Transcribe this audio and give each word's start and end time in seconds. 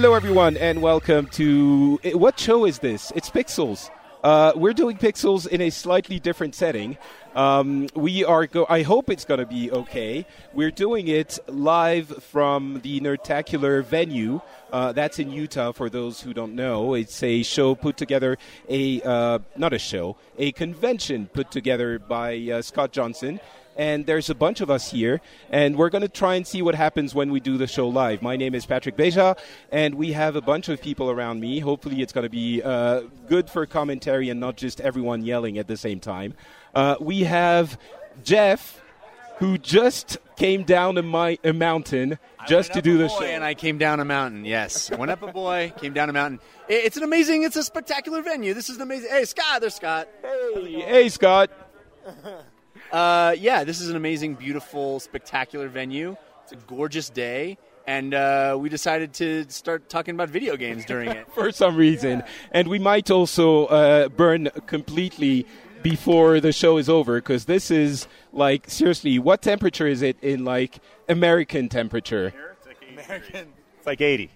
Hello, 0.00 0.14
everyone, 0.14 0.56
and 0.56 0.80
welcome 0.80 1.26
to 1.26 1.98
eh, 2.04 2.12
what 2.12 2.38
show 2.38 2.66
is 2.66 2.78
this? 2.78 3.12
It's 3.16 3.30
Pixels. 3.30 3.90
Uh, 4.22 4.52
we're 4.54 4.72
doing 4.72 4.96
Pixels 4.96 5.44
in 5.44 5.60
a 5.60 5.70
slightly 5.70 6.20
different 6.20 6.54
setting. 6.54 6.96
Um, 7.34 7.88
we 7.96 8.24
are. 8.24 8.46
Go- 8.46 8.66
I 8.68 8.82
hope 8.82 9.10
it's 9.10 9.24
going 9.24 9.40
to 9.40 9.46
be 9.46 9.72
okay. 9.72 10.24
We're 10.54 10.70
doing 10.70 11.08
it 11.08 11.40
live 11.48 12.22
from 12.22 12.80
the 12.84 13.00
Nerdtacular 13.00 13.84
venue. 13.84 14.40
Uh, 14.72 14.92
that's 14.92 15.18
in 15.18 15.32
Utah. 15.32 15.72
For 15.72 15.90
those 15.90 16.20
who 16.20 16.32
don't 16.32 16.54
know, 16.54 16.94
it's 16.94 17.20
a 17.24 17.42
show 17.42 17.74
put 17.74 17.96
together. 17.96 18.38
A 18.68 19.02
uh, 19.02 19.40
not 19.56 19.72
a 19.72 19.80
show, 19.80 20.16
a 20.38 20.52
convention 20.52 21.26
put 21.26 21.50
together 21.50 21.98
by 21.98 22.36
uh, 22.52 22.62
Scott 22.62 22.92
Johnson 22.92 23.40
and 23.78 24.04
there's 24.04 24.28
a 24.28 24.34
bunch 24.34 24.60
of 24.60 24.68
us 24.70 24.90
here, 24.90 25.20
and 25.50 25.76
we're 25.76 25.88
going 25.88 26.02
to 26.02 26.08
try 26.08 26.34
and 26.34 26.46
see 26.46 26.60
what 26.60 26.74
happens 26.74 27.14
when 27.14 27.30
we 27.30 27.40
do 27.40 27.56
the 27.56 27.66
show 27.66 27.88
live. 27.88 28.20
My 28.20 28.36
name 28.36 28.54
is 28.54 28.66
Patrick 28.66 28.96
Beja, 28.96 29.38
and 29.72 29.94
we 29.94 30.12
have 30.12 30.36
a 30.36 30.40
bunch 30.42 30.68
of 30.68 30.82
people 30.82 31.10
around 31.10 31.40
me. 31.40 31.60
Hopefully, 31.60 32.02
it's 32.02 32.12
going 32.12 32.24
to 32.24 32.30
be 32.30 32.60
uh, 32.62 33.02
good 33.28 33.48
for 33.48 33.64
commentary 33.64 34.28
and 34.28 34.40
not 34.40 34.56
just 34.56 34.80
everyone 34.80 35.22
yelling 35.24 35.56
at 35.58 35.68
the 35.68 35.76
same 35.76 36.00
time. 36.00 36.34
Uh, 36.74 36.96
we 37.00 37.20
have 37.20 37.78
Jeff, 38.24 38.82
who 39.38 39.56
just 39.56 40.18
came 40.36 40.64
down 40.64 40.98
a, 40.98 41.02
mi- 41.02 41.38
a 41.44 41.52
mountain 41.52 42.18
just 42.48 42.72
to 42.72 42.82
do 42.82 42.98
the 42.98 43.08
show. 43.08 43.22
And 43.22 43.42
I 43.44 43.54
came 43.54 43.78
down 43.78 44.00
a 44.00 44.04
mountain. 44.04 44.44
Yes, 44.44 44.90
went 44.90 45.10
up 45.10 45.22
a 45.22 45.32
boy, 45.32 45.72
came 45.80 45.92
down 45.92 46.10
a 46.10 46.12
mountain. 46.12 46.40
It- 46.68 46.84
It's 46.84 46.96
an 46.96 47.04
amazing. 47.04 47.44
It's 47.44 47.56
a 47.56 47.62
spectacular 47.62 48.22
venue. 48.22 48.54
This 48.54 48.68
is 48.68 48.76
an 48.76 48.82
amazing. 48.82 49.10
Hey, 49.10 49.24
Scott. 49.24 49.60
There's 49.60 49.74
Scott. 49.76 50.08
Hey, 50.22 50.72
hey, 50.80 51.08
Scott. 51.08 51.50
Uh, 52.92 53.34
yeah, 53.38 53.64
this 53.64 53.80
is 53.80 53.88
an 53.90 53.96
amazing, 53.96 54.34
beautiful, 54.34 55.00
spectacular 55.00 55.68
venue. 55.68 56.16
It's 56.42 56.52
a 56.52 56.56
gorgeous 56.66 57.10
day, 57.10 57.58
and 57.86 58.14
uh, 58.14 58.56
we 58.58 58.68
decided 58.68 59.12
to 59.14 59.44
start 59.50 59.88
talking 59.88 60.14
about 60.14 60.30
video 60.30 60.56
games 60.56 60.84
during 60.84 61.10
it. 61.10 61.30
for 61.34 61.52
some 61.52 61.76
reason. 61.76 62.22
And 62.52 62.68
we 62.68 62.78
might 62.78 63.10
also 63.10 63.66
uh, 63.66 64.08
burn 64.08 64.48
completely 64.66 65.46
before 65.82 66.40
the 66.40 66.52
show 66.52 66.78
is 66.78 66.88
over 66.88 67.16
because 67.16 67.44
this 67.44 67.70
is 67.70 68.08
like 68.32 68.68
seriously, 68.68 69.18
what 69.18 69.42
temperature 69.42 69.86
is 69.86 70.02
it 70.02 70.16
in 70.22 70.44
like 70.44 70.78
American 71.08 71.68
temperature? 71.68 72.32
American. 72.90 73.52
It's 73.76 73.86
like 73.86 74.00
80. 74.00 74.30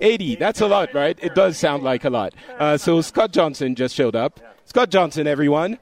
80. 0.00 0.36
That's 0.36 0.60
a 0.60 0.66
lot, 0.66 0.94
right? 0.94 1.18
It 1.20 1.34
does 1.34 1.58
sound 1.58 1.82
like 1.82 2.04
a 2.04 2.10
lot. 2.10 2.34
Uh, 2.58 2.76
so 2.76 3.00
Scott 3.02 3.32
Johnson 3.32 3.74
just 3.74 3.94
showed 3.94 4.16
up. 4.16 4.40
Scott 4.64 4.90
Johnson, 4.90 5.26
everyone. 5.26 5.78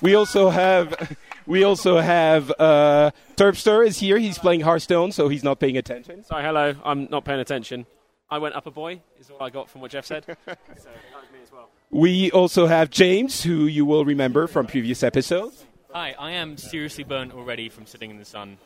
We 0.00 0.14
also 0.14 0.50
have. 0.50 1.16
We 1.46 1.64
also 1.64 1.98
have 1.98 2.52
uh, 2.58 3.10
Turpster 3.36 3.84
is 3.86 3.98
here. 3.98 4.16
He's 4.18 4.38
playing 4.38 4.60
Hearthstone, 4.60 5.10
so 5.12 5.28
he's 5.28 5.42
not 5.42 5.58
paying 5.58 5.76
attention. 5.76 6.24
Sorry, 6.24 6.44
hello. 6.44 6.74
I'm 6.84 7.08
not 7.10 7.24
paying 7.24 7.40
attention. 7.40 7.86
I 8.30 8.38
went 8.38 8.54
up 8.54 8.66
a 8.66 8.70
boy, 8.70 9.00
is 9.18 9.28
all 9.30 9.42
I 9.42 9.50
got 9.50 9.68
from 9.68 9.80
what 9.80 9.90
Jeff 9.90 10.06
said. 10.06 10.24
so 10.26 10.34
that 10.46 10.58
was 10.76 11.30
me 11.32 11.40
as 11.42 11.52
well. 11.52 11.68
We 11.90 12.30
also 12.30 12.66
have 12.66 12.90
James, 12.90 13.42
who 13.42 13.66
you 13.66 13.84
will 13.84 14.04
remember 14.04 14.46
from 14.46 14.66
previous 14.66 15.02
episodes. 15.02 15.66
Hi, 15.92 16.14
I 16.18 16.30
am 16.32 16.56
seriously 16.56 17.04
burnt 17.04 17.32
already 17.34 17.68
from 17.68 17.84
sitting 17.86 18.10
in 18.10 18.18
the 18.18 18.24
sun. 18.24 18.56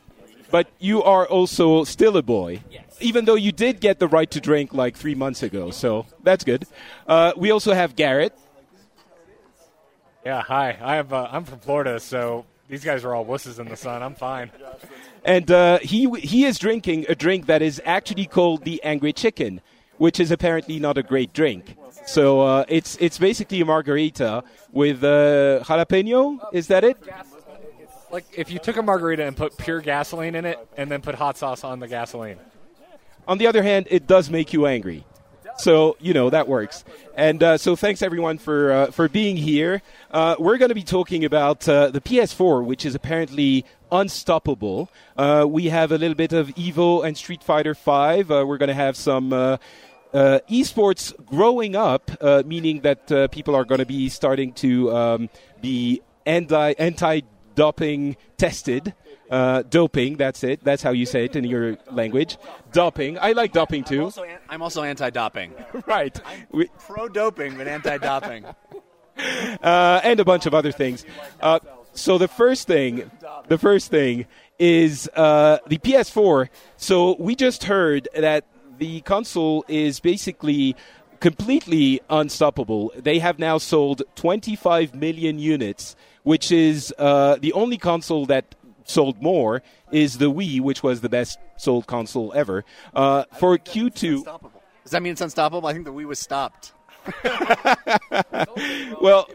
But 0.49 0.67
you 0.79 1.03
are 1.03 1.25
also 1.27 1.83
still 1.83 2.15
a 2.15 2.21
boy, 2.21 2.61
Yes. 2.71 2.83
even 3.01 3.25
though 3.25 3.35
you 3.35 3.51
did 3.51 3.81
get 3.81 3.99
the 3.99 4.07
right 4.07 4.31
to 4.31 4.39
drink 4.39 4.73
like 4.73 4.95
three 4.95 5.15
months 5.15 5.43
ago. 5.43 5.71
So 5.71 6.05
that's 6.23 6.45
good. 6.45 6.65
Uh, 7.05 7.33
we 7.35 7.51
also 7.51 7.73
have 7.73 7.97
Garrett. 7.97 8.33
Yeah, 10.27 10.41
hi. 10.41 10.77
I 10.81 10.95
have, 10.95 11.13
uh, 11.13 11.29
I'm 11.31 11.45
from 11.45 11.59
Florida, 11.59 12.01
so 12.01 12.43
these 12.67 12.83
guys 12.83 13.05
are 13.05 13.15
all 13.15 13.25
wusses 13.25 13.59
in 13.59 13.69
the 13.69 13.77
sun. 13.77 14.03
I'm 14.03 14.13
fine. 14.13 14.51
And 15.23 15.49
uh, 15.49 15.79
he 15.79 16.09
he 16.19 16.43
is 16.43 16.59
drinking 16.59 17.05
a 17.07 17.15
drink 17.15 17.45
that 17.45 17.61
is 17.61 17.81
actually 17.85 18.25
called 18.25 18.65
the 18.65 18.83
Angry 18.83 19.13
Chicken, 19.13 19.61
which 19.99 20.19
is 20.19 20.29
apparently 20.29 20.79
not 20.79 20.97
a 20.97 21.01
great 21.01 21.31
drink. 21.31 21.77
So 22.05 22.41
uh, 22.41 22.65
it's 22.67 22.97
it's 22.99 23.17
basically 23.17 23.61
a 23.61 23.65
margarita 23.65 24.43
with 24.73 25.01
uh, 25.01 25.63
jalapeno. 25.63 26.39
Is 26.51 26.67
that 26.67 26.83
it? 26.83 26.97
Like, 28.11 28.25
if 28.35 28.51
you 28.51 28.59
took 28.59 28.75
a 28.75 28.83
margarita 28.83 29.23
and 29.23 29.37
put 29.37 29.55
pure 29.55 29.79
gasoline 29.79 30.35
in 30.35 30.43
it 30.43 30.59
and 30.75 30.91
then 30.91 31.01
put 31.01 31.15
hot 31.15 31.37
sauce 31.37 31.63
on 31.63 31.79
the 31.79 31.87
gasoline. 31.87 32.39
On 33.29 33.37
the 33.37 33.47
other 33.47 33.63
hand, 33.63 33.87
it 33.89 34.07
does 34.07 34.29
make 34.29 34.51
you 34.51 34.67
angry. 34.67 35.05
So 35.57 35.97
you 35.99 36.13
know 36.13 36.29
that 36.29 36.47
works. 36.47 36.85
And 37.15 37.41
uh, 37.41 37.57
so 37.57 37.75
thanks 37.75 38.01
everyone 38.01 38.37
for 38.37 38.71
uh, 38.71 38.91
for 38.91 39.09
being 39.09 39.37
here. 39.37 39.81
Uh, 40.11 40.35
we're 40.37 40.57
going 40.57 40.69
to 40.69 40.75
be 40.75 40.83
talking 40.83 41.25
about 41.25 41.67
uh, 41.67 41.89
the 41.89 42.01
PS4, 42.01 42.63
which 42.63 42.85
is 42.85 42.93
apparently 42.93 43.65
unstoppable. 43.91 44.89
Uh, 45.17 45.45
we 45.47 45.69
have 45.69 45.91
a 45.91 45.97
little 45.97 46.15
bit 46.15 46.33
of 46.33 46.49
Evo 46.49 47.05
and 47.05 47.17
Street 47.17 47.43
Fighter 47.43 47.73
Five. 47.73 48.29
Uh, 48.29 48.45
we're 48.47 48.57
going 48.57 48.69
to 48.69 48.75
have 48.75 48.95
some. 48.95 49.33
Uh, 49.33 49.57
uh, 50.13 50.39
esports 50.49 51.13
growing 51.25 51.75
up, 51.75 52.09
uh, 52.21 52.41
meaning 52.45 52.79
that 52.79 53.11
uh, 53.11 53.27
people 53.27 53.53
are 53.53 53.65
going 53.65 53.79
to 53.79 53.85
be 53.85 54.07
starting 54.07 54.53
to 54.53 54.89
um, 54.95 55.29
be 55.61 56.01
anti 56.25 56.71
anti 56.79 57.21
doping 57.55 58.15
tested. 58.37 58.93
Uh, 59.29 59.61
doping, 59.63 60.15
that's 60.17 60.43
it. 60.43 60.63
That's 60.63 60.81
how 60.81 60.91
you 60.91 61.05
say 61.05 61.25
it 61.25 61.35
in 61.35 61.43
your 61.43 61.77
language. 61.91 62.37
Doping. 62.71 63.17
I 63.19 63.33
like 63.33 63.51
doping 63.51 63.83
I'm 63.83 63.89
too. 63.89 64.03
also, 64.03 64.23
an- 64.23 64.39
I'm 64.49 64.61
also 64.61 64.83
anti-doping. 64.83 65.53
Right. 65.85 66.19
We, 66.51 66.67
Pro-doping, 66.79 67.57
but 67.57 67.67
anti-doping. 67.67 68.45
uh, 69.63 70.01
and 70.03 70.19
a 70.19 70.25
bunch 70.25 70.45
of 70.45 70.53
other 70.53 70.71
things. 70.71 71.05
Uh, 71.41 71.59
so 71.93 72.17
the 72.17 72.27
first 72.27 72.67
thing, 72.67 73.09
the 73.47 73.57
first 73.57 73.89
thing 73.89 74.25
is 74.59 75.09
uh, 75.15 75.57
the 75.67 75.77
PS4. 75.77 76.49
So 76.77 77.15
we 77.19 77.35
just 77.35 77.65
heard 77.65 78.07
that 78.15 78.45
the 78.77 79.01
console 79.01 79.65
is 79.67 79.99
basically 79.99 80.75
completely 81.19 81.99
unstoppable. 82.09 82.91
They 82.95 83.19
have 83.19 83.39
now 83.39 83.57
sold 83.57 84.03
25 84.15 84.93
million 84.93 85.39
units, 85.39 85.95
which 86.23 86.51
is 86.51 86.93
uh, 86.99 87.37
the 87.41 87.53
only 87.53 87.77
console 87.77 88.25
that 88.27 88.53
sold 88.87 89.21
more 89.21 89.61
is 89.91 90.17
the 90.17 90.31
Wii, 90.31 90.61
which 90.61 90.83
was 90.83 91.01
the 91.01 91.09
best 91.09 91.37
sold 91.57 91.87
console 91.87 92.33
ever. 92.33 92.65
Uh, 92.93 93.25
for 93.39 93.57
Q2, 93.57 94.23
Does 94.83 94.91
that 94.91 95.01
mean 95.03 95.11
it's 95.11 95.21
unstoppable? 95.21 95.67
I 95.67 95.73
think 95.73 95.85
the 95.85 95.93
Wii 95.93 96.05
was 96.05 96.19
stopped. 96.19 96.73
well, 99.01 99.29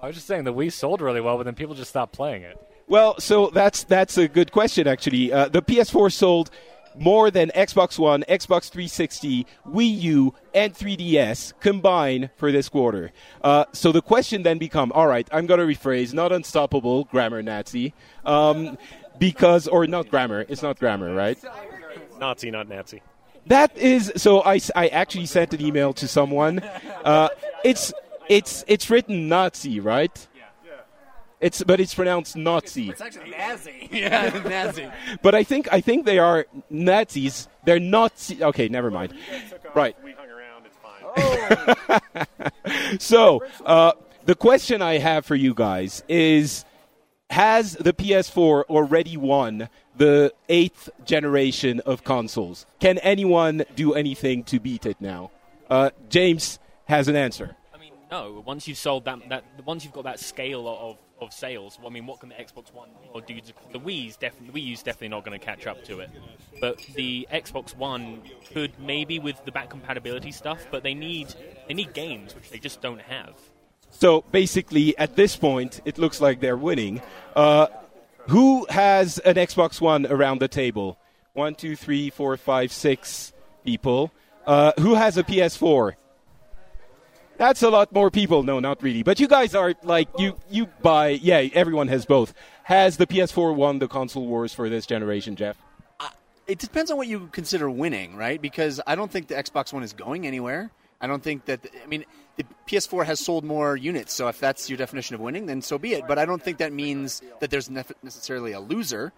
I 0.00 0.06
was 0.06 0.16
just 0.16 0.26
saying 0.26 0.44
the 0.44 0.54
Wii 0.54 0.72
sold 0.72 1.00
really 1.00 1.20
well, 1.20 1.36
but 1.36 1.44
then 1.44 1.54
people 1.54 1.74
just 1.74 1.90
stopped 1.90 2.12
playing 2.12 2.42
it. 2.42 2.58
Well, 2.88 3.20
so 3.20 3.50
that's 3.50 3.84
that's 3.84 4.16
a 4.16 4.28
good 4.28 4.50
question 4.50 4.86
actually. 4.86 5.32
Uh, 5.32 5.48
the 5.48 5.60
PS4 5.60 6.10
sold 6.10 6.50
more 6.98 7.30
than 7.30 7.50
Xbox 7.54 7.98
One, 7.98 8.24
Xbox 8.28 8.70
360, 8.70 9.46
Wii 9.68 10.00
U, 10.00 10.34
and 10.54 10.74
3DS 10.74 11.52
combined 11.60 12.30
for 12.36 12.52
this 12.52 12.68
quarter. 12.68 13.12
Uh, 13.42 13.64
so 13.72 13.92
the 13.92 14.02
question 14.02 14.42
then 14.42 14.58
become: 14.58 14.92
All 14.92 15.06
right, 15.06 15.28
I'm 15.32 15.46
going 15.46 15.60
to 15.60 15.66
rephrase, 15.66 16.12
not 16.12 16.32
unstoppable, 16.32 17.04
grammar 17.04 17.42
Nazi, 17.42 17.94
um, 18.24 18.78
because 19.18 19.68
or 19.68 19.86
not 19.86 20.10
grammar. 20.10 20.44
It's 20.48 20.62
not 20.62 20.78
grammar, 20.78 21.14
right? 21.14 21.38
Nazi, 22.18 22.50
not 22.50 22.68
Nazi. 22.68 23.02
That 23.46 23.76
is 23.78 24.12
so. 24.16 24.42
I, 24.42 24.60
I 24.76 24.88
actually 24.88 25.26
sent 25.26 25.54
an 25.54 25.62
email 25.62 25.92
to 25.94 26.08
someone. 26.08 26.60
Uh, 27.04 27.28
it's 27.64 27.92
it's 28.28 28.64
it's 28.66 28.90
written 28.90 29.28
Nazi, 29.28 29.80
right? 29.80 30.26
It's 31.40 31.62
but 31.62 31.78
it's 31.80 31.94
pronounced 31.94 32.36
Nazi. 32.36 32.90
It's 32.90 33.00
actually 33.00 33.30
Nazi. 33.38 33.88
yeah, 33.92 34.30
Nazi. 34.44 34.88
But 35.22 35.34
I 35.34 35.44
think 35.44 35.68
I 35.72 35.80
think 35.80 36.04
they 36.04 36.18
are 36.18 36.46
Nazis. 36.70 37.48
They're 37.64 37.78
Nazi. 37.80 38.42
Okay, 38.42 38.68
never 38.68 38.90
mind. 38.90 39.14
Right. 39.74 39.96
We 40.02 40.12
hung 40.12 40.28
around. 40.28 40.64
It's 40.66 40.76
fine. 40.76 42.26
So 43.00 43.42
uh, 43.64 43.92
the 44.24 44.34
question 44.34 44.82
I 44.82 44.98
have 44.98 45.24
for 45.24 45.34
you 45.36 45.54
guys 45.54 46.02
is: 46.08 46.64
Has 47.30 47.74
the 47.74 47.92
PS4 47.92 48.64
already 48.64 49.16
won 49.16 49.68
the 49.96 50.32
eighth 50.48 50.88
generation 51.04 51.80
of 51.86 52.04
consoles? 52.04 52.66
Can 52.80 52.98
anyone 52.98 53.64
do 53.76 53.94
anything 53.94 54.44
to 54.44 54.58
beat 54.60 54.86
it 54.86 54.96
now? 55.00 55.30
Uh, 55.70 55.90
James 56.08 56.58
has 56.86 57.08
an 57.08 57.16
answer. 57.16 57.56
I 57.74 57.78
mean, 57.78 57.92
no. 58.10 58.42
Once 58.46 58.66
you've 58.68 58.78
sold 58.78 59.04
that, 59.04 59.18
that 59.28 59.44
once 59.64 59.84
you've 59.84 59.92
got 59.92 60.04
that 60.04 60.20
scale 60.20 60.66
of, 60.68 60.96
of 61.20 61.32
sales, 61.32 61.78
I 61.84 61.88
mean, 61.88 62.06
what 62.06 62.20
can 62.20 62.28
the 62.28 62.34
Xbox 62.34 62.72
One 62.72 62.88
or 63.12 63.20
do? 63.20 63.40
To, 63.40 63.52
the 63.72 63.80
Wii's 63.80 64.16
definitely, 64.16 64.60
the 64.60 64.66
Wii 64.66 64.70
U's 64.70 64.82
definitely 64.82 65.08
not 65.08 65.24
going 65.24 65.38
to 65.38 65.44
catch 65.44 65.66
up 65.66 65.84
to 65.84 66.00
it. 66.00 66.10
But 66.60 66.78
the 66.94 67.26
Xbox 67.32 67.76
One 67.76 68.22
could 68.52 68.72
maybe 68.78 69.18
with 69.18 69.44
the 69.44 69.52
back 69.52 69.70
compatibility 69.70 70.32
stuff, 70.32 70.66
but 70.70 70.82
they 70.82 70.94
need 70.94 71.34
they 71.66 71.74
need 71.74 71.92
games 71.92 72.34
which 72.34 72.50
they 72.50 72.58
just 72.58 72.80
don't 72.80 73.00
have. 73.00 73.34
So 73.90 74.22
basically, 74.32 74.96
at 74.98 75.16
this 75.16 75.36
point, 75.36 75.80
it 75.84 75.98
looks 75.98 76.20
like 76.20 76.40
they're 76.40 76.56
winning. 76.56 77.00
Uh, 77.34 77.68
who 78.28 78.66
has 78.68 79.18
an 79.20 79.36
Xbox 79.36 79.80
One 79.80 80.06
around 80.06 80.40
the 80.40 80.48
table? 80.48 80.98
One, 81.32 81.54
two, 81.54 81.76
three, 81.76 82.10
four, 82.10 82.36
five, 82.36 82.72
six 82.72 83.32
people. 83.64 84.12
Uh, 84.46 84.72
who 84.78 84.94
has 84.94 85.16
a 85.16 85.22
PS4? 85.22 85.94
That's 87.38 87.62
a 87.62 87.70
lot 87.70 87.92
more 87.92 88.10
people. 88.10 88.42
No, 88.42 88.58
not 88.58 88.82
really. 88.82 89.04
But 89.04 89.20
you 89.20 89.28
guys 89.28 89.54
are 89.54 89.74
like 89.84 90.08
you. 90.18 90.36
You 90.50 90.66
buy. 90.66 91.10
Yeah, 91.10 91.48
everyone 91.54 91.86
has 91.88 92.04
both. 92.04 92.34
Has 92.64 92.96
the 92.96 93.06
PS4 93.06 93.54
won 93.54 93.78
the 93.78 93.86
console 93.88 94.26
wars 94.26 94.52
for 94.52 94.68
this 94.68 94.86
generation, 94.86 95.36
Jeff? 95.36 95.56
Uh, 96.00 96.08
it 96.48 96.58
depends 96.58 96.90
on 96.90 96.96
what 96.96 97.06
you 97.06 97.28
consider 97.30 97.70
winning, 97.70 98.16
right? 98.16 98.42
Because 98.42 98.80
I 98.88 98.96
don't 98.96 99.10
think 99.10 99.28
the 99.28 99.36
Xbox 99.36 99.72
One 99.72 99.84
is 99.84 99.92
going 99.92 100.26
anywhere. 100.26 100.70
I 101.00 101.06
don't 101.06 101.22
think 101.22 101.44
that. 101.44 101.64
I 101.82 101.86
mean, 101.86 102.04
the 102.36 102.44
PS4 102.66 103.06
has 103.06 103.20
sold 103.20 103.44
more 103.44 103.76
units, 103.76 104.12
so 104.12 104.26
if 104.26 104.40
that's 104.40 104.68
your 104.68 104.76
definition 104.76 105.14
of 105.14 105.20
winning, 105.20 105.46
then 105.46 105.62
so 105.62 105.78
be 105.78 105.94
it. 105.94 106.08
But 106.08 106.18
I 106.18 106.24
don't 106.24 106.42
think 106.42 106.58
that 106.58 106.72
means 106.72 107.22
that 107.38 107.50
there's 107.50 107.68
nef- 107.68 107.92
necessarily 108.02 108.50
a 108.50 108.60
loser. 108.60 109.12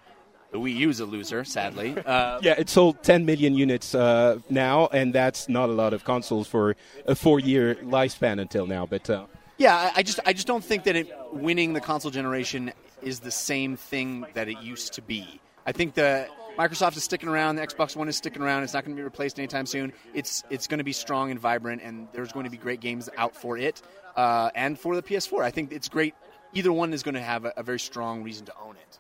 The 0.52 0.58
Wii 0.58 0.74
U 0.76 0.88
is 0.90 1.00
a 1.00 1.06
loser, 1.06 1.44
sadly. 1.44 1.94
Uh, 2.06 2.40
Yeah, 2.42 2.54
it 2.58 2.68
sold 2.68 3.02
10 3.02 3.24
million 3.24 3.54
units 3.54 3.94
uh, 3.94 4.38
now, 4.48 4.88
and 4.92 5.12
that's 5.14 5.48
not 5.48 5.68
a 5.68 5.72
lot 5.72 5.92
of 5.92 6.04
consoles 6.04 6.48
for 6.48 6.76
a 7.06 7.14
four-year 7.14 7.76
lifespan 7.84 8.40
until 8.40 8.66
now. 8.66 8.84
But 8.86 9.08
uh, 9.08 9.26
Yeah, 9.58 9.76
I- 9.76 9.92
I 9.96 10.02
just 10.02 10.18
I 10.26 10.32
just 10.32 10.46
don't 10.46 10.64
think 10.64 10.84
that 10.84 10.96
it, 10.96 11.08
winning 11.32 11.72
the 11.74 11.80
console 11.80 12.10
generation 12.10 12.72
is 13.02 13.20
the 13.20 13.30
same 13.30 13.76
thing 13.76 14.26
that 14.34 14.48
it 14.48 14.58
used 14.60 14.94
to 14.94 15.02
be. 15.02 15.40
I 15.66 15.72
think 15.72 15.94
the 15.94 16.26
Microsoft 16.58 16.96
is 16.96 17.04
sticking 17.04 17.28
around, 17.28 17.56
the 17.56 17.62
Xbox 17.66 17.94
One 17.96 18.08
is 18.08 18.16
sticking 18.16 18.42
around. 18.42 18.64
It's 18.64 18.74
not 18.74 18.84
going 18.84 18.94
to 18.96 19.00
be 19.00 19.04
replaced 19.04 19.38
anytime 19.38 19.66
soon. 19.66 19.92
It's 20.14 20.42
it's 20.50 20.66
going 20.66 20.78
to 20.78 20.84
be 20.84 20.92
strong 20.92 21.30
and 21.30 21.38
vibrant, 21.40 21.80
and 21.82 22.08
there's 22.12 22.32
going 22.32 22.44
to 22.44 22.50
be 22.50 22.56
great 22.58 22.80
games 22.80 23.08
out 23.16 23.34
for 23.36 23.56
it 23.56 23.80
uh, 24.16 24.50
and 24.54 24.78
for 24.78 24.96
the 24.96 25.02
PS4. 25.02 25.44
I 25.44 25.50
think 25.50 25.72
it's 25.72 25.88
great. 25.88 26.14
Either 26.54 26.72
one 26.72 26.92
is 26.92 27.02
going 27.04 27.14
to 27.14 27.22
have 27.22 27.44
a, 27.44 27.52
a 27.56 27.62
very 27.62 27.78
strong 27.78 28.22
reason 28.24 28.44
to 28.46 28.52
own 28.66 28.74
it. 28.76 28.98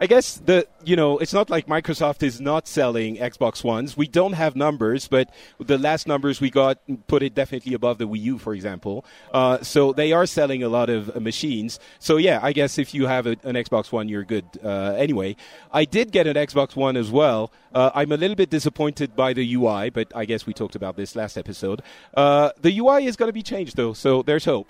I 0.00 0.06
guess 0.06 0.36
the 0.36 0.66
you 0.84 0.94
know 0.94 1.18
it's 1.18 1.32
not 1.32 1.50
like 1.50 1.66
Microsoft 1.66 2.22
is 2.22 2.40
not 2.40 2.68
selling 2.68 3.16
Xbox 3.16 3.64
Ones. 3.64 3.96
We 3.96 4.06
don't 4.06 4.34
have 4.34 4.54
numbers, 4.54 5.08
but 5.08 5.28
the 5.58 5.76
last 5.76 6.06
numbers 6.06 6.40
we 6.40 6.50
got 6.50 6.78
put 7.08 7.24
it 7.24 7.34
definitely 7.34 7.74
above 7.74 7.98
the 7.98 8.06
Wii 8.06 8.20
U, 8.20 8.38
for 8.38 8.54
example. 8.54 9.04
Uh, 9.32 9.58
so 9.62 9.92
they 9.92 10.12
are 10.12 10.24
selling 10.24 10.62
a 10.62 10.68
lot 10.68 10.88
of 10.88 11.16
uh, 11.16 11.18
machines. 11.18 11.80
So 11.98 12.16
yeah, 12.16 12.38
I 12.40 12.52
guess 12.52 12.78
if 12.78 12.94
you 12.94 13.06
have 13.06 13.26
a, 13.26 13.36
an 13.42 13.56
Xbox 13.56 13.90
One, 13.90 14.08
you're 14.08 14.22
good. 14.22 14.44
Uh, 14.62 14.94
anyway, 14.96 15.34
I 15.72 15.84
did 15.84 16.12
get 16.12 16.28
an 16.28 16.36
Xbox 16.36 16.76
One 16.76 16.96
as 16.96 17.10
well. 17.10 17.50
Uh, 17.74 17.90
I'm 17.92 18.12
a 18.12 18.16
little 18.16 18.36
bit 18.36 18.50
disappointed 18.50 19.16
by 19.16 19.32
the 19.32 19.54
UI, 19.54 19.90
but 19.90 20.12
I 20.14 20.26
guess 20.26 20.46
we 20.46 20.54
talked 20.54 20.76
about 20.76 20.96
this 20.96 21.16
last 21.16 21.36
episode. 21.36 21.82
Uh, 22.14 22.50
the 22.60 22.78
UI 22.78 23.06
is 23.06 23.16
going 23.16 23.28
to 23.28 23.32
be 23.32 23.42
changed 23.42 23.76
though, 23.76 23.94
so 23.94 24.22
there's 24.22 24.44
hope. 24.44 24.68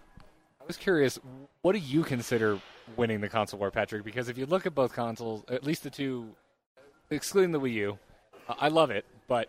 I 0.58 0.64
was 0.66 0.78
curious, 0.78 1.18
what 1.60 1.72
do 1.72 1.78
you 1.78 2.02
consider 2.02 2.60
winning 2.96 3.20
the 3.20 3.28
console 3.28 3.60
war, 3.60 3.70
Patrick? 3.70 4.04
Because 4.04 4.28
if 4.28 4.38
you 4.38 4.46
look 4.46 4.66
at 4.66 4.74
both 4.74 4.92
consoles, 4.92 5.44
at 5.48 5.64
least 5.64 5.82
the 5.82 5.90
two, 5.90 6.28
excluding 7.10 7.52
the 7.52 7.60
Wii 7.60 7.72
U, 7.74 7.98
uh, 8.48 8.70
love 8.70 8.90
it, 8.90 9.04
but 9.26 9.48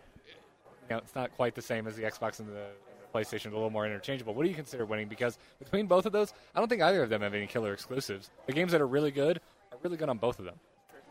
you 0.88 0.96
know, 0.96 0.98
it's 0.98 1.14
not 1.14 1.34
quite 1.36 1.54
the 1.54 1.62
same 1.62 1.86
as 1.86 1.96
the 1.96 2.02
Xbox 2.02 2.40
and 2.40 2.48
the, 2.48 2.66
PlayStation. 3.12 3.46
A 3.46 3.54
little 3.54 3.70
more 3.70 3.86
interchangeable. 3.86 4.34
What 4.34 4.44
do 4.44 4.48
you 4.48 4.54
consider 4.54 4.84
winning? 4.84 5.08
Because 5.08 5.38
between 5.58 5.86
both 5.86 6.06
of 6.06 6.12
those, 6.12 6.32
I 6.54 6.60
don't 6.60 6.68
think 6.68 6.82
either 6.82 7.02
of 7.02 7.10
them 7.10 7.22
have 7.22 7.34
any 7.34 7.46
killer 7.46 7.72
exclusives. 7.72 8.30
The 8.46 8.52
games 8.52 8.72
that 8.72 8.80
are 8.80 8.86
really 8.86 9.10
good 9.10 9.40
are 9.72 9.78
really 9.82 9.96
good 9.96 10.08
on 10.08 10.18
both 10.18 10.38
of 10.38 10.44
them. 10.44 10.54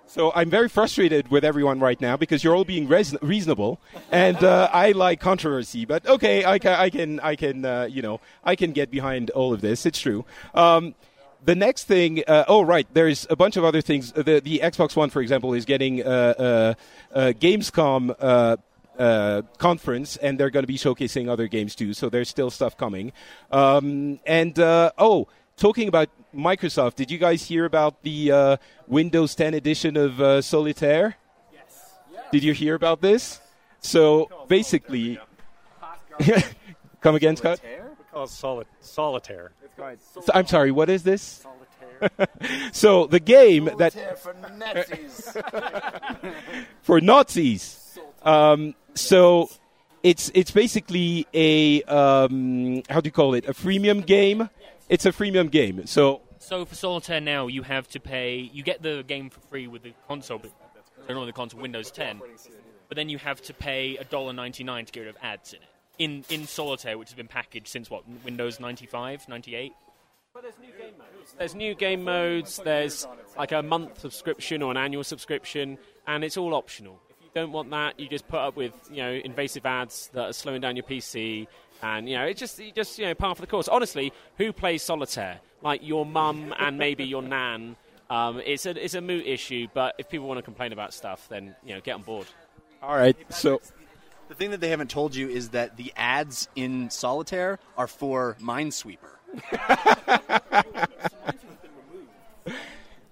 So 0.08 0.32
I'm 0.34 0.50
very 0.50 0.70
frustrated 0.70 1.28
with 1.28 1.46
everyone 1.46 1.80
right 1.80 2.02
now 2.02 2.18
because 2.18 2.44
you're 2.44 2.56
all 2.56 2.66
being 2.66 2.88
reasonable, 2.88 3.80
and 4.12 4.44
uh, 4.44 4.68
I 4.74 4.94
like 4.94 5.20
controversy. 5.20 5.86
But 5.86 6.08
okay, 6.08 6.44
I 6.44 6.58
can, 6.58 6.80
I 6.80 6.90
can, 6.90 7.20
I 7.20 7.36
can, 7.36 7.64
uh, 7.64 7.84
you 7.84 8.02
know, 8.02 8.20
I 8.44 8.56
can 8.56 8.72
get 8.72 8.90
behind 8.90 9.30
all 9.30 9.54
of 9.54 9.62
this. 9.62 9.86
It's 9.86 10.00
true. 10.00 10.26
Um, 10.56 10.96
the 11.44 11.56
next 11.56 11.86
thing, 11.86 12.24
uh, 12.28 12.46
oh 12.48 12.62
right, 12.62 12.88
there's 12.94 13.26
a 13.30 13.36
bunch 13.36 13.58
of 13.58 13.64
other 13.64 13.82
things. 13.82 14.12
The, 14.12 14.42
the 14.42 14.60
Xbox 14.64 14.96
One, 14.96 15.10
for 15.10 15.22
example, 15.22 15.54
is 15.54 15.66
getting 15.66 16.04
uh, 16.04 16.06
uh, 16.38 16.74
uh, 17.14 17.34
Gamescom. 17.40 18.16
Uh, 18.20 18.58
uh, 18.98 19.44
conference, 19.58 20.18
and 20.18 20.38
they're 20.38 20.50
going 20.50 20.64
to 20.64 20.68
be 20.68 20.78
showcasing 20.78 21.30
other 21.30 21.48
games 21.48 21.74
too. 21.74 21.94
So 21.94 22.10
there's 22.10 22.28
still 22.28 22.52
stuff 22.52 22.76
coming. 22.76 23.14
Um, 23.50 24.20
and 24.26 24.60
uh, 24.60 24.92
oh, 24.98 25.30
talking 25.56 25.88
about 25.88 26.10
Microsoft, 26.36 26.96
did 26.96 27.10
you 27.10 27.18
guys 27.18 27.44
hear 27.44 27.64
about 27.64 28.04
the 28.04 28.30
uh, 28.30 28.58
Windows 28.88 29.36
10 29.36 29.54
edition 29.54 29.96
of 29.96 30.20
uh, 30.20 30.42
Solitaire? 30.42 31.16
Yes. 31.54 31.94
Did 32.34 32.44
you 32.44 32.54
hear 32.54 32.76
about 32.76 33.00
this? 33.00 33.40
So 33.80 34.30
basically, 34.50 35.18
come 37.00 37.16
again, 37.16 37.38
Scott. 37.38 37.62
call 38.12 38.24
it 38.26 38.30
soli- 38.30 38.66
solitaire. 38.82 39.52
So- 39.80 40.22
I'm 40.34 40.48
sorry. 40.48 40.72
What 40.72 40.90
is 40.90 41.04
this? 41.04 41.46
so 42.72 43.08
the 43.08 43.20
game 43.20 43.70
that 43.78 44.20
for 44.20 44.34
Nazis. 44.58 45.38
for 46.82 47.02
Nazis. 47.02 48.00
Um, 48.24 48.76
so 48.96 49.50
it's 50.04 50.32
it's 50.34 50.52
basically 50.52 51.28
a 51.34 51.82
um, 51.84 52.84
how 52.90 53.02
do 53.02 53.08
you 53.08 53.12
call 53.12 53.34
it? 53.34 53.48
A 53.48 53.54
freemium 53.54 54.06
game. 54.06 54.50
It's 54.88 55.06
a 55.06 55.12
freemium 55.12 55.52
game. 55.52 55.86
So 55.86 56.22
So 56.40 56.66
for 56.66 56.76
Solitaire 56.76 57.22
now, 57.22 57.48
you 57.48 57.64
have 57.64 57.88
to 57.90 58.00
pay. 58.00 58.38
You 58.54 58.64
get 58.64 58.82
the 58.82 59.04
game 59.06 59.30
for 59.30 59.40
free 59.42 59.68
with 59.68 59.84
the 59.84 59.94
console, 60.08 60.40
but 60.40 60.52
not 61.08 61.16
only 61.16 61.28
the 61.28 61.34
console 61.34 61.60
Windows 61.62 61.92
10. 61.92 62.22
But 62.88 62.96
then 62.96 63.10
you 63.10 63.20
have 63.20 63.40
to 63.44 63.54
pay 63.54 63.98
$1.99 64.10 64.86
to 64.88 64.92
get 64.92 65.02
rid 65.02 65.10
of 65.10 65.18
ads 65.22 65.54
in 65.54 65.62
it. 65.62 65.69
In 66.00 66.24
in 66.30 66.48
Solitaire, 66.48 66.98
which 66.98 67.10
has 67.10 67.16
been 67.16 67.28
packaged 67.28 67.68
since 67.68 67.90
what 67.90 68.04
Windows 68.24 68.60
95, 68.60 69.28
98. 69.28 69.74
There's 71.38 71.56
new 71.56 71.76
game 71.76 72.04
modes. 72.04 72.60
There's 72.64 73.06
like 73.38 73.52
a 73.52 73.62
month 73.62 74.00
subscription 74.00 74.62
or 74.62 74.72
an 74.72 74.78
annual 74.78 75.04
subscription, 75.04 75.78
and 76.08 76.24
it's 76.24 76.38
all 76.38 76.54
optional. 76.54 77.00
If 77.10 77.26
you 77.26 77.30
don't 77.36 77.52
want 77.52 77.70
that, 77.72 78.00
you 78.00 78.08
just 78.08 78.28
put 78.28 78.40
up 78.40 78.56
with 78.56 78.74
you 78.90 79.04
know 79.04 79.12
invasive 79.12 79.66
ads 79.66 80.10
that 80.14 80.30
are 80.30 80.34
slowing 80.34 80.62
down 80.62 80.76
your 80.76 80.86
PC, 80.86 81.48
and 81.82 82.08
you 82.10 82.16
know 82.16 82.26
it's 82.26 82.40
just 82.40 82.60
you 82.60 82.72
just 82.72 82.98
you 82.98 83.06
know 83.06 83.14
par 83.16 83.36
for 83.36 83.42
the 83.42 83.48
course. 83.48 83.68
Honestly, 83.68 84.14
who 84.38 84.54
plays 84.54 84.84
solitaire? 84.84 85.40
Like 85.62 85.82
your 85.86 86.06
mum 86.06 86.54
and 86.58 86.78
maybe 86.78 87.04
your 87.04 87.22
nan. 87.22 87.76
Um, 88.10 88.42
it's 88.46 88.66
a 88.66 88.84
it's 88.84 88.94
a 88.94 89.02
moot 89.02 89.26
issue, 89.28 89.68
but 89.74 89.96
if 89.98 90.10
people 90.10 90.28
want 90.28 90.38
to 90.38 90.44
complain 90.44 90.74
about 90.74 90.94
stuff, 90.94 91.28
then 91.30 91.56
you 91.66 91.74
know 91.74 91.82
get 91.82 91.94
on 91.96 92.04
board. 92.04 92.28
all 92.82 92.96
right. 92.96 93.18
So 93.32 93.62
the 93.79 93.79
thing 94.40 94.52
that 94.52 94.62
they 94.62 94.70
haven't 94.70 94.90
told 94.90 95.14
you 95.14 95.30
is 95.30 95.50
that 95.50 95.78
the 95.78 95.94
ads 95.96 96.48
in 96.56 96.90
Solitaire 96.90 97.60
are 97.78 97.88
for 97.88 98.38
Minesweeper. 98.42 99.20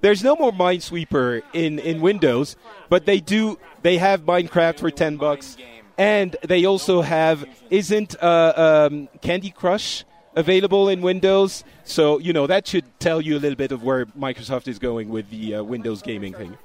there's 0.01 0.23
no 0.23 0.35
more 0.35 0.51
Minesweeper 0.51 1.43
in, 1.53 1.79
in 1.79 2.01
Windows, 2.01 2.55
but 2.89 3.05
they 3.05 3.19
do. 3.19 3.59
They 3.83 3.97
have 3.97 4.21
Minecraft 4.21 4.79
for 4.79 4.89
ten 4.89 5.17
bucks, 5.17 5.57
and 5.97 6.35
they 6.43 6.65
also 6.65 7.01
have 7.01 7.45
isn't 7.69 8.15
uh, 8.21 8.87
um, 8.89 9.09
Candy 9.21 9.51
Crush 9.51 10.05
available 10.35 10.89
in 10.89 11.01
Windows. 11.01 11.63
So 11.83 12.17
you 12.19 12.33
know 12.33 12.47
that 12.47 12.67
should 12.67 12.85
tell 12.99 13.21
you 13.21 13.37
a 13.37 13.41
little 13.41 13.57
bit 13.57 13.71
of 13.71 13.83
where 13.83 14.05
Microsoft 14.07 14.67
is 14.67 14.79
going 14.79 15.09
with 15.09 15.29
the 15.29 15.55
uh, 15.55 15.63
Windows 15.63 16.01
gaming 16.01 16.33
thing. 16.33 16.57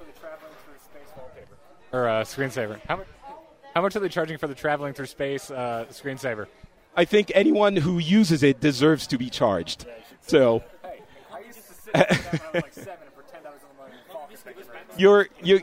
Or 1.91 2.07
uh, 2.07 2.23
screensaver. 2.23 2.79
How 2.87 2.95
much? 2.95 3.07
How 3.73 3.81
much 3.81 3.95
are 3.95 3.99
they 3.99 4.09
charging 4.09 4.37
for 4.37 4.47
the 4.47 4.55
traveling 4.55 4.93
through 4.93 5.07
space 5.07 5.49
uh, 5.49 5.85
screensaver? 5.89 6.47
I 6.95 7.05
think 7.05 7.31
anyone 7.33 7.75
who 7.75 7.97
uses 7.97 8.43
it 8.43 8.59
deserves 8.59 9.07
to 9.07 9.17
be 9.17 9.31
charged. 9.31 9.87
So 10.21 10.63
you're 14.97 15.27
you, 15.43 15.61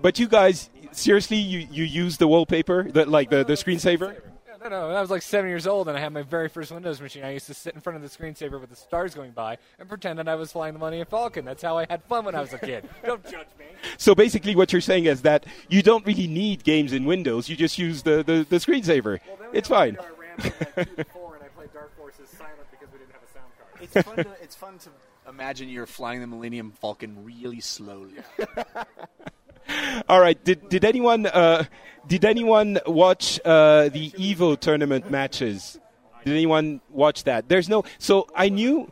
but 0.00 0.18
you 0.18 0.26
guys 0.26 0.70
seriously 0.92 1.36
you, 1.36 1.66
you 1.70 1.84
use 1.84 2.16
the 2.16 2.26
wallpaper, 2.26 2.90
the, 2.90 3.04
like 3.06 3.30
the 3.30 3.44
the 3.44 3.54
screensaver. 3.54 4.16
No, 4.62 4.68
no, 4.68 4.86
when 4.88 4.96
I 4.96 5.00
was 5.00 5.10
like 5.10 5.22
seven 5.22 5.50
years 5.50 5.66
old 5.66 5.88
and 5.88 5.96
I 5.96 6.00
had 6.00 6.12
my 6.12 6.22
very 6.22 6.48
first 6.48 6.70
Windows 6.70 7.00
machine, 7.00 7.24
I 7.24 7.32
used 7.32 7.48
to 7.48 7.54
sit 7.54 7.74
in 7.74 7.80
front 7.80 7.96
of 7.96 8.02
the 8.02 8.08
screensaver 8.08 8.60
with 8.60 8.70
the 8.70 8.76
stars 8.76 9.12
going 9.12 9.32
by 9.32 9.58
and 9.80 9.88
pretend 9.88 10.20
that 10.20 10.28
I 10.28 10.36
was 10.36 10.52
flying 10.52 10.72
the 10.72 10.78
Millennium 10.78 11.06
Falcon. 11.06 11.44
That's 11.44 11.62
how 11.62 11.78
I 11.78 11.86
had 11.90 12.04
fun 12.04 12.24
when 12.24 12.36
I 12.36 12.40
was 12.40 12.52
a 12.52 12.58
kid. 12.58 12.88
Don't 13.04 13.24
judge 13.24 13.48
me. 13.58 13.64
So 13.98 14.14
basically, 14.14 14.54
what 14.54 14.72
you're 14.72 14.80
saying 14.80 15.06
is 15.06 15.22
that 15.22 15.46
you 15.68 15.82
don't 15.82 16.06
really 16.06 16.28
need 16.28 16.62
games 16.62 16.92
in 16.92 17.04
Windows. 17.04 17.48
You 17.48 17.56
just 17.56 17.76
use 17.76 18.02
the, 18.02 18.22
the, 18.22 18.46
the 18.48 18.56
screensaver. 18.56 19.18
it's 19.52 19.68
fine. 19.68 19.98
I 20.38 20.44
played 20.44 21.72
Dark 21.72 21.96
Forces 21.96 22.28
Silent 22.28 22.70
because 22.70 22.88
we 22.92 22.98
didn't 23.00 23.12
have 23.12 23.22
a 23.22 23.32
sound 23.32 23.50
card. 23.58 23.82
It's 23.82 24.06
fun, 24.06 24.16
to, 24.16 24.42
it's 24.42 24.54
fun 24.54 24.78
to 24.78 24.90
imagine 25.28 25.68
you're 25.68 25.86
flying 25.86 26.20
the 26.20 26.28
Millennium 26.28 26.70
Falcon 26.70 27.24
really 27.24 27.60
slowly. 27.60 28.14
All 30.08 30.20
right. 30.20 30.42
Did 30.44 30.68
did 30.68 30.84
anyone 30.84 31.26
uh, 31.26 31.64
did 32.06 32.24
anyone 32.24 32.78
watch 32.86 33.40
uh, 33.44 33.88
the 33.88 34.10
Evo 34.10 34.58
tournament 34.58 35.10
matches? 35.10 35.78
Did 36.24 36.32
anyone 36.32 36.80
watch 36.90 37.24
that? 37.24 37.48
There's 37.48 37.68
no. 37.68 37.84
So 37.98 38.28
I 38.34 38.48
knew 38.48 38.90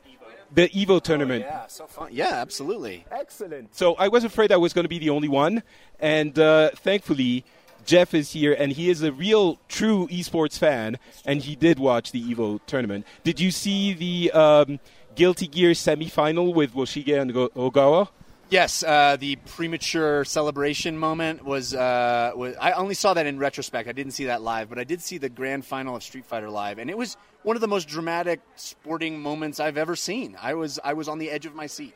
the 0.52 0.68
Evo 0.68 1.00
tournament. 1.02 1.44
yeah, 1.44 1.66
so 1.68 1.86
fun. 1.86 2.08
Yeah, 2.12 2.34
absolutely. 2.34 3.04
Excellent. 3.10 3.74
So 3.74 3.94
I 3.94 4.08
was 4.08 4.24
afraid 4.24 4.52
I 4.52 4.56
was 4.56 4.72
going 4.72 4.84
to 4.84 4.88
be 4.88 4.98
the 4.98 5.10
only 5.10 5.28
one, 5.28 5.62
and 5.98 6.38
uh, 6.38 6.70
thankfully. 6.76 7.44
Jeff 7.86 8.12
is 8.12 8.32
here, 8.32 8.52
and 8.52 8.72
he 8.72 8.90
is 8.90 9.02
a 9.02 9.10
real, 9.10 9.58
true 9.66 10.06
esports 10.08 10.58
fan, 10.58 10.98
and 11.24 11.40
he 11.40 11.56
did 11.56 11.78
watch 11.78 12.12
the 12.12 12.22
Evo 12.22 12.60
tournament. 12.66 13.06
Did 13.24 13.40
you 13.40 13.50
see 13.50 13.94
the 13.94 14.30
um, 14.32 14.80
Guilty 15.14 15.46
Gear 15.46 15.70
semifinal 15.70 16.54
with 16.54 16.74
Woshige 16.74 17.18
and 17.18 17.32
Ogawa? 17.32 18.08
Yes, 18.50 18.82
uh, 18.82 19.16
the 19.16 19.36
premature 19.36 20.24
celebration 20.24 20.98
moment 20.98 21.44
was, 21.44 21.72
uh, 21.72 22.32
was. 22.34 22.56
I 22.60 22.72
only 22.72 22.94
saw 22.94 23.14
that 23.14 23.24
in 23.24 23.38
retrospect. 23.38 23.88
I 23.88 23.92
didn't 23.92 24.10
see 24.10 24.24
that 24.24 24.42
live, 24.42 24.68
but 24.68 24.76
I 24.76 24.82
did 24.82 25.00
see 25.00 25.18
the 25.18 25.28
grand 25.28 25.64
final 25.64 25.94
of 25.94 26.02
Street 26.02 26.26
Fighter 26.26 26.50
live, 26.50 26.78
and 26.78 26.90
it 26.90 26.98
was 26.98 27.16
one 27.44 27.56
of 27.56 27.60
the 27.60 27.68
most 27.68 27.86
dramatic 27.86 28.40
sporting 28.56 29.20
moments 29.20 29.60
I've 29.60 29.76
ever 29.76 29.94
seen. 29.94 30.36
I 30.42 30.54
was 30.54 30.80
I 30.82 30.94
was 30.94 31.08
on 31.08 31.18
the 31.18 31.30
edge 31.30 31.46
of 31.46 31.54
my 31.54 31.68
seat. 31.68 31.94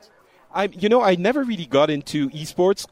I, 0.54 0.66
you 0.66 0.88
know, 0.88 1.02
I 1.02 1.16
never 1.16 1.42
really 1.42 1.66
got 1.66 1.90
into 1.90 2.30
esports 2.30 2.86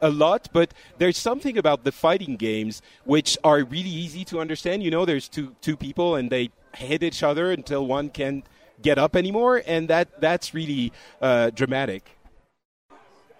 a 0.00 0.08
lot, 0.08 0.48
but 0.50 0.72
there's 0.96 1.18
something 1.18 1.58
about 1.58 1.84
the 1.84 1.92
fighting 1.92 2.36
games 2.36 2.80
which 3.04 3.36
are 3.44 3.62
really 3.62 3.90
easy 3.90 4.24
to 4.24 4.40
understand. 4.40 4.82
You 4.82 4.90
know, 4.90 5.04
there's 5.04 5.28
two 5.28 5.54
two 5.60 5.76
people 5.76 6.16
and 6.16 6.30
they 6.30 6.48
hit 6.74 7.02
each 7.02 7.22
other 7.22 7.52
until 7.52 7.86
one 7.86 8.08
can't 8.08 8.46
get 8.80 8.96
up 8.96 9.16
anymore, 9.16 9.62
and 9.66 9.88
that 9.88 10.18
that's 10.18 10.54
really 10.54 10.94
uh, 11.20 11.50
dramatic. 11.50 12.16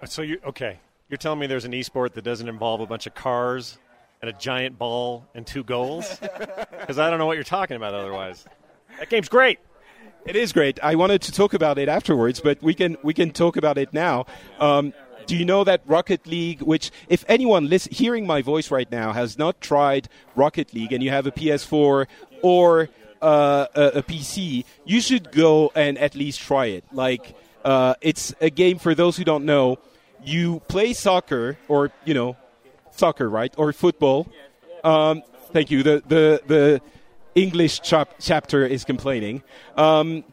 So 0.06 0.22
you 0.22 0.40
okay? 0.46 0.78
You're 1.08 1.18
telling 1.18 1.38
me 1.38 1.46
there's 1.46 1.64
an 1.64 1.72
esport 1.72 2.14
that 2.14 2.22
doesn't 2.22 2.48
involve 2.48 2.80
a 2.80 2.86
bunch 2.86 3.06
of 3.06 3.14
cars 3.14 3.78
and 4.22 4.30
a 4.30 4.32
giant 4.32 4.78
ball 4.78 5.26
and 5.34 5.46
two 5.46 5.64
goals? 5.64 6.20
Because 6.80 6.98
I 6.98 7.10
don't 7.10 7.18
know 7.18 7.26
what 7.26 7.34
you're 7.34 7.44
talking 7.44 7.76
about 7.76 7.94
otherwise. 7.94 8.44
That 8.98 9.10
game's 9.10 9.28
great. 9.28 9.58
It 10.24 10.34
is 10.34 10.52
great. 10.52 10.82
I 10.82 10.94
wanted 10.94 11.20
to 11.22 11.32
talk 11.32 11.52
about 11.52 11.78
it 11.78 11.88
afterwards, 11.88 12.40
but 12.40 12.60
we 12.62 12.74
can 12.74 12.96
we 13.02 13.14
can 13.14 13.30
talk 13.30 13.56
about 13.56 13.78
it 13.78 13.92
now. 13.92 14.24
Um, 14.58 14.92
do 15.26 15.36
you 15.36 15.44
know 15.44 15.62
that 15.62 15.82
Rocket 15.86 16.26
League, 16.26 16.62
which 16.62 16.90
if 17.08 17.24
anyone 17.28 17.68
listen, 17.68 17.92
hearing 17.92 18.26
my 18.26 18.42
voice 18.42 18.70
right 18.70 18.90
now 18.90 19.12
has 19.12 19.38
not 19.38 19.60
tried 19.60 20.08
Rocket 20.34 20.74
League, 20.74 20.92
and 20.92 21.02
you 21.02 21.10
have 21.10 21.26
a 21.26 21.30
PS4 21.30 22.06
or 22.42 22.88
uh, 23.22 23.66
a, 23.74 23.82
a, 23.98 24.02
PC, 24.02 24.64
you 24.84 25.00
should 25.00 25.30
go 25.30 25.70
and 25.74 25.98
at 25.98 26.14
least 26.14 26.40
try 26.40 26.66
it. 26.66 26.84
Like 26.92 27.34
uh, 27.64 27.94
it's 28.00 28.34
a 28.40 28.50
game 28.50 28.78
for 28.78 28.94
those 28.94 29.16
who 29.16 29.24
don't 29.24 29.44
know. 29.44 29.78
You 30.24 30.60
play 30.68 30.92
soccer, 30.92 31.58
or 31.68 31.90
you 32.04 32.14
know, 32.14 32.36
soccer, 32.90 33.28
right, 33.28 33.52
or 33.56 33.72
football. 33.72 34.28
Um, 34.84 35.22
thank 35.52 35.70
you. 35.70 35.82
The 35.82 36.02
the 36.06 36.42
the 36.46 36.80
English 37.34 37.80
chap- 37.80 38.14
chapter 38.20 38.66
is 38.66 38.84
complaining. 38.84 39.42
Um, 39.76 40.24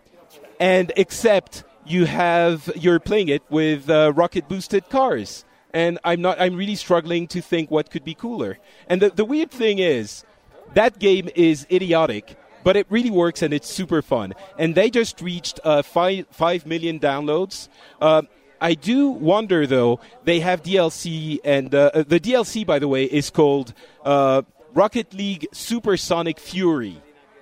and 0.60 0.92
except 0.96 1.64
you 1.86 2.06
have 2.06 2.70
you're 2.76 3.00
playing 3.00 3.30
it 3.30 3.44
with 3.50 3.90
uh, 3.90 4.12
rocket 4.14 4.48
boosted 4.48 4.90
cars 4.90 5.46
and 5.74 6.00
i'm 6.04 6.22
not 6.22 6.40
i'm 6.40 6.56
really 6.56 6.76
struggling 6.76 7.28
to 7.28 7.42
think 7.42 7.72
what 7.72 7.90
could 7.90 8.04
be 8.04 8.14
cooler 8.14 8.58
and 8.88 9.02
the, 9.02 9.10
the 9.10 9.26
weird 9.26 9.52
thing 9.52 9.80
is 9.80 10.26
that 10.74 11.00
game 11.00 11.30
is 11.36 11.66
idiotic 11.72 12.38
but 12.64 12.76
it 12.76 12.86
really 12.90 13.12
works 13.12 13.42
and 13.42 13.54
it's 13.54 13.70
super 13.70 14.02
fun 14.02 14.34
and 14.58 14.76
they 14.76 14.90
just 14.90 15.22
reached 15.22 15.60
uh, 15.64 15.82
five, 15.82 16.26
5 16.32 16.66
million 16.66 17.00
downloads 17.00 17.70
uh, 18.02 18.22
I 18.60 18.74
do 18.74 19.10
wonder, 19.10 19.68
though, 19.68 20.00
they 20.24 20.40
have 20.40 20.64
DLC, 20.64 21.40
and 21.44 21.74
uh, 21.74 21.92
the 21.94 22.20
DLC, 22.20 22.66
by 22.66 22.80
the 22.80 22.88
way, 22.88 23.06
is 23.06 23.30
called 23.30 23.74
uh, 24.04 24.42
Rocket 24.74 25.14
League 25.14 25.48
Supersonic 25.52 26.40
Fury 26.40 27.02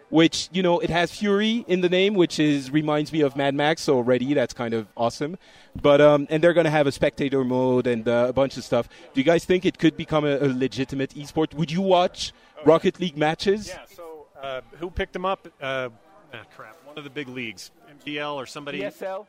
which 0.10 0.50
you 0.52 0.64
know 0.64 0.80
it 0.80 0.90
has 0.90 1.12
Fury 1.12 1.66
in 1.68 1.82
the 1.82 1.90
name, 1.90 2.14
which 2.14 2.40
is 2.40 2.72
reminds 2.72 3.12
me 3.12 3.22
of 3.22 3.36
Mad 3.36 3.54
Max 3.56 3.90
already. 3.90 4.34
That's 4.34 4.54
kind 4.54 4.74
of 4.74 4.88
awesome. 4.96 5.38
But 5.82 6.00
um, 6.00 6.28
and 6.30 6.44
they're 6.44 6.54
going 6.54 6.66
to 6.66 6.72
have 6.72 6.88
a 6.88 6.92
spectator 6.92 7.44
mode 7.44 7.88
and 7.88 8.08
uh, 8.08 8.28
a 8.30 8.34
bunch 8.34 8.58
of 8.58 8.64
stuff. 8.64 8.88
Do 9.14 9.20
you 9.20 9.26
guys 9.26 9.46
think 9.46 9.66
it 9.66 9.78
could 9.78 9.98
become 9.98 10.26
a, 10.26 10.38
a 10.38 10.48
legitimate 10.48 11.12
esport? 11.16 11.54
Would 11.54 11.72
you 11.72 11.82
watch 11.82 12.34
Rocket 12.66 13.00
League 13.00 13.18
matches? 13.18 13.68
Yeah. 13.68 13.80
So 13.94 14.28
uh, 14.42 14.62
who 14.80 14.90
picked 14.90 15.14
them 15.14 15.26
up? 15.26 15.48
Uh, 15.62 15.90
ah, 16.34 16.44
crap. 16.56 16.78
One 16.86 16.98
of 16.98 17.04
the 17.04 17.10
big 17.10 17.28
leagues, 17.28 17.72
MDL 18.06 18.36
or 18.36 18.46
somebody. 18.46 18.82
ESL. 18.82 19.26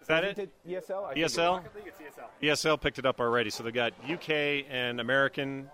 Is 0.00 0.06
that 0.06 0.24
it? 0.24 0.38
it 0.38 0.50
ESL. 0.66 1.10
I 1.10 1.14
ESL. 1.14 1.62
ESL 2.42 2.80
picked 2.80 2.98
it 2.98 3.06
up 3.06 3.20
already. 3.20 3.50
So 3.50 3.62
they've 3.62 3.72
got 3.72 3.92
UK 4.08 4.64
and 4.70 5.00
American 5.00 5.70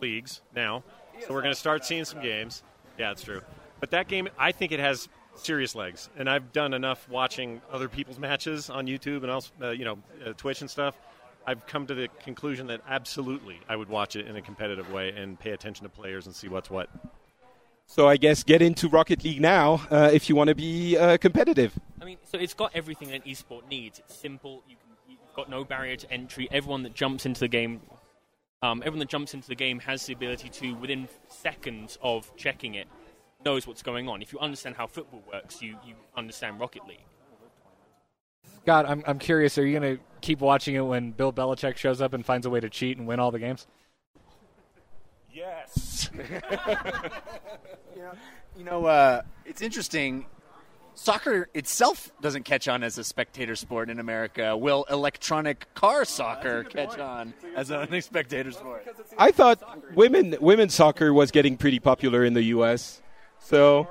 leagues 0.00 0.40
now. 0.54 0.82
So 1.26 1.34
we're 1.34 1.42
going 1.42 1.54
to 1.54 1.58
start 1.58 1.84
seeing 1.84 2.04
some 2.04 2.20
games. 2.20 2.62
Yeah, 2.98 3.12
it's 3.12 3.22
true. 3.22 3.40
But 3.80 3.90
that 3.90 4.08
game, 4.08 4.28
I 4.38 4.52
think 4.52 4.72
it 4.72 4.80
has 4.80 5.08
serious 5.34 5.74
legs, 5.74 6.08
and 6.16 6.28
I've 6.28 6.52
done 6.52 6.74
enough 6.74 7.08
watching 7.08 7.60
other 7.70 7.88
people's 7.88 8.18
matches 8.18 8.70
on 8.70 8.86
YouTube 8.86 9.22
and 9.22 9.30
also, 9.30 9.50
uh, 9.62 9.70
you 9.70 9.84
know, 9.84 9.98
uh, 10.26 10.32
Twitch 10.36 10.60
and 10.60 10.70
stuff. 10.70 10.96
I've 11.46 11.64
come 11.66 11.86
to 11.86 11.94
the 11.94 12.08
conclusion 12.22 12.66
that 12.66 12.82
absolutely 12.88 13.60
I 13.68 13.76
would 13.76 13.88
watch 13.88 14.16
it 14.16 14.26
in 14.26 14.36
a 14.36 14.42
competitive 14.42 14.92
way 14.92 15.10
and 15.10 15.38
pay 15.38 15.52
attention 15.52 15.84
to 15.84 15.88
players 15.88 16.26
and 16.26 16.34
see 16.34 16.48
what's 16.48 16.70
what. 16.70 16.90
So 17.90 18.06
I 18.06 18.18
guess 18.18 18.44
get 18.44 18.60
into 18.60 18.86
Rocket 18.86 19.24
League 19.24 19.40
now 19.40 19.80
uh, 19.90 20.10
if 20.12 20.28
you 20.28 20.36
want 20.36 20.48
to 20.48 20.54
be 20.54 20.96
uh, 20.96 21.16
competitive. 21.16 21.72
I 22.00 22.04
mean, 22.04 22.18
so 22.22 22.38
it's 22.38 22.52
got 22.52 22.70
everything 22.74 23.12
an 23.12 23.22
esport 23.22 23.66
needs. 23.70 23.98
It's 23.98 24.14
simple. 24.14 24.62
You 24.68 24.76
can, 24.76 24.90
you've 25.08 25.34
got 25.34 25.48
no 25.48 25.64
barrier 25.64 25.96
to 25.96 26.12
entry. 26.12 26.48
Everyone 26.52 26.82
that 26.82 26.94
jumps 26.94 27.24
into 27.24 27.40
the 27.40 27.48
game, 27.48 27.80
um, 28.62 28.80
everyone 28.82 28.98
that 28.98 29.08
jumps 29.08 29.32
into 29.32 29.48
the 29.48 29.54
game 29.54 29.80
has 29.80 30.04
the 30.04 30.12
ability 30.12 30.50
to, 30.50 30.74
within 30.74 31.08
seconds 31.28 31.98
of 32.02 32.30
checking 32.36 32.74
it, 32.74 32.88
knows 33.42 33.66
what's 33.66 33.82
going 33.82 34.06
on. 34.06 34.20
If 34.20 34.34
you 34.34 34.38
understand 34.38 34.76
how 34.76 34.86
football 34.86 35.22
works, 35.32 35.62
you, 35.62 35.78
you 35.84 35.94
understand 36.14 36.60
Rocket 36.60 36.86
League. 36.86 37.04
Scott, 38.62 38.84
I'm, 38.86 39.02
I'm 39.06 39.18
curious. 39.18 39.56
Are 39.56 39.66
you 39.66 39.80
going 39.80 39.96
to 39.96 40.02
keep 40.20 40.40
watching 40.40 40.74
it 40.74 40.82
when 40.82 41.12
Bill 41.12 41.32
Belichick 41.32 41.78
shows 41.78 42.02
up 42.02 42.12
and 42.12 42.24
finds 42.24 42.44
a 42.44 42.50
way 42.50 42.60
to 42.60 42.68
cheat 42.68 42.98
and 42.98 43.06
win 43.06 43.18
all 43.18 43.30
the 43.30 43.38
games? 43.38 43.66
Yes. 45.32 46.10
you 48.56 48.64
know, 48.64 48.80
you 48.80 48.82
know 48.82 48.86
uh, 48.86 49.22
it's 49.44 49.62
interesting. 49.62 50.26
Soccer 50.94 51.48
itself 51.54 52.10
doesn't 52.20 52.42
catch 52.42 52.66
on 52.66 52.82
as 52.82 52.98
a 52.98 53.04
spectator 53.04 53.54
sport 53.54 53.88
in 53.88 54.00
America. 54.00 54.56
Will 54.56 54.84
electronic 54.90 55.72
car 55.74 56.04
soccer 56.04 56.64
catch 56.64 56.98
on 56.98 57.34
as 57.54 57.70
a 57.70 57.86
spectator 58.02 58.50
sport? 58.50 58.84
I 59.16 59.30
thought 59.30 59.62
women 59.94 60.36
women's 60.40 60.74
soccer 60.74 61.12
was 61.14 61.30
getting 61.30 61.56
pretty 61.56 61.78
popular 61.78 62.24
in 62.24 62.34
the 62.34 62.42
U.S. 62.44 63.00
So, 63.38 63.88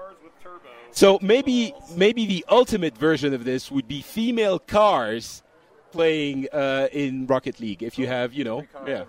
so 0.92 1.18
maybe 1.22 1.74
maybe 1.96 2.26
the 2.26 2.46
ultimate 2.50 2.98
version 2.98 3.34
of 3.34 3.46
this 3.46 3.72
would 3.72 3.88
be 3.88 4.02
female 4.02 4.60
cars 4.60 5.44
playing 5.92 6.48
uh, 6.52 6.90
in 6.92 7.26
Rocket 7.26 7.60
League. 7.60 7.84
If 7.84 7.98
you 7.98 8.08
have, 8.08 8.34
you 8.34 8.44
know, 8.44 8.66
yeah. 8.86 9.06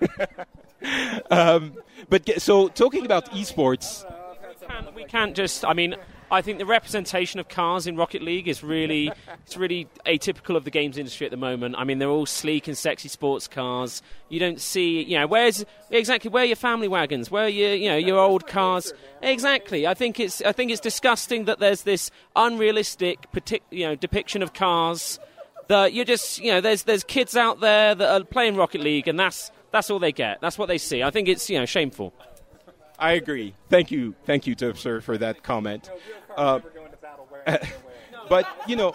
um, 1.30 1.74
but 2.08 2.40
so 2.40 2.68
talking 2.68 3.04
about 3.04 3.30
esports, 3.32 4.04
we 4.60 4.66
can't, 4.66 4.94
we 4.94 5.04
can't 5.04 5.36
just. 5.36 5.64
I 5.64 5.72
mean, 5.72 5.96
I 6.30 6.42
think 6.42 6.58
the 6.58 6.66
representation 6.66 7.38
of 7.38 7.48
cars 7.48 7.86
in 7.86 7.96
Rocket 7.96 8.22
League 8.22 8.48
is 8.48 8.62
really 8.62 9.12
it's 9.44 9.56
really 9.56 9.86
atypical 10.06 10.56
of 10.56 10.64
the 10.64 10.70
games 10.70 10.98
industry 10.98 11.26
at 11.26 11.30
the 11.30 11.36
moment. 11.36 11.76
I 11.78 11.84
mean, 11.84 11.98
they're 11.98 12.08
all 12.08 12.26
sleek 12.26 12.66
and 12.66 12.76
sexy 12.76 13.08
sports 13.08 13.46
cars. 13.46 14.02
You 14.28 14.40
don't 14.40 14.60
see, 14.60 15.02
you 15.02 15.18
know, 15.18 15.26
where's 15.26 15.64
exactly 15.90 16.30
where 16.30 16.42
are 16.42 16.46
your 16.46 16.56
family 16.56 16.88
wagons? 16.88 17.30
Where 17.30 17.44
are 17.44 17.48
your, 17.48 17.74
you 17.74 17.88
know, 17.88 17.96
your 17.96 18.18
old 18.18 18.46
cars? 18.46 18.92
Exactly. 19.22 19.86
I 19.86 19.94
think 19.94 20.18
it's 20.18 20.42
I 20.42 20.52
think 20.52 20.70
it's 20.70 20.80
disgusting 20.80 21.44
that 21.44 21.60
there's 21.60 21.82
this 21.82 22.10
unrealistic, 22.34 23.26
you 23.70 23.86
know, 23.86 23.94
depiction 23.94 24.42
of 24.42 24.54
cars. 24.54 25.20
That 25.68 25.94
you're 25.94 26.04
just, 26.04 26.40
you 26.40 26.52
know, 26.52 26.60
there's 26.60 26.82
there's 26.82 27.04
kids 27.04 27.36
out 27.36 27.60
there 27.60 27.94
that 27.94 28.08
are 28.08 28.24
playing 28.24 28.56
Rocket 28.56 28.80
League, 28.80 29.08
and 29.08 29.18
that's 29.18 29.50
that's 29.74 29.90
all 29.90 29.98
they 29.98 30.12
get. 30.12 30.40
That's 30.40 30.56
what 30.56 30.66
they 30.66 30.78
see. 30.78 31.02
I 31.02 31.10
think 31.10 31.28
it's, 31.28 31.50
you 31.50 31.58
know, 31.58 31.66
shameful. 31.66 32.14
I 32.96 33.12
agree. 33.12 33.54
Thank 33.68 33.90
you, 33.90 34.14
thank 34.24 34.46
you, 34.46 34.54
sir, 34.74 35.00
for 35.00 35.18
that 35.18 35.42
comment. 35.42 35.90
Uh, 36.36 36.60
but 38.28 38.46
you 38.68 38.76
know, 38.76 38.94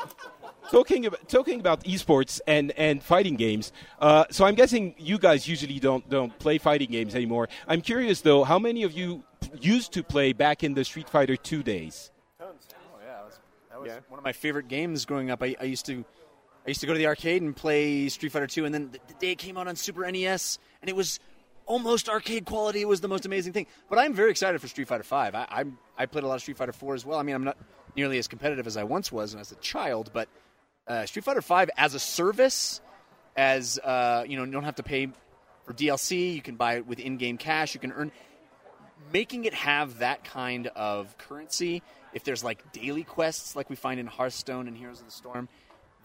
talking 0.72 1.06
about 1.06 1.28
talking 1.28 1.60
about 1.60 1.84
esports 1.84 2.40
and, 2.48 2.72
and 2.78 3.04
fighting 3.04 3.36
games. 3.36 3.74
Uh, 4.00 4.24
so 4.32 4.46
I'm 4.46 4.56
guessing 4.56 4.96
you 4.98 5.18
guys 5.20 5.50
usually 5.50 5.80
don't 5.80 6.10
don't 6.10 6.38
play 6.40 6.58
fighting 6.58 6.90
games 6.90 7.14
anymore. 7.14 7.50
I'm 7.68 7.82
curious 7.82 8.22
though, 8.22 8.46
how 8.46 8.58
many 8.58 8.84
of 8.84 8.94
you 8.94 9.24
used 9.60 9.92
to 9.94 10.02
play 10.02 10.32
back 10.32 10.64
in 10.64 10.76
the 10.76 10.86
Street 10.86 11.10
Fighter 11.10 11.36
Two 11.36 11.62
days? 11.62 12.10
Tons. 12.40 12.70
Oh 12.72 13.00
yeah, 13.06 13.16
that 13.16 13.26
was, 13.26 13.40
that 13.70 13.96
was 13.96 14.04
one 14.08 14.20
of 14.20 14.24
my 14.24 14.32
favorite 14.32 14.70
games 14.70 15.04
growing 15.04 15.30
up. 15.30 15.44
I, 15.44 15.58
I 15.60 15.66
used 15.66 15.86
to. 15.88 16.06
I 16.66 16.70
used 16.70 16.82
to 16.82 16.88
go 16.88 16.94
to 16.94 17.00
the 17.00 17.08
arcade 17.08 17.42
and 17.42 17.56
play 17.56 18.10
Street 18.10 18.32
Fighter 18.32 18.48
2, 18.48 18.66
and 18.66 18.74
then 18.74 18.92
the, 18.92 19.00
the 19.08 19.14
day 19.16 19.32
it 19.32 19.38
came 19.38 19.58
out 19.58 19.68
on 19.68 19.76
Super 19.76 20.10
NES, 20.10 20.60
and 20.82 20.90
it 20.90 20.96
was 20.96 21.20
almost 21.66 22.10
arcade 22.10 22.46
quality. 22.46 22.82
It 22.82 22.88
was 22.88 23.02
the 23.02 23.08
most 23.08 23.26
amazing 23.26 23.54
thing. 23.54 23.68
But 23.90 24.00
I'm 24.00 24.14
very 24.14 24.32
excited 24.32 24.60
for 24.60 24.68
Street 24.68 24.88
Fighter 24.88 25.04
5. 25.04 25.36
I, 25.36 25.48
I, 25.50 25.64
I 25.98 26.06
played 26.08 26.24
a 26.24 26.28
lot 26.28 26.36
of 26.36 26.42
Street 26.42 26.58
Fighter 26.58 26.74
4 26.74 26.96
as 26.96 27.06
well. 27.06 27.20
I 27.20 27.24
mean, 27.24 27.36
I'm 27.36 27.44
not 27.44 27.58
nearly 27.96 28.18
as 28.18 28.28
competitive 28.28 28.68
as 28.68 28.76
I 28.76 28.84
once 28.84 29.12
was 29.12 29.36
as 29.36 29.52
a 29.52 29.56
child, 29.56 30.12
but 30.14 30.28
uh, 30.88 31.06
Street 31.06 31.24
Fighter 31.24 31.42
5 31.42 31.70
as 31.78 31.94
a 31.94 32.00
service, 32.00 32.82
as 33.38 33.80
uh, 33.80 34.26
you 34.28 34.36
know, 34.36 34.44
you 34.44 34.52
don't 34.52 34.64
have 34.64 34.76
to 34.76 34.84
pay 34.84 35.08
for 35.64 35.74
DLC. 35.74 36.34
You 36.36 36.42
can 36.42 36.56
buy 36.56 36.78
it 36.78 36.88
with 36.88 37.00
in-game 37.00 37.38
cash. 37.38 37.74
You 37.74 37.80
can 37.80 37.92
earn. 37.92 38.12
Making 39.14 39.46
it 39.46 39.54
have 39.54 40.00
that 40.00 40.24
kind 40.24 40.68
of 40.68 41.18
currency, 41.18 41.82
if 42.14 42.24
there's 42.24 42.44
like 42.44 42.72
daily 42.74 43.04
quests 43.04 43.56
like 43.56 43.70
we 43.70 43.76
find 43.76 44.00
in 44.00 44.08
Hearthstone 44.08 44.68
and 44.68 44.76
Heroes 44.76 45.00
of 45.00 45.06
the 45.06 45.12
Storm, 45.12 45.48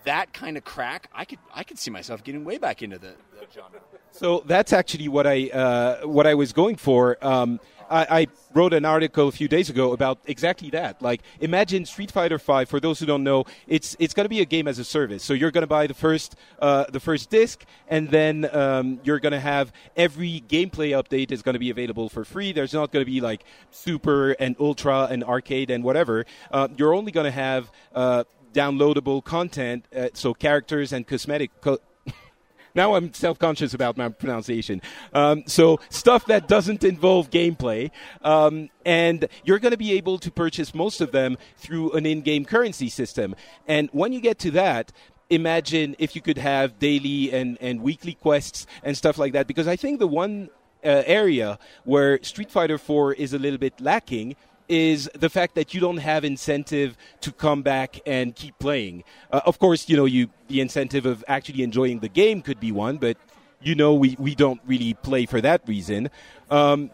that 0.05 0.33
kind 0.33 0.57
of 0.57 0.65
crack, 0.65 1.09
I 1.15 1.25
could 1.25 1.39
I 1.55 1.65
could 1.65 1.79
see 1.79 1.91
myself 1.91 2.23
getting 2.25 2.45
way 2.45 2.59
back 2.59 2.83
into 2.83 2.99
the, 2.99 3.15
the 3.33 3.47
genre. 3.53 3.81
So 4.13 4.43
that's 4.47 4.73
actually 4.73 5.09
what 5.09 5.27
I 5.27 5.49
uh, 5.49 6.07
what 6.07 6.27
I 6.27 6.35
was 6.35 6.53
going 6.53 6.77
for. 6.77 7.19
Um, 7.21 7.61
I, 7.91 8.21
I, 8.21 8.27
wrote 8.55 8.73
an 8.73 8.85
article 8.85 9.29
a 9.29 9.33
few 9.33 9.49
days 9.49 9.69
ago 9.69 9.93
about 9.93 10.19
exactly 10.27 10.71
that. 10.71 11.03
Like, 11.03 11.23
imagine 11.41 11.85
Street 11.85 12.11
Fighter 12.11 12.39
Five. 12.39 12.69
For 12.69 12.81
those 12.81 13.01
who 13.01 13.07
don't 13.07 13.25
know, 13.25 13.45
it's 13.67 13.97
it's 13.99 14.15
going 14.15 14.25
to 14.25 14.29
be 14.29 14.41
a 14.41 14.45
game 14.45 14.69
as 14.69 14.79
a 14.79 14.85
service. 14.85 15.23
So 15.23 15.35
you're 15.35 15.51
going 15.51 15.63
to 15.63 15.69
buy 15.69 15.87
the 15.87 15.95
first 15.95 16.37
uh, 16.61 16.85
the 16.91 17.01
first 17.01 17.31
disc, 17.31 17.65
and 17.89 18.09
then 18.11 18.49
um, 18.53 19.01
you're 19.05 19.19
going 19.19 19.33
to 19.33 19.41
have 19.41 19.73
every 19.97 20.43
gameplay 20.49 20.91
update 20.91 21.33
is 21.33 21.43
going 21.43 21.55
to 21.55 21.59
be 21.59 21.71
available 21.71 22.09
for 22.09 22.25
free. 22.25 22.53
There's 22.53 22.73
not 22.73 22.93
going 22.93 23.05
to 23.05 23.11
be 23.11 23.21
like 23.21 23.45
super 23.71 24.31
and 24.33 24.57
ultra 24.61 25.09
and 25.11 25.25
arcade 25.25 25.71
and 25.71 25.83
whatever. 25.83 26.25
Uh, 26.51 26.69
you're 26.77 26.95
only 26.95 27.13
going 27.13 27.27
to 27.27 27.33
have 27.33 27.71
uh, 27.95 28.25
downloadable 28.55 29.23
content, 29.23 29.87
uh, 29.95 30.09
so 30.15 30.33
characters 30.33 30.93
and 30.93 31.07
cosmetic. 31.07 31.51
Co- 31.61 31.81
now 32.75 32.95
I'm 32.95 33.13
self-conscious 33.13 33.75
about 33.75 33.97
my 33.97 34.09
pronunciation. 34.09 34.81
Um, 35.13 35.43
so 35.47 35.81
stuff 35.91 36.27
that 36.27 36.49
doesn't 36.49 36.85
involve 36.85 37.31
gameplay, 37.31 37.91
um, 38.23 38.71
and 38.87 39.29
you're 39.45 39.59
going 39.59 39.73
to 39.73 39.79
be 39.79 39.93
able 39.93 40.19
to 40.19 40.31
purchase 40.31 40.75
most 40.75 41.01
of 41.01 41.13
them 41.13 41.37
through 41.59 41.93
an 41.93 42.07
in-game 42.07 42.45
currency 42.45 42.89
system. 42.89 43.35
And 43.67 43.91
when 43.93 44.13
you 44.13 44.21
get 44.21 44.39
to 44.41 44.51
that, 44.53 44.93
imagine 45.31 45.97
if 45.99 46.15
you 46.15 46.23
could 46.23 46.39
have 46.39 46.79
daily 46.79 47.33
and, 47.33 47.59
and 47.61 47.83
weekly 47.83 48.15
quests 48.15 48.67
and 48.83 48.97
stuff 48.97 49.19
like 49.19 49.33
that. 49.33 49.47
Because 49.47 49.67
I 49.67 49.77
think 49.77 49.99
the 49.99 50.07
one 50.07 50.51
uh, 50.85 51.03
area 51.07 51.59
where 51.85 52.23
Street 52.23 52.51
Fighter 52.51 52.79
4 52.79 53.15
is 53.15 53.33
a 53.33 53.39
little 53.39 53.59
bit 53.59 53.81
lacking 53.81 54.37
is 54.69 55.11
the 55.15 55.31
fact 55.31 55.55
that 55.55 55.75
you 55.75 55.81
don't 55.81 55.99
have 55.99 56.25
incentive 56.25 56.97
to 57.21 57.33
come 57.33 57.63
back 57.63 58.01
and 58.07 58.35
keep 58.35 58.59
playing. 58.59 59.05
Uh, 59.31 59.41
of 59.47 59.59
course, 59.59 59.89
you 59.89 59.97
know, 59.97 60.05
you 60.05 60.29
the 60.49 60.61
incentive 60.61 61.07
of 61.07 61.25
actually 61.29 61.63
enjoying 61.63 62.01
the 62.01 62.09
game 62.09 62.43
could 62.43 62.61
be 62.61 62.73
one, 62.73 62.97
but 62.97 63.17
you 63.63 63.75
know, 63.75 63.95
we, 63.95 64.17
we 64.19 64.35
don't 64.35 64.61
really 64.67 64.95
play 64.95 65.27
for 65.27 65.41
that 65.41 65.63
reason. 65.67 66.11
Um, 66.51 66.91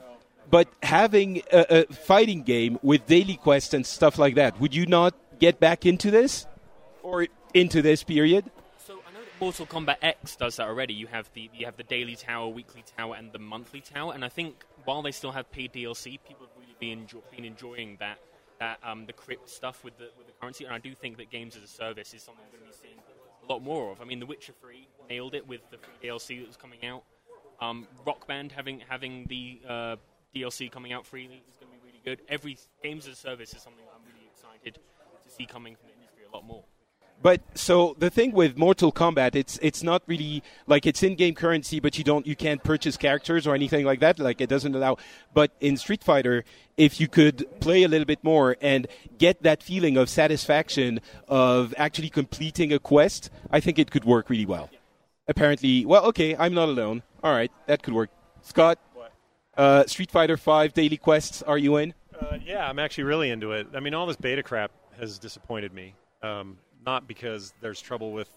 but 0.49 0.69
having 0.83 1.43
a, 1.53 1.81
a, 1.81 1.93
fighting 1.93 2.43
game 2.43 2.79
with 2.83 3.07
daily 3.07 3.37
quests 3.37 3.75
and 3.75 3.87
stuff 3.87 4.19
like 4.19 4.35
that, 4.35 4.61
would 4.61 4.75
you 4.75 4.87
not 4.87 5.15
get 5.39 5.61
back 5.61 5.87
into 5.87 6.11
this 6.11 6.47
or 7.03 7.27
into 7.55 7.83
this 7.83 8.03
period? 8.03 8.51
So 8.85 8.95
I 9.09 9.13
know 9.13 9.21
that 9.21 9.41
Mortal 9.41 9.67
Kombat 9.67 9.97
X 10.03 10.37
does 10.37 10.57
that 10.57 10.67
already. 10.67 10.95
You 10.95 11.07
have 11.09 11.31
the 11.35 11.51
you 11.55 11.67
have 11.67 11.77
the 11.77 11.85
daily 11.85 12.17
tower, 12.17 12.49
weekly 12.49 12.85
tower, 12.97 13.15
and 13.17 13.33
the 13.33 13.39
monthly 13.39 13.81
tower, 13.81 14.13
and 14.13 14.25
I 14.25 14.29
think 14.29 14.65
while 14.85 15.03
they 15.03 15.13
still 15.13 15.33
have 15.33 15.51
paid 15.53 15.73
DLC, 15.73 16.19
people 16.27 16.47
have 16.47 16.60
really 16.81 16.95
been, 16.95 17.23
been 17.35 17.45
enjoying 17.45 17.97
that 18.01 18.19
that 18.59 18.79
um, 18.85 19.07
the 19.07 19.13
crypt 19.13 19.49
stuff 19.49 19.83
with 19.83 19.97
the 19.99 20.11
with 20.19 20.27
the 20.27 20.33
currency. 20.41 20.65
And 20.65 20.75
I 20.75 20.79
do 20.79 20.95
think 20.95 21.17
that 21.17 21.31
games 21.31 21.57
as 21.57 21.63
a 21.63 21.67
service 21.67 22.15
is 22.15 22.23
something 22.23 22.45
we're 22.53 22.59
going 22.59 22.71
to 22.71 22.79
be 22.79 22.89
seeing 22.89 23.01
a 23.43 23.53
lot 23.53 23.63
more 23.63 23.91
of. 23.91 24.01
I 24.01 24.05
mean, 24.05 24.21
The 24.21 24.27
Witcher 24.27 24.53
Three 24.61 24.87
nailed 25.09 25.35
it 25.35 25.47
with 25.49 25.63
the 25.71 25.79
DLC 26.07 26.41
that 26.41 26.47
was 26.47 26.57
coming 26.57 26.85
out. 26.85 27.03
Um, 27.61 27.87
Rock 28.07 28.27
Band 28.27 28.53
having 28.53 28.81
having 28.89 29.27
the 29.29 29.61
uh, 29.69 29.97
DLC 30.35 30.71
coming 30.71 30.93
out 30.93 31.07
freely 31.07 31.43
is 31.51 31.57
going 31.57 31.73
to 31.73 31.79
be 31.79 31.87
really 31.87 32.01
good. 32.05 32.21
Every 32.29 32.59
games 32.83 33.07
as 33.07 33.15
a 33.15 33.17
service 33.17 33.55
is 33.55 33.63
something 33.63 33.85
I'm 33.95 34.03
really 34.05 34.29
excited 34.33 34.75
to 34.75 35.35
see 35.35 35.47
coming 35.47 35.75
from 35.75 35.89
the 35.89 35.95
industry 35.95 36.23
a 36.31 36.35
lot 36.35 36.45
more. 36.45 36.65
But 37.23 37.43
so 37.55 37.95
the 37.99 38.09
thing 38.09 38.33
with 38.33 38.57
Mortal 38.57 38.93
Kombat, 38.93 39.35
it's 39.35 39.59
it's 39.61 39.83
not 39.83 40.03
really 40.07 40.43
like 40.67 40.87
it's 40.87 41.03
in-game 41.03 41.35
currency, 41.35 41.79
but 41.79 41.99
you 41.99 42.05
don't 42.05 42.27
you 42.27 42.35
can't 42.35 42.63
purchase 42.65 42.97
characters 42.97 43.47
or 43.47 43.55
anything 43.55 43.85
like 43.85 44.01
that. 44.01 44.19
Like 44.19 44.41
it 44.41 44.49
doesn't 44.49 44.75
allow. 44.75 44.97
But 45.35 45.53
in 45.61 45.77
Street 45.77 46.03
Fighter, 46.03 46.45
if 46.79 46.99
you 46.99 47.09
could 47.09 47.47
play 47.61 47.83
a 47.83 47.89
little 47.89 48.07
bit 48.07 48.25
more 48.25 48.57
and 48.63 48.87
get 49.19 49.43
that 49.43 49.63
feeling 49.63 49.99
of 49.99 50.09
satisfaction 50.09 51.01
of 51.29 51.75
actually 51.77 52.09
completing 52.09 52.73
a 52.73 52.79
quest, 52.79 53.31
I 53.51 53.61
think 53.61 53.79
it 53.79 53.91
could 53.91 54.07
work 54.07 54.31
really 54.31 54.47
well. 54.47 54.71
Apparently, 55.29 55.85
well, 55.85 56.05
okay, 56.07 56.35
I'm 56.37 56.55
not 56.55 56.71
alone. 56.71 57.03
All 57.23 57.33
right, 57.33 57.53
that 57.67 57.83
could 57.83 57.93
work. 57.93 58.11
Scott, 58.41 58.79
uh, 59.59 59.85
Street 59.85 60.11
Fighter 60.11 60.39
Five 60.39 60.73
daily 60.73 60.97
quests, 60.97 61.43
are 61.43 61.59
you 61.59 61.77
in? 61.77 61.93
Uh, 62.19 62.39
yeah, 62.43 62.67
I'm 62.67 62.79
actually 62.79 63.05
really 63.05 63.31
into 63.31 63.53
it. 63.53 63.69
I 63.75 63.81
mean, 63.81 63.93
all 63.93 64.07
this 64.07 64.17
beta 64.17 64.43
crap 64.43 64.71
has 64.99 65.19
disappointed 65.19 65.75
me. 65.75 65.95
Um, 66.23 66.59
not 66.85 67.07
because 67.07 67.53
there's 67.61 67.81
trouble 67.81 68.13
with 68.13 68.29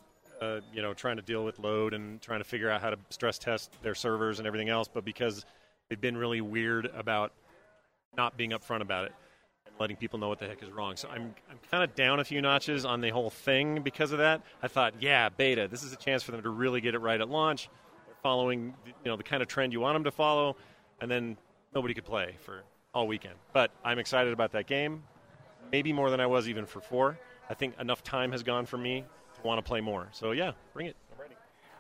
uh, 0.42 0.60
you 0.74 0.82
know 0.82 0.94
trying 0.94 1.16
to 1.16 1.22
deal 1.22 1.46
with 1.46 1.60
load 1.60 1.94
and 1.94 2.22
trying 2.22 2.40
to 2.40 2.44
figure 2.44 2.70
out 2.70 2.82
how 2.82 2.90
to 2.90 2.98
stress 3.10 3.38
test 3.38 3.72
their 3.82 3.96
servers 3.96 4.40
and 4.40 4.48
everything 4.48 4.70
else, 4.70 4.88
but 4.92 5.06
because 5.06 5.46
they've 5.90 6.02
been 6.02 6.18
really 6.18 6.42
weird 6.42 6.88
about 6.96 7.32
not 8.18 8.38
being 8.38 8.52
upfront 8.52 8.82
about 8.82 9.06
it 9.06 9.14
and 9.66 9.76
letting 9.80 9.96
people 9.96 10.20
know 10.20 10.28
what 10.28 10.40
the 10.40 10.48
heck 10.48 10.62
is 10.62 10.70
wrong. 10.70 10.96
So 10.96 11.08
I'm 11.10 11.34
I'm 11.50 11.60
kind 11.72 11.84
of 11.84 11.96
down 11.96 12.20
a 12.20 12.24
few 12.24 12.42
notches 12.42 12.86
on 12.86 13.02
the 13.02 13.10
whole 13.10 13.30
thing 13.30 13.82
because 13.82 14.12
of 14.12 14.20
that. 14.20 14.42
I 14.62 14.68
thought, 14.68 14.96
yeah, 15.00 15.30
beta, 15.30 15.68
this 15.70 15.84
is 15.84 15.94
a 15.94 15.98
chance 15.98 16.24
for 16.24 16.32
them 16.32 16.42
to 16.44 16.50
really 16.50 16.82
get 16.82 16.96
it 16.96 17.00
right 17.00 17.20
at 17.20 17.30
launch. 17.30 17.70
They're 18.06 18.16
following 18.22 18.74
you 18.86 19.12
know 19.12 19.18
the 19.18 19.24
kind 19.24 19.42
of 19.42 19.48
trend 19.48 19.74
you 19.74 19.80
want 19.80 19.96
them 19.96 20.04
to 20.04 20.12
follow, 20.12 20.56
and 21.02 21.10
then 21.10 21.38
nobody 21.74 21.94
could 21.94 22.06
play 22.06 22.36
for 22.42 22.64
all 22.94 23.08
weekend. 23.08 23.36
But 23.54 23.72
I'm 23.84 24.00
excited 24.00 24.34
about 24.34 24.52
that 24.52 24.68
game, 24.68 25.04
maybe 25.72 25.94
more 25.94 26.10
than 26.10 26.20
I 26.20 26.28
was 26.28 26.48
even 26.50 26.66
for 26.66 26.82
four. 26.82 27.18
I 27.50 27.54
think 27.54 27.80
enough 27.80 28.04
time 28.04 28.32
has 28.32 28.44
gone 28.44 28.66
for 28.66 28.78
me 28.78 29.04
to 29.36 29.42
want 29.42 29.64
to 29.64 29.68
play 29.68 29.82
more. 29.82 30.08
So 30.12 30.32
yeah, 30.32 30.52
bring 30.74 30.88
it. 30.88 30.96
I'm 31.12 31.22
ready. 31.22 31.36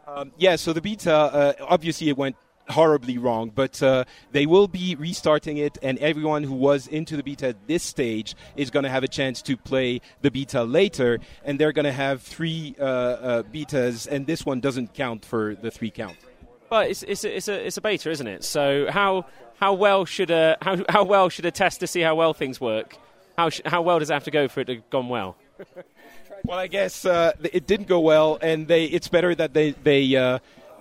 Um, 0.07 0.31
yeah, 0.37 0.55
so 0.55 0.73
the 0.73 0.81
beta, 0.81 1.13
uh, 1.13 1.53
obviously 1.61 2.09
it 2.09 2.17
went 2.17 2.35
horribly 2.69 3.17
wrong, 3.17 3.51
but 3.53 3.81
uh, 3.83 4.05
they 4.31 4.45
will 4.45 4.67
be 4.67 4.95
restarting 4.95 5.57
it, 5.57 5.77
and 5.81 5.97
everyone 5.99 6.43
who 6.43 6.53
was 6.53 6.87
into 6.87 7.17
the 7.17 7.23
beta 7.23 7.49
at 7.49 7.67
this 7.67 7.83
stage 7.83 8.35
is 8.55 8.69
going 8.69 8.83
to 8.83 8.89
have 8.89 9.03
a 9.03 9.07
chance 9.07 9.41
to 9.43 9.57
play 9.57 10.01
the 10.21 10.31
beta 10.31 10.63
later, 10.63 11.19
and 11.43 11.59
they're 11.59 11.71
going 11.71 11.85
to 11.85 11.91
have 11.91 12.21
three 12.21 12.75
uh, 12.79 12.83
uh, 12.83 13.43
betas, 13.43 14.07
and 14.07 14.27
this 14.27 14.45
one 14.45 14.59
doesn't 14.59 14.93
count 14.93 15.25
for 15.25 15.55
the 15.55 15.71
three 15.71 15.91
count. 15.91 16.17
But 16.69 16.89
it's, 16.89 17.03
it's, 17.03 17.23
a, 17.23 17.35
it's, 17.35 17.47
a, 17.47 17.67
it's 17.67 17.77
a 17.77 17.81
beta, 17.81 18.09
isn't 18.09 18.27
it? 18.27 18.43
So 18.43 18.89
how, 18.89 19.25
how, 19.59 19.73
well 19.73 20.05
should 20.05 20.31
a, 20.31 20.57
how, 20.61 20.83
how 20.89 21.03
well 21.03 21.29
should 21.29 21.45
a 21.45 21.51
test 21.51 21.79
to 21.81 21.87
see 21.87 22.01
how 22.01 22.15
well 22.15 22.33
things 22.33 22.59
work? 22.59 22.97
How, 23.37 23.49
sh- 23.49 23.61
how 23.65 23.81
well 23.81 23.99
does 23.99 24.09
it 24.09 24.13
have 24.13 24.23
to 24.25 24.31
go 24.31 24.47
for 24.47 24.61
it 24.61 24.65
to 24.65 24.75
have 24.75 24.89
gone 24.89 25.09
well? 25.09 25.35
well, 26.45 26.59
I 26.59 26.67
guess 26.67 27.05
uh, 27.05 27.33
it 27.41 27.67
didn't 27.67 27.87
go 27.87 27.99
well, 27.99 28.37
and 28.41 28.67
they 28.67 28.85
it's 28.85 29.07
better 29.07 29.33
that 29.35 29.53
they 29.53 29.71
they 29.71 30.15
uh, 30.15 30.39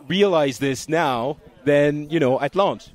realize 0.08 0.58
this 0.58 0.88
now 0.88 1.38
than 1.64 2.10
you 2.10 2.20
know 2.20 2.40
at 2.40 2.54
launch. 2.54 2.90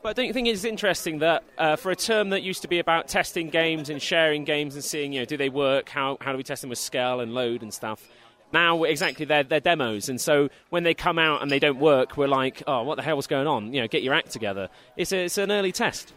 But 0.00 0.14
don't 0.14 0.26
you 0.26 0.32
think 0.32 0.46
it's 0.46 0.64
interesting 0.64 1.18
that 1.18 1.42
uh, 1.58 1.74
for 1.74 1.90
a 1.90 1.96
term 1.96 2.30
that 2.30 2.42
used 2.42 2.62
to 2.62 2.68
be 2.68 2.78
about 2.78 3.08
testing 3.08 3.50
games 3.50 3.90
and 3.90 4.00
sharing 4.00 4.44
games 4.44 4.74
and 4.74 4.84
seeing, 4.84 5.12
you 5.12 5.20
know, 5.20 5.24
do 5.24 5.36
they 5.36 5.48
work? 5.48 5.88
How, 5.88 6.18
how 6.20 6.30
do 6.30 6.38
we 6.38 6.44
test 6.44 6.62
them 6.62 6.70
with 6.70 6.78
scale 6.78 7.18
and 7.18 7.34
load 7.34 7.62
and 7.62 7.74
stuff? 7.74 8.08
Now, 8.52 8.84
exactly, 8.84 9.26
they're, 9.26 9.42
they're 9.42 9.60
demos. 9.60 10.08
And 10.08 10.20
so 10.20 10.50
when 10.70 10.84
they 10.84 10.94
come 10.94 11.18
out 11.18 11.42
and 11.42 11.50
they 11.50 11.58
don't 11.58 11.80
work, 11.80 12.16
we're 12.16 12.28
like, 12.28 12.62
oh, 12.66 12.84
what 12.84 12.94
the 12.94 13.02
hell 13.02 13.16
was 13.16 13.26
going 13.26 13.46
on? 13.46 13.74
You 13.74 13.82
know, 13.82 13.88
get 13.88 14.02
your 14.02 14.14
act 14.14 14.30
together. 14.30 14.68
It's, 14.96 15.12
a, 15.12 15.24
it's 15.24 15.36
an 15.36 15.50
early 15.50 15.72
test. 15.72 16.14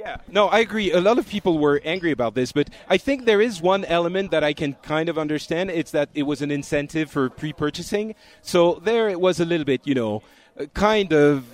Yeah, 0.00 0.16
no, 0.28 0.48
I 0.48 0.60
agree. 0.60 0.92
A 0.92 1.00
lot 1.00 1.18
of 1.18 1.28
people 1.28 1.58
were 1.58 1.78
angry 1.84 2.10
about 2.10 2.34
this, 2.34 2.52
but 2.52 2.70
I 2.88 2.96
think 2.96 3.26
there 3.26 3.42
is 3.42 3.60
one 3.60 3.84
element 3.84 4.30
that 4.30 4.42
I 4.42 4.54
can 4.54 4.72
kind 4.82 5.10
of 5.10 5.18
understand. 5.18 5.70
It's 5.70 5.90
that 5.90 6.08
it 6.14 6.22
was 6.22 6.40
an 6.40 6.50
incentive 6.50 7.10
for 7.10 7.28
pre 7.28 7.52
purchasing. 7.52 8.14
So 8.40 8.80
there 8.82 9.10
it 9.10 9.20
was 9.20 9.40
a 9.40 9.44
little 9.44 9.66
bit, 9.66 9.86
you 9.86 9.94
know, 9.94 10.22
uh, 10.58 10.64
kind 10.72 11.12
of 11.12 11.44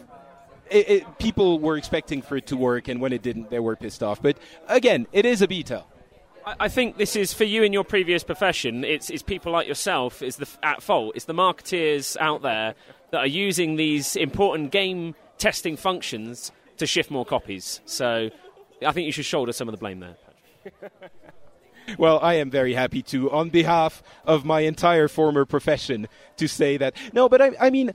it, 0.71 0.89
it, 0.89 1.19
people 1.19 1.59
were 1.59 1.77
expecting 1.77 2.23
for 2.23 2.37
it 2.37 2.47
to 2.47 2.57
work, 2.57 2.87
and 2.87 3.01
when 3.01 3.13
it 3.13 3.23
didn't, 3.23 3.51
they 3.51 3.59
were 3.59 3.75
pissed 3.75 4.05
off. 4.05 4.23
But 4.23 4.39
again, 4.69 5.09
it 5.11 5.27
is 5.27 5.43
a 5.43 5.49
beta. 5.49 5.83
I 6.47 6.69
think 6.69 6.99
this 6.99 7.17
is 7.17 7.33
for 7.33 7.43
you 7.43 7.65
in 7.65 7.73
your 7.73 7.83
previous 7.83 8.23
profession. 8.23 8.85
It's, 8.85 9.11
it's 9.11 9.25
people 9.25 9.51
like 9.51 9.67
yourself 9.67 10.23
is 10.23 10.37
the 10.37 10.49
at 10.63 10.85
fault. 10.85 11.17
It's 11.17 11.25
the 11.25 11.35
marketeers 11.35 12.17
out 12.21 12.43
there 12.43 12.77
that 13.11 13.19
are 13.19 13.27
using 13.27 13.75
these 13.75 14.15
important 14.15 14.71
game 14.71 15.17
testing 15.39 15.77
functions 15.77 16.53
to 16.79 16.87
shift 16.87 17.11
more 17.11 17.25
copies. 17.25 17.81
So 17.85 18.31
I 18.85 18.93
think 18.93 19.07
you 19.07 19.13
should 19.13 19.25
shoulder 19.25 19.53
some 19.53 19.69
of 19.69 19.73
the 19.73 19.79
blame 19.79 20.01
there. 20.01 20.17
Well, 21.99 22.19
I 22.21 22.35
am 22.35 22.51
very 22.51 22.75
happy 22.75 23.01
to, 23.03 23.31
on 23.31 23.51
behalf 23.51 24.03
of 24.25 24.45
my 24.45 24.61
entire 24.61 25.07
former 25.07 25.45
profession, 25.45 26.09
to 26.37 26.49
say 26.49 26.77
that. 26.79 26.97
No, 27.13 27.29
but 27.29 27.41
I, 27.41 27.53
I 27.61 27.71
mean, 27.71 27.93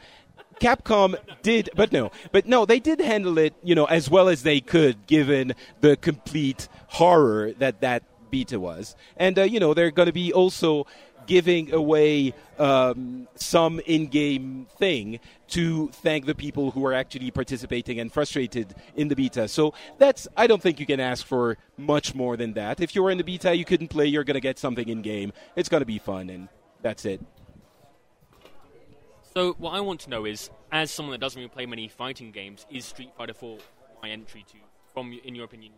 Capcom 0.61 1.15
did, 1.41 1.69
but 1.75 1.91
no, 1.91 2.09
but 2.31 2.45
no, 2.45 2.65
they 2.65 2.79
did 2.79 3.01
handle 3.01 3.37
it, 3.37 3.53
you 3.63 3.75
know, 3.75 3.85
as 3.85 4.09
well 4.09 4.29
as 4.29 4.43
they 4.43 4.61
could, 4.61 5.07
given 5.07 5.53
the 5.81 5.97
complete 5.97 6.69
horror 6.87 7.51
that 7.59 7.81
that 7.81 8.03
beta 8.29 8.61
was. 8.61 8.95
And 9.17 9.37
uh, 9.37 9.43
you 9.43 9.59
know, 9.59 9.73
they're 9.73 9.91
going 9.91 10.05
to 10.05 10.13
be 10.13 10.31
also 10.31 10.87
giving 11.27 11.73
away 11.73 12.33
um, 12.57 13.27
some 13.35 13.79
in-game 13.85 14.67
thing 14.77 15.19
to 15.49 15.89
thank 15.89 16.25
the 16.25 16.35
people 16.35 16.71
who 16.71 16.85
are 16.85 16.93
actually 16.93 17.31
participating 17.31 17.99
and 17.99 18.11
frustrated 18.11 18.73
in 18.95 19.07
the 19.07 19.15
beta. 19.15 19.47
So 19.47 19.73
that's 19.97 20.27
I 20.37 20.47
don't 20.47 20.61
think 20.61 20.79
you 20.79 20.85
can 20.85 20.99
ask 20.99 21.25
for 21.25 21.57
much 21.77 22.15
more 22.15 22.37
than 22.37 22.53
that. 22.53 22.79
If 22.79 22.95
you're 22.95 23.11
in 23.11 23.17
the 23.17 23.23
beta, 23.23 23.55
you 23.55 23.65
couldn't 23.65 23.89
play, 23.89 24.05
you're 24.05 24.23
going 24.23 24.35
to 24.35 24.41
get 24.41 24.59
something 24.59 24.87
in 24.87 25.01
game. 25.01 25.33
It's 25.55 25.69
going 25.69 25.81
to 25.81 25.85
be 25.85 25.99
fun, 25.99 26.29
and 26.29 26.47
that's 26.81 27.05
it. 27.05 27.21
So 29.33 29.53
what 29.53 29.71
I 29.71 29.79
want 29.79 30.01
to 30.01 30.09
know 30.09 30.25
is, 30.25 30.49
as 30.71 30.91
someone 30.91 31.11
that 31.11 31.21
doesn't 31.21 31.39
really 31.39 31.49
play 31.49 31.65
many 31.65 31.87
fighting 31.87 32.31
games, 32.31 32.65
is 32.69 32.85
Street 32.85 33.11
Fighter 33.17 33.33
4 33.33 33.57
my 34.01 34.09
entry 34.09 34.45
to, 34.49 34.57
from 34.93 35.17
in 35.23 35.35
your 35.35 35.45
opinion, 35.45 35.73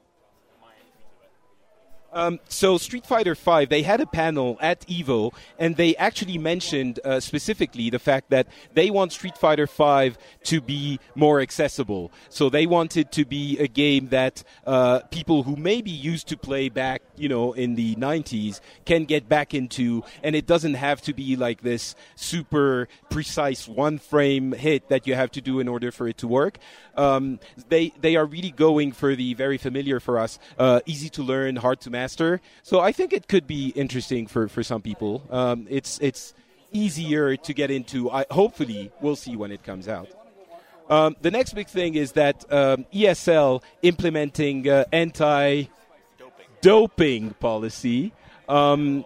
um, 2.13 2.39
so 2.47 2.78
Street 2.78 3.06
Fighter 3.06 3.36
V, 3.36 3.65
they 3.65 3.84
had 3.84 4.02
a 4.02 4.06
panel 4.06 4.58
at 4.62 4.82
Evo, 4.88 5.34
and 5.60 5.76
they 5.76 5.95
actually 5.95 6.38
mentioned 6.38 6.99
uh, 7.04 7.19
specifically 7.19 7.89
the 7.89 7.99
fact 7.99 8.30
that 8.30 8.47
they 8.73 8.89
want 8.89 9.12
Street 9.12 9.38
Fighter 9.38 9.65
V 9.65 10.15
to 10.43 10.62
be 10.62 10.99
more 11.15 11.41
accessible. 11.41 12.12
So 12.30 12.49
they 12.49 12.65
wanted 12.65 12.93
it 13.04 13.12
to 13.13 13.26
be 13.26 13.58
a 13.60 13.67
game 13.67 14.10
that 14.10 14.43
uh, 14.65 14.99
people 15.12 15.43
who 15.43 15.56
maybe 15.56 15.91
used 15.91 16.28
to 16.28 16.38
play 16.38 16.69
back, 16.69 17.02
you 17.15 17.28
know, 17.28 17.54
in 17.54 17.76
the 17.76 17.95
90s 17.95 18.60
can 18.86 19.06
get 19.06 19.28
back 19.28 19.54
into, 19.54 20.04
and 20.21 20.36
it 20.36 20.45
doesn't 20.45 20.76
have 20.76 21.02
to 21.02 21.13
be 21.13 21.36
like 21.36 21.62
this 21.62 21.95
super 22.15 22.88
precise 23.10 23.67
one 23.67 23.97
frame 23.97 24.52
hit 24.54 24.89
that 24.89 25.08
you 25.08 25.15
have 25.15 25.32
to 25.32 25.41
do 25.41 25.60
in 25.60 25.67
order 25.67 25.91
for 25.91 26.08
it 26.08 26.17
to 26.19 26.28
work. 26.28 26.60
Um, 26.95 27.39
they 27.69 27.91
they 27.99 28.15
are 28.15 28.26
really 28.26 28.52
going 28.52 28.91
for 28.91 29.15
the 29.15 29.34
very 29.34 29.58
familiar 29.58 29.99
for 29.99 30.19
us, 30.19 30.39
uh, 30.60 30.82
easy 30.86 31.10
to 31.10 31.23
learn, 31.23 31.56
hard 31.56 31.82
to 31.82 31.89
master. 32.04 32.42
So 32.63 32.76
I 32.80 32.92
think 32.92 33.13
it 33.13 33.28
could 33.28 33.48
be 33.48 33.70
interesting 33.84 34.28
for, 34.28 34.48
for 34.48 34.63
some 34.63 34.82
people. 34.82 35.13
Um, 35.30 35.68
it's 35.70 36.00
it's 36.02 36.34
easier 36.72 37.38
to 37.38 37.52
get 37.54 37.70
into. 37.72 37.98
I, 38.12 38.26
hopefully, 38.30 38.92
we'll 39.02 39.16
see 39.26 39.36
when 39.42 39.52
it 39.52 39.62
comes 39.63 39.88
out. 39.88 40.10
Um, 40.89 41.16
the 41.22 41.32
next 41.32 41.54
big 41.54 41.68
thing 41.68 41.96
is 41.96 42.12
that 42.13 42.38
um, 42.52 42.86
ESL 42.94 43.63
implementing 43.82 44.68
uh, 44.68 44.84
anti 44.92 45.66
doping 46.62 47.24
policy. 47.39 48.12
Um, 48.50 49.06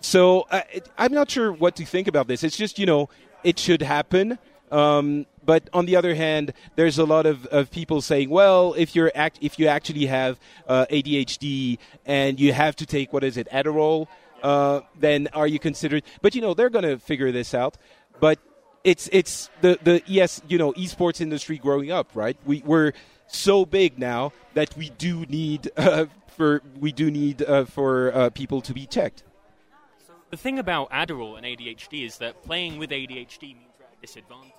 so 0.00 0.46
uh, 0.50 0.62
I'm 0.96 1.12
not 1.12 1.30
sure 1.30 1.52
what 1.52 1.76
to 1.76 1.84
think 1.84 2.08
about 2.08 2.26
this. 2.28 2.42
It's 2.42 2.56
just 2.56 2.78
you 2.78 2.86
know 2.86 3.08
it 3.44 3.58
should 3.58 3.82
happen. 3.82 4.38
Um, 4.70 5.26
but 5.44 5.68
on 5.72 5.86
the 5.86 5.96
other 5.96 6.14
hand, 6.14 6.52
there's 6.76 6.98
a 6.98 7.04
lot 7.04 7.26
of, 7.26 7.46
of 7.46 7.70
people 7.70 8.00
saying, 8.00 8.30
well, 8.30 8.74
if 8.74 8.94
you're 8.94 9.10
act- 9.14 9.38
if 9.40 9.58
you 9.58 9.66
actually 9.66 10.06
have 10.06 10.38
uh, 10.68 10.86
ADHD 10.90 11.78
and 12.04 12.38
you 12.38 12.52
have 12.52 12.76
to 12.76 12.86
take 12.86 13.12
what 13.12 13.24
is 13.24 13.36
it, 13.36 13.48
Adderall, 13.50 14.06
uh, 14.42 14.80
then 14.98 15.28
are 15.32 15.46
you 15.46 15.58
considered? 15.58 16.02
But 16.22 16.34
you 16.34 16.40
know, 16.40 16.54
they're 16.54 16.70
going 16.70 16.84
to 16.84 16.98
figure 16.98 17.32
this 17.32 17.54
out. 17.54 17.76
But 18.20 18.38
it's 18.84 19.08
it's 19.12 19.50
the 19.60 19.78
the 19.82 20.02
yes, 20.06 20.40
you 20.48 20.58
know, 20.58 20.72
esports 20.72 21.20
industry 21.20 21.58
growing 21.58 21.90
up, 21.90 22.10
right? 22.14 22.36
We 22.44 22.62
we're 22.64 22.92
so 23.26 23.64
big 23.64 23.98
now 23.98 24.32
that 24.54 24.76
we 24.76 24.90
do 24.90 25.24
need 25.26 25.70
uh, 25.76 26.06
for 26.28 26.62
we 26.78 26.92
do 26.92 27.10
need 27.10 27.42
uh, 27.42 27.64
for 27.64 28.14
uh, 28.14 28.30
people 28.30 28.60
to 28.62 28.74
be 28.74 28.86
checked. 28.86 29.22
The 30.30 30.36
thing 30.36 30.58
about 30.60 30.90
Adderall 30.90 31.36
and 31.36 31.44
ADHD 31.44 32.06
is 32.06 32.18
that 32.18 32.42
playing 32.44 32.78
with 32.78 32.90
ADHD 32.90 33.42
means 33.42 33.66
you're 33.78 33.88
at 33.88 33.94
a 33.98 34.00
disadvantage. 34.00 34.52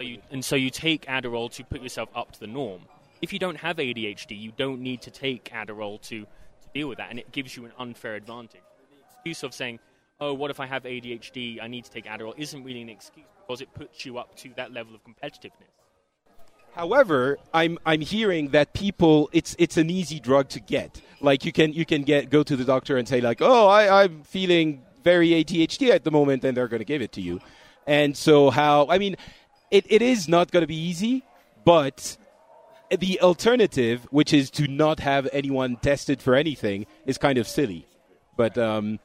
You, 0.00 0.20
and 0.30 0.44
so 0.44 0.56
you 0.56 0.70
take 0.70 1.06
Adderall 1.06 1.50
to 1.52 1.64
put 1.64 1.82
yourself 1.82 2.08
up 2.14 2.32
to 2.32 2.40
the 2.40 2.46
norm. 2.46 2.82
If 3.20 3.32
you 3.32 3.38
don't 3.38 3.56
have 3.56 3.78
ADHD, 3.78 4.38
you 4.38 4.52
don't 4.56 4.80
need 4.80 5.02
to 5.02 5.10
take 5.10 5.46
Adderall 5.46 6.00
to, 6.02 6.20
to 6.20 6.68
deal 6.72 6.88
with 6.88 6.98
that, 6.98 7.10
and 7.10 7.18
it 7.18 7.32
gives 7.32 7.56
you 7.56 7.64
an 7.64 7.72
unfair 7.78 8.14
advantage. 8.14 8.60
The 8.90 9.14
excuse 9.14 9.42
of 9.42 9.54
saying, 9.54 9.80
oh, 10.20 10.34
what 10.34 10.50
if 10.50 10.60
I 10.60 10.66
have 10.66 10.84
ADHD, 10.84 11.60
I 11.60 11.66
need 11.66 11.84
to 11.84 11.90
take 11.90 12.04
Adderall, 12.04 12.34
isn't 12.36 12.62
really 12.62 12.82
an 12.82 12.88
excuse 12.88 13.26
because 13.46 13.60
it 13.60 13.72
puts 13.74 14.04
you 14.04 14.18
up 14.18 14.36
to 14.36 14.50
that 14.56 14.72
level 14.72 14.94
of 14.94 15.00
competitiveness. 15.02 15.72
However, 16.74 17.38
I'm 17.52 17.78
I'm 17.84 18.02
hearing 18.02 18.50
that 18.50 18.72
people 18.72 19.30
it's 19.32 19.56
it's 19.58 19.76
an 19.78 19.90
easy 19.90 20.20
drug 20.20 20.48
to 20.50 20.60
get. 20.60 21.00
Like 21.20 21.44
you 21.44 21.50
can 21.50 21.72
you 21.72 21.84
can 21.84 22.02
get 22.02 22.30
go 22.30 22.42
to 22.42 22.56
the 22.56 22.64
doctor 22.64 22.98
and 22.98 23.08
say 23.08 23.20
like, 23.20 23.38
oh, 23.40 23.66
I, 23.66 24.02
I'm 24.04 24.22
feeling 24.22 24.82
very 25.02 25.30
ADHD 25.30 25.90
at 25.90 26.04
the 26.04 26.10
moment, 26.10 26.44
and 26.44 26.56
they're 26.56 26.68
going 26.68 26.80
to 26.80 26.84
give 26.84 27.02
it 27.02 27.12
to 27.12 27.20
you. 27.20 27.40
And 27.86 28.16
so 28.16 28.50
how 28.50 28.86
I 28.90 28.98
mean, 28.98 29.16
it, 29.70 29.84
it 29.88 30.02
is 30.02 30.28
not 30.28 30.50
going 30.50 30.62
to 30.62 30.66
be 30.66 30.76
easy, 30.76 31.24
but 31.64 32.16
the 32.96 33.20
alternative, 33.20 34.06
which 34.10 34.32
is 34.32 34.50
to 34.52 34.66
not 34.66 35.00
have 35.00 35.28
anyone 35.32 35.76
tested 35.76 36.22
for 36.22 36.34
anything, 36.34 36.86
is 37.06 37.18
kind 37.18 37.38
of 37.38 37.46
silly. 37.46 37.86
But 38.36 38.56
um, 38.56 38.98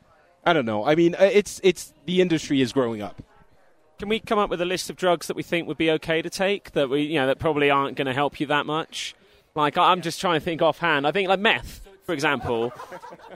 I 0.45 0.53
don't 0.53 0.65
know. 0.65 0.85
I 0.85 0.95
mean, 0.95 1.15
uh, 1.15 1.29
it's 1.31 1.59
it's 1.63 1.93
the 2.05 2.21
industry 2.21 2.61
is 2.61 2.71
growing 2.71 3.01
up. 3.01 3.21
Can 3.99 4.09
we 4.09 4.19
come 4.19 4.39
up 4.39 4.49
with 4.49 4.61
a 4.61 4.65
list 4.65 4.89
of 4.89 4.95
drugs 4.95 5.27
that 5.27 5.35
we 5.35 5.43
think 5.43 5.67
would 5.67 5.77
be 5.77 5.91
okay 5.91 6.21
to 6.21 6.29
take 6.29 6.71
that 6.71 6.89
we 6.89 7.01
you 7.03 7.15
know 7.15 7.27
that 7.27 7.39
probably 7.39 7.69
aren't 7.69 7.97
going 7.97 8.07
to 8.07 8.13
help 8.13 8.39
you 8.39 8.47
that 8.47 8.65
much? 8.65 9.15
Like 9.55 9.77
I'm 9.77 10.01
just 10.01 10.19
trying 10.19 10.39
to 10.39 10.43
think 10.43 10.61
offhand. 10.61 11.05
I 11.05 11.11
think 11.11 11.29
like 11.29 11.39
meth, 11.39 11.87
for 12.03 12.13
example. 12.13 12.73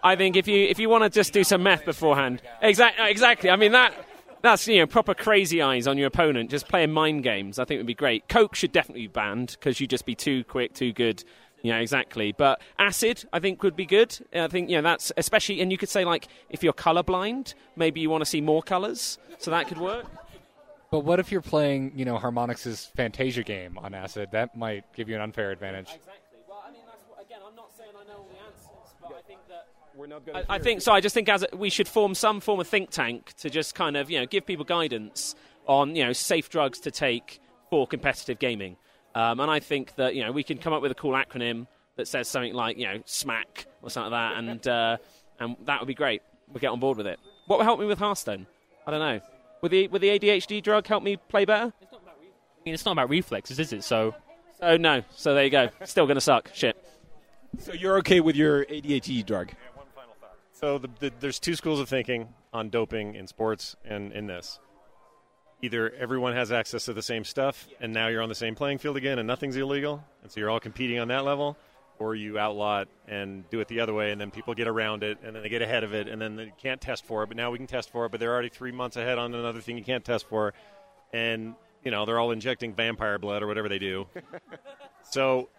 I 0.03 0.15
think 0.15 0.35
if 0.35 0.47
you 0.47 0.67
if 0.67 0.79
you 0.79 0.89
want 0.89 1.03
to 1.03 1.09
just 1.09 1.33
do 1.33 1.43
some 1.43 1.63
meth 1.63 1.85
beforehand, 1.85 2.41
exactly, 2.61 3.09
exactly. 3.09 3.49
I 3.49 3.55
mean 3.55 3.73
that 3.73 3.93
that's 4.41 4.67
you 4.67 4.79
know 4.79 4.87
proper 4.87 5.13
crazy 5.13 5.61
eyes 5.61 5.87
on 5.87 5.97
your 5.97 6.07
opponent, 6.07 6.49
just 6.49 6.67
playing 6.67 6.91
mind 6.91 7.23
games. 7.23 7.59
I 7.59 7.65
think 7.65 7.79
would 7.79 7.87
be 7.87 7.93
great. 7.93 8.27
Coke 8.27 8.55
should 8.55 8.71
definitely 8.71 9.03
be 9.03 9.07
banned 9.07 9.57
because 9.59 9.79
you'd 9.79 9.89
just 9.89 10.05
be 10.05 10.15
too 10.15 10.43
quick, 10.43 10.73
too 10.73 10.93
good. 10.93 11.23
Yeah, 11.63 11.79
exactly. 11.79 12.33
But 12.33 12.61
acid, 12.77 13.25
I 13.33 13.39
think, 13.39 13.63
would 13.63 13.75
be 13.75 13.85
good. 13.85 14.17
I 14.33 14.47
think, 14.47 14.69
you 14.69 14.75
know, 14.75 14.83
that's 14.83 15.11
especially, 15.17 15.59
and 15.59 15.71
you 15.71 15.77
could 15.77 15.89
say, 15.89 16.05
like, 16.05 16.27
if 16.49 16.61
you're 16.63 16.71
colorblind, 16.71 17.55
maybe 17.75 17.99
you 17.99 18.09
want 18.09 18.21
to 18.21 18.29
see 18.29 18.41
more 18.41 18.61
colors, 18.61 19.17
so 19.39 19.51
that 19.51 19.67
could 19.67 19.79
work. 19.79 20.05
But 20.91 20.99
what 21.01 21.19
if 21.19 21.31
you're 21.31 21.41
playing, 21.41 21.93
you 21.95 22.05
know, 22.05 22.17
Harmonix's 22.17 22.85
Fantasia 22.95 23.43
game 23.43 23.77
on 23.79 23.93
acid? 23.93 24.29
That 24.31 24.55
might 24.55 24.85
give 24.93 25.09
you 25.09 25.15
an 25.15 25.21
unfair 25.21 25.51
advantage. 25.51 25.89
Exactly. 25.89 26.39
Well, 26.47 26.63
I 26.65 26.71
mean, 26.71 26.83
that's, 26.85 27.03
again, 27.25 27.39
I'm 27.45 27.55
not 27.55 27.71
saying 27.75 27.91
I 27.91 28.07
know 28.07 28.19
all 28.19 28.29
the 28.31 28.39
answers, 28.45 28.95
but 29.01 29.13
I 29.17 29.21
think 29.27 29.39
that 29.49 29.67
we're 29.97 30.07
not 30.07 30.25
going. 30.25 30.45
I, 30.49 30.55
I 30.55 30.59
think 30.59 30.81
so. 30.81 30.91
I 30.91 31.01
just 31.01 31.13
think 31.13 31.27
as 31.29 31.43
a, 31.43 31.55
we 31.55 31.69
should 31.69 31.87
form 31.87 32.15
some 32.15 32.39
form 32.39 32.59
of 32.59 32.67
think 32.67 32.91
tank 32.91 33.33
to 33.37 33.49
just 33.49 33.75
kind 33.75 33.97
of, 33.97 34.09
you 34.09 34.19
know, 34.19 34.25
give 34.25 34.45
people 34.45 34.65
guidance 34.65 35.35
on, 35.65 35.95
you 35.95 36.05
know, 36.05 36.13
safe 36.13 36.49
drugs 36.49 36.79
to 36.81 36.91
take 36.91 37.39
for 37.69 37.87
competitive 37.87 38.39
gaming. 38.39 38.77
Um, 39.15 39.39
and 39.39 39.49
I 39.49 39.59
think 39.59 39.95
that 39.95 40.13
you 40.13 40.23
know 40.23 40.31
we 40.31 40.43
can 40.43 40.59
come 40.59 40.73
up 40.73 40.81
with 40.83 40.91
a 40.91 40.95
cool 40.95 41.13
acronym 41.13 41.65
that 41.95 42.07
says 42.07 42.27
something 42.27 42.53
like 42.53 42.77
you 42.77 42.85
know 42.85 42.99
SMAC 42.99 43.65
or 43.81 43.89
something 43.89 44.11
like 44.11 44.35
that, 44.35 44.37
and 44.51 44.67
uh, 44.67 44.97
and 45.39 45.55
that 45.65 45.79
would 45.81 45.87
be 45.87 45.95
great. 45.95 46.21
We'll 46.47 46.59
get 46.59 46.67
on 46.67 46.79
board 46.79 46.97
with 46.97 47.07
it. 47.07 47.19
What 47.47 47.57
would 47.57 47.65
help 47.65 47.79
me 47.79 47.87
with 47.87 47.99
Hearthstone? 47.99 48.45
I 48.85 48.91
don't 48.91 48.99
know. 48.99 49.19
Would 49.61 49.71
the 49.71 49.87
would 49.87 50.01
the 50.01 50.09
ADHD 50.09 50.61
drug 50.61 50.85
help 50.85 51.03
me 51.03 51.17
play 51.17 51.45
better? 51.45 51.73
I 51.81 52.63
mean, 52.63 52.73
it's 52.75 52.85
not 52.85 52.91
about 52.91 53.09
reflexes, 53.09 53.59
is 53.59 53.73
it? 53.73 53.83
So, 53.83 54.13
oh 54.61 54.77
no. 54.77 55.01
So 55.15 55.33
there 55.33 55.45
you 55.45 55.49
go. 55.49 55.69
Still 55.85 56.05
gonna 56.05 56.21
suck. 56.21 56.51
Shit. 56.53 56.77
So 57.59 57.73
you're 57.73 57.97
okay 57.99 58.19
with 58.19 58.35
your 58.35 58.65
ADHD 58.65 59.25
drug? 59.25 59.49
So 60.59 60.79
the, 60.79 60.89
the, 60.99 61.13
there's 61.19 61.39
two 61.39 61.55
schools 61.55 61.79
of 61.79 61.87
thinking 61.87 62.33
on 62.51 62.69
doping 62.69 63.13
in 63.13 63.27
sports 63.27 63.75
and 63.85 64.11
in 64.11 64.25
this. 64.25 64.59
Either 65.61 65.91
everyone 65.91 66.33
has 66.33 66.51
access 66.51 66.85
to 66.85 66.93
the 66.93 67.03
same 67.03 67.23
stuff, 67.23 67.67
and 67.79 67.93
now 67.93 68.07
you're 68.07 68.23
on 68.23 68.29
the 68.29 68.33
same 68.35 68.55
playing 68.55 68.79
field 68.79 68.97
again, 68.97 69.19
and 69.19 69.27
nothing's 69.27 69.55
illegal, 69.55 70.03
and 70.23 70.31
so 70.31 70.39
you're 70.39 70.49
all 70.49 70.59
competing 70.59 70.97
on 70.97 71.09
that 71.09 71.23
level, 71.25 71.57
or 71.99 72.15
you 72.15 72.39
outlaw 72.39 72.81
it 72.81 72.89
and 73.07 73.47
do 73.51 73.59
it 73.59 73.67
the 73.67 73.79
other 73.79 73.93
way, 73.93 74.11
and 74.11 74.19
then 74.19 74.31
people 74.31 74.55
get 74.55 74.67
around 74.67 75.03
it, 75.03 75.19
and 75.23 75.35
then 75.35 75.43
they 75.43 75.49
get 75.49 75.61
ahead 75.61 75.83
of 75.83 75.93
it, 75.93 76.07
and 76.07 76.19
then 76.19 76.35
they 76.35 76.51
can't 76.59 76.81
test 76.81 77.05
for 77.05 77.21
it, 77.21 77.27
but 77.27 77.37
now 77.37 77.51
we 77.51 77.59
can 77.59 77.67
test 77.67 77.91
for 77.91 78.07
it, 78.07 78.09
but 78.09 78.19
they're 78.19 78.33
already 78.33 78.49
three 78.49 78.71
months 78.71 78.97
ahead 78.97 79.19
on 79.19 79.35
another 79.35 79.61
thing 79.61 79.77
you 79.77 79.83
can't 79.83 80.05
test 80.05 80.27
for, 80.27 80.55
and 81.13 81.53
you 81.83 81.91
know 81.91 82.07
they're 82.07 82.19
all 82.19 82.31
injecting 82.31 82.73
vampire 82.73 83.19
blood 83.19 83.43
or 83.43 83.47
whatever 83.47 83.69
they 83.69 83.79
do. 83.79 84.07
so, 85.03 85.49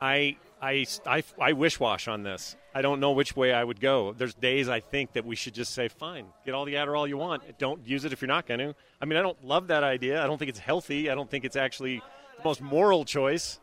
I 0.00 0.38
I, 0.60 0.86
I, 1.06 1.22
I 1.40 1.52
wish 1.52 1.78
wash 1.78 2.08
on 2.08 2.22
this. 2.22 2.56
I 2.74 2.82
don't 2.82 3.00
know 3.00 3.12
which 3.12 3.36
way 3.36 3.52
I 3.52 3.62
would 3.62 3.80
go. 3.80 4.12
There's 4.12 4.34
days 4.34 4.68
I 4.68 4.80
think 4.80 5.12
that 5.12 5.24
we 5.24 5.36
should 5.36 5.54
just 5.54 5.74
say, 5.74 5.88
fine, 5.88 6.26
get 6.44 6.54
all 6.54 6.64
the 6.64 6.74
Adderall 6.74 7.08
you 7.08 7.16
want. 7.16 7.58
Don't 7.58 7.86
use 7.86 8.04
it 8.04 8.12
if 8.12 8.20
you're 8.20 8.28
not 8.28 8.46
going 8.46 8.60
to. 8.60 8.74
I 9.00 9.04
mean, 9.04 9.18
I 9.18 9.22
don't 9.22 9.42
love 9.44 9.68
that 9.68 9.82
idea. 9.84 10.22
I 10.22 10.26
don't 10.26 10.38
think 10.38 10.48
it's 10.48 10.58
healthy. 10.58 11.10
I 11.10 11.14
don't 11.14 11.30
think 11.30 11.44
it's 11.44 11.56
actually 11.56 12.02
the 12.36 12.44
most 12.44 12.60
moral 12.60 13.04
choice. 13.04 13.60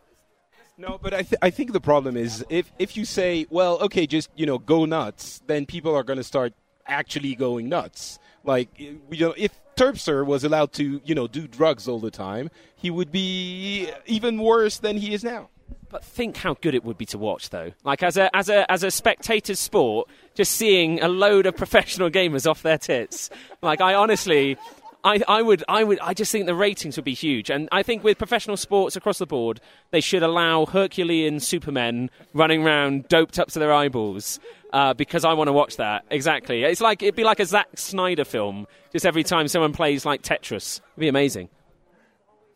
No, 0.78 1.00
but 1.02 1.14
I, 1.14 1.22
th- 1.22 1.40
I 1.42 1.50
think 1.50 1.72
the 1.72 1.80
problem 1.80 2.18
is 2.18 2.44
if, 2.50 2.72
if 2.80 2.98
you 2.98 3.06
say, 3.06 3.46
well, 3.50 3.80
okay, 3.80 4.06
just, 4.06 4.30
you 4.36 4.46
know, 4.46 4.58
go 4.58 4.86
nuts, 4.86 5.42
then 5.48 5.66
people 5.66 5.96
are 5.96 6.04
going 6.04 6.18
to 6.18 6.24
start 6.24 6.54
actually 6.86 7.36
going 7.36 7.70
nuts. 7.70 8.20
Like, 8.44 8.70
eh, 8.80 8.94
you 9.10 9.28
know, 9.28 9.34
if 9.38 9.52
Turpster 9.76 10.26
was 10.26 10.44
allowed 10.44 10.74
to, 10.74 11.02
you 11.06 11.16
know, 11.16 11.28
do 11.28 11.48
drugs 11.48 11.88
all 11.88 12.00
the 12.00 12.12
time, 12.12 12.50
he 12.76 12.90
would 12.90 13.12
be 13.12 13.90
even 14.06 14.40
worse 14.40 14.80
than 14.80 14.98
he 14.98 15.14
is 15.14 15.24
now. 15.24 15.50
But 15.90 16.04
think 16.04 16.38
how 16.38 16.56
good 16.56 16.76
it 16.76 16.84
would 16.84 16.98
be 16.98 17.06
to 17.08 17.18
watch, 17.18 17.50
though. 17.50 17.72
Like 17.84 18.04
as 18.04 18.18
a 18.18 18.36
as 18.36 18.50
a 18.50 18.70
as 18.72 18.84
a 18.84 18.92
spectator 18.92 19.56
sport, 19.56 20.10
just 20.34 20.52
seeing 20.54 21.02
a 21.02 21.08
load 21.08 21.46
of 21.46 21.56
professional 21.56 22.10
gamers 22.10 22.50
off 22.50 22.62
their 22.62 22.78
tits. 22.78 23.30
Like 23.62 23.82
I 23.82 23.94
honestly, 23.94 24.58
I, 25.04 25.22
I 25.28 25.42
would 25.42 25.64
I 25.70 25.84
would 25.84 26.00
I 26.00 26.14
just 26.14 26.32
think 26.32 26.48
the 26.48 26.56
ratings 26.56 26.98
would 26.98 27.06
be 27.06 27.14
huge, 27.14 27.50
and 27.50 27.70
I 27.72 27.84
think 27.84 28.04
with 28.04 28.18
professional 28.18 28.58
sports 28.58 28.96
across 28.96 29.20
the 29.20 29.28
board, 29.28 29.62
they 29.92 30.02
should 30.02 30.24
allow 30.24 30.66
Herculean 30.66 31.40
supermen 31.40 32.10
running 32.34 32.66
around 32.66 33.08
doped 33.08 33.38
up 33.40 33.50
to 33.50 33.60
their 33.60 33.74
eyeballs. 33.74 34.40
Uh, 34.74 34.94
because 34.94 35.24
I 35.24 35.32
want 35.32 35.48
to 35.48 35.54
watch 35.54 35.78
that. 35.78 36.04
Exactly. 36.10 36.64
It's 36.64 36.82
like 36.82 37.02
it'd 37.02 37.16
be 37.16 37.24
like 37.24 37.40
a 37.40 37.46
Zack 37.46 37.68
Snyder 37.76 38.26
film. 38.26 38.68
Just 38.92 39.06
every 39.06 39.24
time 39.24 39.48
someone 39.48 39.72
plays 39.72 40.06
like 40.06 40.22
Tetris, 40.22 40.82
it'd 40.82 41.00
be 41.00 41.08
amazing. 41.08 41.48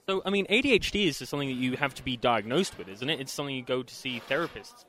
So, 0.09 0.23
I 0.25 0.31
mean, 0.31 0.47
ADHD 0.47 1.05
is 1.05 1.19
just 1.19 1.29
something 1.29 1.49
that 1.49 1.61
you 1.61 1.77
have 1.77 1.93
to 1.93 2.03
be 2.03 2.17
diagnosed 2.17 2.79
with, 2.79 2.89
isn't 2.89 3.07
it? 3.07 3.19
It's 3.19 3.31
something 3.31 3.55
you 3.55 3.61
go 3.61 3.83
to 3.83 3.93
see 3.93 4.19
therapists 4.27 4.79
for. 4.79 4.87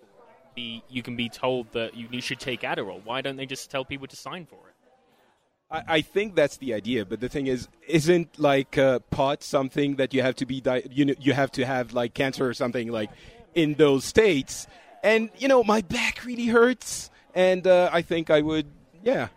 Be, 0.54 0.82
you 0.88 1.02
can 1.02 1.14
be 1.14 1.28
told 1.28 1.70
that 1.72 1.94
you, 1.94 2.08
you 2.10 2.22
should 2.22 2.40
take 2.40 2.62
Adderall. 2.62 3.04
Why 3.04 3.20
don't 3.20 3.36
they 3.36 3.44
just 3.44 3.70
tell 3.70 3.84
people 3.84 4.06
to 4.06 4.16
sign 4.16 4.46
for 4.46 4.56
it? 4.70 4.74
I, 5.70 5.96
I 5.96 6.00
think 6.00 6.36
that's 6.36 6.56
the 6.56 6.72
idea, 6.72 7.04
but 7.04 7.20
the 7.20 7.28
thing 7.28 7.48
is, 7.48 7.68
isn't 7.86 8.38
like 8.38 8.78
uh, 8.78 9.00
pot 9.10 9.42
something 9.42 9.96
that 9.96 10.14
you 10.14 10.22
have 10.22 10.36
to 10.36 10.46
be 10.46 10.62
di- 10.62 10.84
you 10.90 11.04
know, 11.04 11.14
you 11.20 11.34
have 11.34 11.52
to 11.52 11.66
have 11.66 11.92
like 11.92 12.14
cancer 12.14 12.48
or 12.48 12.54
something 12.54 12.90
like 12.90 13.10
in 13.54 13.74
those 13.74 14.06
states? 14.06 14.66
And 15.02 15.28
you 15.36 15.48
know, 15.48 15.62
my 15.62 15.82
back 15.82 16.24
really 16.24 16.46
hurts, 16.46 17.10
and 17.34 17.66
uh, 17.66 17.90
I 17.92 18.00
think 18.00 18.30
I 18.30 18.40
would, 18.40 18.68
yeah. 19.04 19.28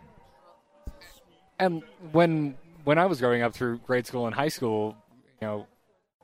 And 1.58 1.82
when 2.10 2.56
when 2.84 2.96
I 2.96 3.04
was 3.04 3.20
growing 3.20 3.42
up 3.42 3.52
through 3.52 3.80
grade 3.80 4.06
school 4.06 4.24
and 4.24 4.34
high 4.34 4.48
school, 4.48 4.96
you 5.42 5.46
know, 5.46 5.66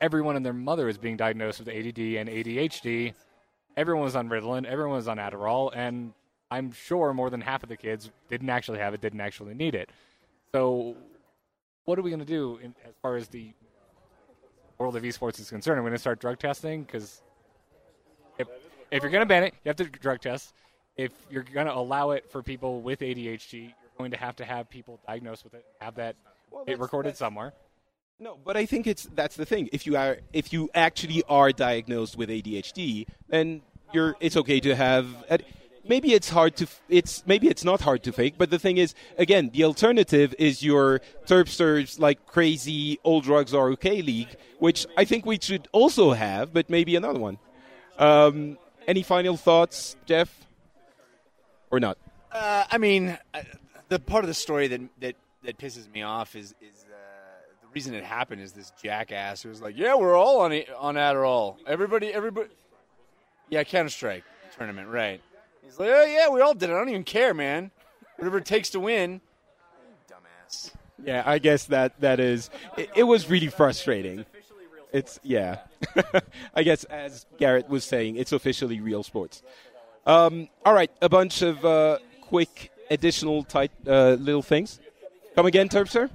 everyone 0.00 0.36
and 0.36 0.44
their 0.44 0.52
mother 0.52 0.86
was 0.86 0.98
being 0.98 1.16
diagnosed 1.16 1.58
with 1.58 1.68
ADD 1.68 1.98
and 1.98 2.28
ADHD. 2.28 3.14
Everyone 3.76 4.04
was 4.04 4.16
on 4.16 4.28
Ritalin, 4.28 4.64
everyone 4.64 4.96
was 4.96 5.08
on 5.08 5.18
Adderall, 5.18 5.70
and 5.74 6.12
I'm 6.50 6.72
sure 6.72 7.14
more 7.14 7.30
than 7.30 7.40
half 7.40 7.62
of 7.62 7.68
the 7.68 7.76
kids 7.76 8.10
didn't 8.28 8.50
actually 8.50 8.78
have 8.78 8.94
it, 8.94 9.00
didn't 9.00 9.20
actually 9.20 9.54
need 9.54 9.74
it. 9.74 9.90
So, 10.52 10.96
what 11.84 11.98
are 11.98 12.02
we 12.02 12.10
going 12.10 12.20
to 12.20 12.26
do 12.26 12.58
in, 12.62 12.74
as 12.84 12.94
far 13.00 13.16
as 13.16 13.28
the 13.28 13.52
world 14.78 14.96
of 14.96 15.02
esports 15.02 15.38
is 15.38 15.48
concerned? 15.48 15.78
Are 15.78 15.82
we 15.82 15.88
going 15.88 15.96
to 15.96 16.00
start 16.00 16.18
drug 16.20 16.38
testing? 16.38 16.82
Because 16.82 17.22
if, 18.38 18.48
if 18.90 19.02
you're 19.02 19.12
going 19.12 19.22
to 19.22 19.26
ban 19.26 19.44
it, 19.44 19.54
you 19.64 19.68
have 19.68 19.76
to 19.76 19.84
drug 19.84 20.20
test. 20.20 20.52
If 20.96 21.12
you're 21.30 21.44
going 21.44 21.66
to 21.66 21.74
allow 21.74 22.10
it 22.10 22.30
for 22.30 22.42
people 22.42 22.80
with 22.80 23.00
ADHD, 23.00 23.52
you're 23.52 23.72
going 23.96 24.10
to 24.10 24.16
have 24.16 24.36
to 24.36 24.44
have 24.44 24.68
people 24.68 24.98
diagnosed 25.06 25.44
with 25.44 25.54
it, 25.54 25.64
have 25.80 25.94
that 25.94 26.16
Well, 26.50 26.64
it 26.66 26.78
recorded 26.78 27.16
somewhere. 27.16 27.52
No, 28.22 28.36
but 28.44 28.54
I 28.54 28.66
think 28.66 28.86
it's 28.86 29.08
that's 29.14 29.36
the 29.36 29.46
thing. 29.46 29.70
If 29.72 29.86
you 29.86 29.96
are 29.96 30.18
if 30.34 30.52
you 30.52 30.68
actually 30.74 31.22
are 31.26 31.52
diagnosed 31.52 32.18
with 32.18 32.28
ADHD, 32.28 33.06
then 33.28 33.62
you're 33.94 34.14
it's 34.20 34.36
okay 34.36 34.60
to 34.60 34.76
have. 34.76 35.06
Maybe 35.88 36.12
it's 36.12 36.28
hard 36.28 36.54
to 36.56 36.66
it's 36.90 37.24
maybe 37.26 37.48
it's 37.48 37.64
not 37.64 37.80
hard 37.80 38.02
to 38.02 38.12
fake, 38.12 38.34
but 38.36 38.50
the 38.50 38.58
thing 38.58 38.76
is, 38.76 38.94
again, 39.16 39.50
the 39.54 39.64
alternative 39.64 40.34
is 40.38 40.62
your 40.62 41.00
Turpsters 41.24 41.98
like 41.98 42.26
crazy 42.26 42.98
all 43.02 43.22
drugs 43.22 43.54
are 43.54 43.70
okay 43.70 44.02
league, 44.02 44.36
which 44.58 44.86
I 44.98 45.06
think 45.06 45.24
we 45.24 45.38
should 45.40 45.66
also 45.72 46.12
have, 46.12 46.52
but 46.52 46.68
maybe 46.68 46.96
another 46.96 47.18
one. 47.18 47.38
Um, 47.98 48.58
any 48.86 49.02
final 49.02 49.38
thoughts, 49.38 49.96
Jeff, 50.04 50.46
or 51.70 51.80
not? 51.80 51.96
Uh, 52.30 52.64
I 52.70 52.76
mean, 52.76 53.16
uh, 53.32 53.42
the 53.88 53.98
part 53.98 54.24
of 54.24 54.28
the 54.28 54.34
story 54.34 54.68
that 54.68 54.80
that, 55.00 55.16
that 55.44 55.56
pisses 55.56 55.90
me 55.90 56.02
off 56.02 56.36
is 56.36 56.54
is 56.60 56.79
reason 57.74 57.94
it 57.94 58.04
happened 58.04 58.42
is 58.42 58.52
this 58.52 58.72
jackass 58.82 59.42
who 59.42 59.48
was 59.48 59.60
like, 59.60 59.76
"Yeah, 59.76 59.94
we're 59.94 60.16
all 60.16 60.40
on 60.40 60.52
on 60.78 60.94
Adderall. 60.96 61.56
Everybody, 61.66 62.12
everybody." 62.12 62.48
Yeah, 63.48 63.64
Counter 63.64 63.90
Strike 63.90 64.24
tournament, 64.56 64.88
right? 64.88 65.20
He's 65.64 65.78
like, 65.78 65.90
"Oh 65.90 66.04
yeah, 66.04 66.28
we 66.28 66.40
all 66.40 66.54
did 66.54 66.70
it. 66.70 66.74
I 66.74 66.78
don't 66.78 66.88
even 66.88 67.04
care, 67.04 67.34
man. 67.34 67.70
Whatever 68.16 68.38
it 68.38 68.44
takes 68.44 68.70
to 68.70 68.80
win." 68.80 69.20
Dumbass. 70.10 70.72
Yeah, 71.04 71.22
I 71.24 71.38
guess 71.38 71.64
that 71.66 72.00
that 72.00 72.20
is. 72.20 72.50
It, 72.76 72.90
it 72.96 73.04
was 73.04 73.28
really 73.28 73.48
frustrating. 73.48 74.24
It's 74.92 75.20
yeah. 75.22 75.58
I 76.54 76.62
guess 76.62 76.84
as 76.84 77.26
Garrett 77.38 77.68
was 77.68 77.84
saying, 77.84 78.16
it's 78.16 78.32
officially 78.32 78.80
real 78.80 79.02
sports. 79.02 79.42
Um, 80.06 80.48
all 80.64 80.74
right, 80.74 80.90
a 81.00 81.08
bunch 81.08 81.42
of 81.42 81.64
uh, 81.64 81.98
quick 82.22 82.72
additional 82.90 83.44
tight 83.44 83.70
uh, 83.86 84.14
little 84.14 84.42
things. 84.42 84.80
Come 85.36 85.46
again, 85.46 85.68
Turpster? 85.68 86.10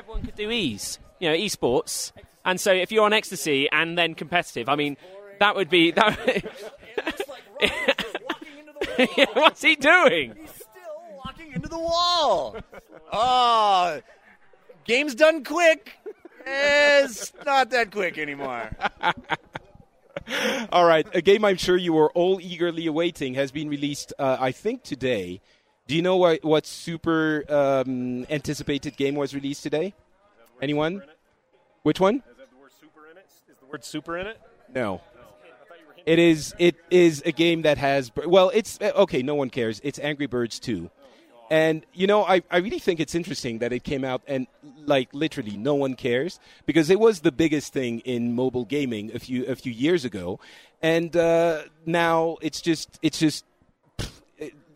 Everyone 0.00 0.22
could 0.24 0.34
do 0.34 0.50
ease, 0.50 0.98
you 1.18 1.28
know, 1.28 1.36
esports. 1.36 2.12
And 2.42 2.58
so 2.58 2.72
if 2.72 2.90
you're 2.90 3.04
on 3.04 3.12
ecstasy 3.12 3.68
and 3.70 3.98
then 3.98 4.14
competitive, 4.14 4.66
I 4.66 4.74
mean, 4.74 4.96
that 5.40 5.54
would 5.56 5.68
be 5.68 5.90
that. 5.90 6.44
Yeah, 8.98 9.26
What's 9.34 9.62
he 9.62 9.76
doing? 9.76 10.34
He's 10.40 10.50
still 10.50 11.16
walking 11.22 11.52
into 11.52 11.68
the 11.68 11.78
wall. 11.78 12.56
Oh, 13.12 14.00
Games 14.84 15.14
Done 15.14 15.44
Quick. 15.44 15.92
It's 16.46 17.32
not 17.44 17.70
that 17.70 17.90
quick 17.90 18.16
anymore. 18.16 18.70
All 20.72 20.86
right, 20.86 21.06
a 21.14 21.20
game 21.20 21.44
I'm 21.44 21.56
sure 21.56 21.76
you 21.76 21.92
were 21.92 22.10
all 22.12 22.40
eagerly 22.40 22.86
awaiting 22.86 23.34
has 23.34 23.52
been 23.52 23.68
released, 23.68 24.12
uh, 24.18 24.38
I 24.40 24.52
think, 24.52 24.82
today. 24.82 25.40
Do 25.90 25.96
you 25.96 26.02
know 26.02 26.18
what, 26.18 26.44
what 26.44 26.66
super 26.66 27.44
um, 27.48 28.24
anticipated 28.30 28.96
game 28.96 29.16
was 29.16 29.34
released 29.34 29.64
today? 29.64 29.92
Anyone? 30.62 31.02
Which 31.82 31.98
one? 31.98 32.22
Is 32.30 32.48
the 32.48 32.56
word 32.62 32.70
super 32.80 33.10
in 33.10 33.16
it? 33.16 33.26
Is 33.50 33.56
the 33.58 33.66
word 33.66 33.84
super 33.84 34.16
in 34.16 34.28
it? 34.28 34.40
No. 34.72 35.00
It 36.06 36.20
is. 36.20 36.54
It 36.60 36.76
is 36.90 37.24
a 37.26 37.32
game 37.32 37.62
that 37.62 37.76
has. 37.78 38.12
Well, 38.24 38.52
it's 38.54 38.78
okay. 38.80 39.22
No 39.22 39.34
one 39.34 39.50
cares. 39.50 39.80
It's 39.82 39.98
Angry 39.98 40.26
Birds 40.26 40.60
2, 40.60 40.88
and 41.50 41.84
you 41.92 42.06
know, 42.06 42.22
I, 42.22 42.42
I 42.52 42.58
really 42.58 42.78
think 42.78 43.00
it's 43.00 43.16
interesting 43.16 43.58
that 43.58 43.72
it 43.72 43.82
came 43.82 44.04
out 44.04 44.22
and 44.28 44.46
like 44.86 45.12
literally 45.12 45.56
no 45.56 45.74
one 45.74 45.94
cares 45.94 46.38
because 46.66 46.88
it 46.88 47.00
was 47.00 47.20
the 47.20 47.32
biggest 47.32 47.72
thing 47.72 47.98
in 48.00 48.36
mobile 48.36 48.64
gaming 48.64 49.10
a 49.12 49.18
few 49.18 49.44
a 49.46 49.56
few 49.56 49.72
years 49.72 50.04
ago, 50.04 50.38
and 50.80 51.16
uh, 51.16 51.62
now 51.84 52.36
it's 52.40 52.60
just 52.60 53.00
it's 53.02 53.18
just 53.18 53.44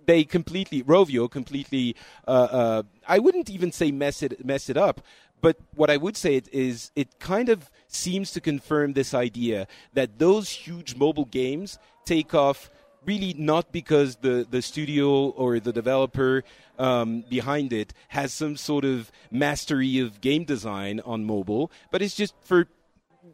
they 0.07 0.25
completely 0.25 0.83
Rovio 0.83 1.31
completely. 1.31 1.97
Uh, 2.27 2.31
uh, 2.31 2.83
I 3.07 3.19
wouldn't 3.19 3.51
even 3.51 3.73
say 3.73 3.91
mess 3.91 4.23
it 4.23 4.45
mess 4.45 4.69
it 4.69 4.77
up, 4.77 5.01
but 5.41 5.57
what 5.75 5.91
I 5.91 5.97
would 5.97 6.17
say 6.17 6.41
is 6.53 6.91
it 6.97 7.19
kind 7.19 7.49
of 7.49 7.71
seems 7.87 8.31
to 8.33 8.41
confirm 8.41 8.93
this 8.93 9.13
idea 9.15 9.67
that 9.93 10.19
those 10.19 10.49
huge 10.49 10.97
mobile 10.97 11.27
games 11.27 11.79
take 12.05 12.35
off 12.35 12.71
really 13.05 13.35
not 13.37 13.73
because 13.73 14.17
the, 14.17 14.47
the 14.51 14.63
studio 14.63 15.29
or 15.29 15.61
the 15.61 15.73
developer 15.73 16.43
um, 16.79 17.25
behind 17.29 17.73
it 17.73 17.93
has 18.09 18.33
some 18.33 18.57
sort 18.57 18.85
of 18.85 19.13
mastery 19.31 19.99
of 19.99 20.21
game 20.21 20.45
design 20.45 21.01
on 21.05 21.25
mobile, 21.25 21.71
but 21.91 22.03
it's 22.03 22.15
just 22.15 22.35
for 22.43 22.67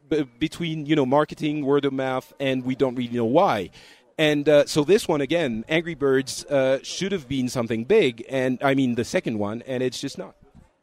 b- 0.09 0.27
between 0.39 0.87
you 0.87 0.97
know 0.97 1.07
marketing, 1.07 1.65
word 1.65 1.85
of 1.85 1.93
mouth, 1.93 2.33
and 2.41 2.65
we 2.65 2.75
don't 2.75 2.95
really 2.95 3.17
know 3.17 3.25
why. 3.25 3.71
And 4.21 4.47
uh, 4.51 4.67
so 4.67 4.85
this 4.85 5.09
one 5.09 5.23
again, 5.23 5.65
Angry 5.67 5.95
Birds 5.95 6.45
uh, 6.45 6.81
should 6.83 7.11
have 7.13 7.27
been 7.27 7.49
something 7.49 7.85
big, 7.85 8.23
and 8.29 8.59
I 8.63 8.75
mean 8.75 8.95
the 8.95 9.05
second 9.05 9.39
one, 9.39 9.63
and 9.63 9.83
it's 9.83 9.99
just 9.99 10.19
not. 10.19 10.35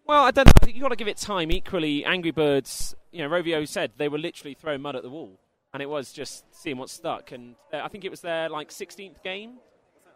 Well, 0.08 0.24
I 0.24 0.32
don't 0.32 0.48
know. 0.48 0.68
You've 0.68 0.82
got 0.82 0.90
to 0.90 0.96
give 0.96 1.08
it 1.08 1.18
time. 1.18 1.52
Equally, 1.52 2.04
Angry 2.04 2.32
Birds, 2.32 2.96
you 3.12 3.20
know, 3.22 3.30
Rovio 3.30 3.68
said 3.68 3.92
they 3.98 4.10
were 4.10 4.18
literally 4.18 4.56
throwing 4.56 4.82
mud 4.82 4.96
at 4.96 5.04
the 5.04 5.12
wall. 5.12 5.40
And 5.72 5.84
it 5.84 5.86
was 5.86 6.12
just 6.14 6.46
seeing 6.50 6.80
what 6.80 6.90
stuck. 6.90 7.32
And 7.32 7.54
uh, 7.72 7.82
I 7.84 7.90
think 7.90 8.06
it 8.06 8.10
was 8.10 8.22
their, 8.22 8.50
like, 8.50 8.70
16th 8.70 9.22
game 9.22 9.58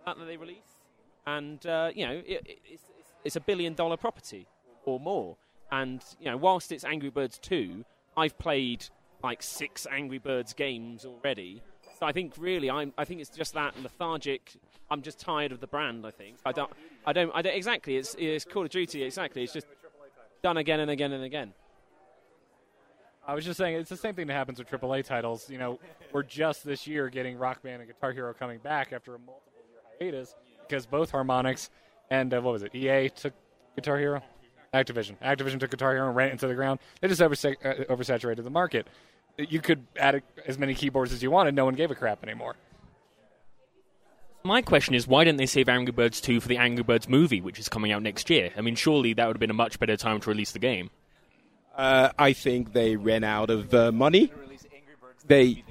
that 0.04 0.18
they 0.26 0.38
released. 0.38 0.80
And, 1.28 1.64
uh, 1.64 1.92
you 1.94 2.08
know, 2.08 2.24
it, 2.26 2.60
it's, 2.66 2.84
it's 3.24 3.36
a 3.36 3.42
billion 3.42 3.76
dollar 3.76 3.98
property 3.98 4.48
or 4.84 5.00
more. 5.00 5.38
And, 5.72 6.04
you 6.20 6.26
know, 6.26 6.38
whilst 6.38 6.72
it's 6.72 6.84
Angry 6.84 7.12
Birds 7.12 7.38
2, 7.38 7.86
I've 8.18 8.40
played, 8.40 8.86
like, 9.22 9.44
six 9.44 9.86
Angry 9.92 10.18
Birds 10.18 10.54
games 10.54 11.06
already. 11.06 11.62
I 12.06 12.12
think 12.12 12.34
really, 12.38 12.70
I'm, 12.70 12.94
I 12.98 13.06
think 13.06 13.22
it's 13.22 13.30
just 13.30 13.54
that 13.54 13.74
lethargic. 13.82 14.54
I'm 14.90 15.02
just 15.02 15.20
tired 15.20 15.52
of 15.52 15.60
the 15.60 15.68
brand. 15.68 16.06
I 16.06 16.12
think 16.12 16.38
I 16.46 16.52
don't, 16.52 16.72
I 17.06 17.14
don't, 17.14 17.32
I 17.34 17.42
don't 17.42 17.56
exactly. 17.56 17.98
It's, 17.98 18.16
it's 18.18 18.46
Call 18.46 18.64
of 18.64 18.70
Duty. 18.70 19.04
Exactly. 19.04 19.44
It's 19.44 19.54
just 19.54 19.68
done 20.42 20.58
again 20.58 20.80
and 20.80 20.92
again 20.92 21.12
and 21.12 21.24
again. 21.24 21.54
I 23.28 23.36
was 23.36 23.46
just 23.46 23.58
saying 23.58 23.76
it's 23.76 23.90
the 23.90 23.98
same 23.98 24.16
thing 24.16 24.28
that 24.28 24.34
happens 24.34 24.58
with 24.58 24.68
AAA 24.68 25.06
titles. 25.06 25.50
You 25.50 25.60
know, 25.60 25.80
we're 26.12 26.24
just 26.24 26.66
this 26.66 26.88
year 26.88 27.08
getting 27.10 27.38
Rock 27.38 27.62
Band 27.62 27.82
and 27.82 27.90
Guitar 27.90 28.12
Hero 28.12 28.34
coming 28.34 28.58
back 28.60 28.92
after 28.92 29.16
a 29.16 29.20
multiple 29.20 29.62
year 29.70 30.12
hiatus 30.12 30.36
because 30.68 30.86
both 30.86 31.12
Harmonix 31.12 31.70
and 32.10 32.34
uh, 32.34 32.42
what 32.42 32.54
was 32.54 32.64
it? 32.64 32.74
EA 32.74 33.10
took 33.10 33.34
Guitar 33.76 33.98
Hero. 33.98 34.22
Activision. 34.74 35.18
Activision 35.22 35.60
took 35.60 35.70
Guitar 35.70 35.94
Hero 35.94 36.08
and 36.08 36.16
ran 36.16 36.30
it 36.30 36.32
into 36.32 36.48
the 36.48 36.56
ground. 36.56 36.80
They 37.02 37.08
just 37.10 37.22
uh, 37.22 37.30
oversaturated 37.30 38.44
the 38.44 38.50
market. 38.50 38.88
You 39.38 39.62
could 39.62 39.86
add 39.98 40.16
a, 40.16 40.22
as 40.46 40.58
many 40.58 40.74
keyboards 40.74 41.14
as 41.14 41.24
you 41.24 41.32
wanted. 41.32 41.56
No 41.56 41.66
one 41.66 41.76
gave 41.76 41.92
a 41.92 41.96
crap 41.96 42.24
anymore. 42.24 42.56
My 44.44 44.62
question 44.62 44.96
is, 44.96 45.08
why 45.08 45.24
didn't 45.24 45.38
they 45.38 45.46
save 45.46 45.70
Angry 45.70 45.92
Birds 45.92 46.20
2 46.20 46.40
for 46.40 46.48
the 46.48 46.58
Angry 46.58 46.84
Birds 46.84 47.08
movie, 47.08 47.42
which 47.42 47.60
is 47.60 47.70
coming 47.70 47.92
out 47.92 48.02
next 48.02 48.30
year? 48.30 48.52
I 48.58 48.62
mean, 48.62 48.76
surely 48.76 49.14
that 49.14 49.28
would 49.28 49.36
have 49.36 49.40
been 49.40 49.52
a 49.52 49.56
much 49.56 49.80
better 49.80 49.96
time 49.96 50.20
to 50.22 50.30
release 50.30 50.52
the 50.52 50.60
game. 50.60 50.90
Uh, 51.76 52.10
I 52.18 52.34
think 52.34 52.74
they 52.74 52.96
ran 52.96 53.24
out 53.24 53.50
of 53.50 53.74
uh, 53.74 53.92
money. 53.92 54.32
They 55.28 55.64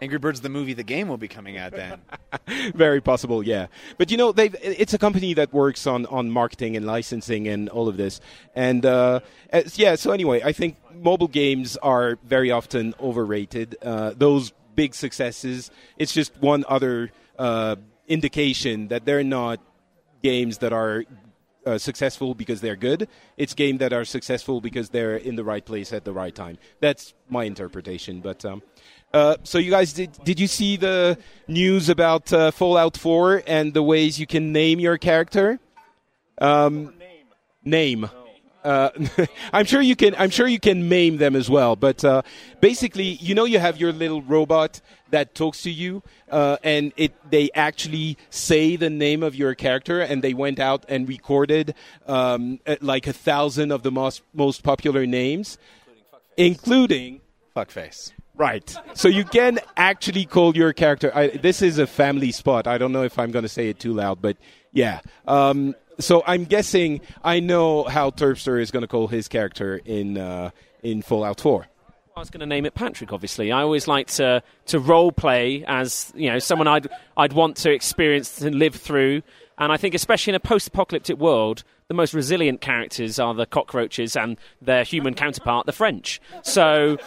Angry 0.00 0.18
Birds 0.18 0.40
the 0.42 0.48
movie, 0.48 0.74
the 0.74 0.84
game 0.84 1.08
will 1.08 1.16
be 1.16 1.26
coming 1.26 1.56
out 1.56 1.72
then. 1.72 2.00
Very 2.74 3.00
possible, 3.00 3.42
yeah. 3.42 3.66
But 3.96 4.10
you 4.10 4.16
know, 4.16 4.30
they've 4.30 4.54
it's 4.62 4.94
a 4.94 4.98
company 4.98 5.34
that 5.34 5.52
works 5.52 5.86
on 5.86 6.06
on 6.06 6.30
marketing 6.30 6.76
and 6.76 6.86
licensing 6.86 7.48
and 7.48 7.68
all 7.68 7.88
of 7.88 7.96
this. 7.96 8.20
And 8.54 8.86
uh, 8.86 9.20
yeah, 9.74 9.96
so 9.96 10.12
anyway, 10.12 10.40
I 10.44 10.52
think 10.52 10.76
mobile 10.94 11.28
games 11.28 11.76
are 11.78 12.18
very 12.22 12.50
often 12.50 12.94
overrated. 13.00 13.76
Uh, 13.82 14.12
those 14.16 14.52
big 14.76 14.94
successes, 14.94 15.72
it's 15.96 16.12
just 16.12 16.36
one 16.40 16.64
other 16.68 17.10
uh, 17.38 17.74
indication 18.06 18.88
that 18.88 19.04
they're 19.04 19.24
not 19.24 19.60
games 20.22 20.58
that 20.58 20.72
are 20.72 21.04
uh, 21.66 21.76
successful 21.76 22.34
because 22.34 22.60
they're 22.60 22.76
good. 22.76 23.08
It's 23.36 23.54
game 23.54 23.78
that 23.78 23.92
are 23.92 24.04
successful 24.04 24.60
because 24.60 24.88
they're 24.90 25.16
in 25.16 25.36
the 25.36 25.44
right 25.44 25.64
place 25.64 25.92
at 25.92 26.04
the 26.04 26.12
right 26.12 26.34
time. 26.34 26.58
That's 26.80 27.14
my 27.28 27.44
interpretation. 27.44 28.20
But 28.20 28.44
um, 28.44 28.62
uh, 29.12 29.36
so 29.42 29.58
you 29.58 29.70
guys 29.70 29.92
did 29.92 30.12
did 30.24 30.38
you 30.38 30.46
see 30.46 30.76
the 30.76 31.18
news 31.46 31.88
about 31.88 32.32
uh, 32.32 32.50
Fallout 32.50 32.96
4 32.96 33.42
and 33.46 33.72
the 33.72 33.82
ways 33.82 34.18
you 34.20 34.26
can 34.26 34.52
name 34.52 34.80
your 34.80 34.98
character? 34.98 35.58
Um, 36.40 36.94
name. 37.64 38.08
Uh, 38.64 38.90
I'm 39.52 39.64
sure 39.64 39.80
you 39.80 39.96
can. 39.96 40.14
I'm 40.18 40.30
sure 40.30 40.46
you 40.46 40.60
can 40.60 40.88
maim 40.88 41.16
them 41.16 41.36
as 41.36 41.48
well. 41.48 41.76
But 41.76 42.04
uh, 42.04 42.22
basically, 42.60 43.04
you 43.04 43.34
know, 43.34 43.44
you 43.44 43.58
have 43.58 43.78
your 43.78 43.92
little 43.92 44.20
robot 44.20 44.80
that 45.10 45.34
talks 45.34 45.62
to 45.62 45.70
you, 45.70 46.02
uh, 46.30 46.58
and 46.62 46.92
it 46.96 47.14
they 47.30 47.50
actually 47.54 48.18
say 48.30 48.76
the 48.76 48.90
name 48.90 49.22
of 49.22 49.34
your 49.34 49.54
character, 49.54 50.00
and 50.00 50.22
they 50.22 50.34
went 50.34 50.58
out 50.58 50.84
and 50.88 51.08
recorded 51.08 51.74
um, 52.06 52.60
like 52.80 53.06
a 53.06 53.12
thousand 53.12 53.72
of 53.72 53.82
the 53.82 53.90
most 53.90 54.22
most 54.34 54.62
popular 54.62 55.06
names, 55.06 55.56
including 56.36 57.20
fuckface. 57.56 58.12
Right. 58.38 58.74
So 58.94 59.08
you 59.08 59.24
can 59.24 59.58
actually 59.76 60.24
call 60.24 60.56
your 60.56 60.72
character. 60.72 61.10
I, 61.14 61.28
this 61.28 61.60
is 61.60 61.78
a 61.78 61.88
family 61.88 62.30
spot. 62.30 62.68
I 62.68 62.78
don't 62.78 62.92
know 62.92 63.02
if 63.02 63.18
I'm 63.18 63.32
going 63.32 63.42
to 63.42 63.48
say 63.48 63.68
it 63.68 63.80
too 63.80 63.92
loud, 63.92 64.22
but 64.22 64.36
yeah. 64.72 65.00
Um, 65.26 65.74
so 65.98 66.22
I'm 66.24 66.44
guessing 66.44 67.00
I 67.24 67.40
know 67.40 67.82
how 67.84 68.10
Turpster 68.10 68.62
is 68.62 68.70
going 68.70 68.82
to 68.82 68.86
call 68.86 69.08
his 69.08 69.26
character 69.26 69.80
in 69.84 70.16
uh, 70.16 70.50
in 70.84 71.02
Fallout 71.02 71.40
4. 71.40 71.66
I 72.16 72.20
was 72.20 72.30
going 72.30 72.40
to 72.40 72.46
name 72.46 72.64
it 72.64 72.74
Patrick. 72.74 73.12
Obviously, 73.12 73.50
I 73.50 73.62
always 73.62 73.88
like 73.88 74.06
to 74.12 74.42
to 74.66 74.78
role 74.78 75.10
play 75.10 75.64
as 75.66 76.12
you 76.14 76.30
know 76.30 76.38
someone 76.38 76.68
I'd 76.68 76.88
I'd 77.16 77.32
want 77.32 77.56
to 77.58 77.72
experience 77.72 78.40
and 78.40 78.54
live 78.56 78.76
through. 78.76 79.22
And 79.58 79.72
I 79.72 79.76
think, 79.76 79.94
especially 79.94 80.30
in 80.32 80.34
a 80.36 80.40
post-apocalyptic 80.40 81.18
world, 81.18 81.64
the 81.88 81.94
most 81.94 82.14
resilient 82.14 82.60
characters 82.60 83.18
are 83.18 83.34
the 83.34 83.46
cockroaches 83.46 84.14
and 84.14 84.38
their 84.62 84.84
human 84.84 85.14
counterpart, 85.14 85.66
the 85.66 85.72
French. 85.72 86.20
So. 86.42 86.98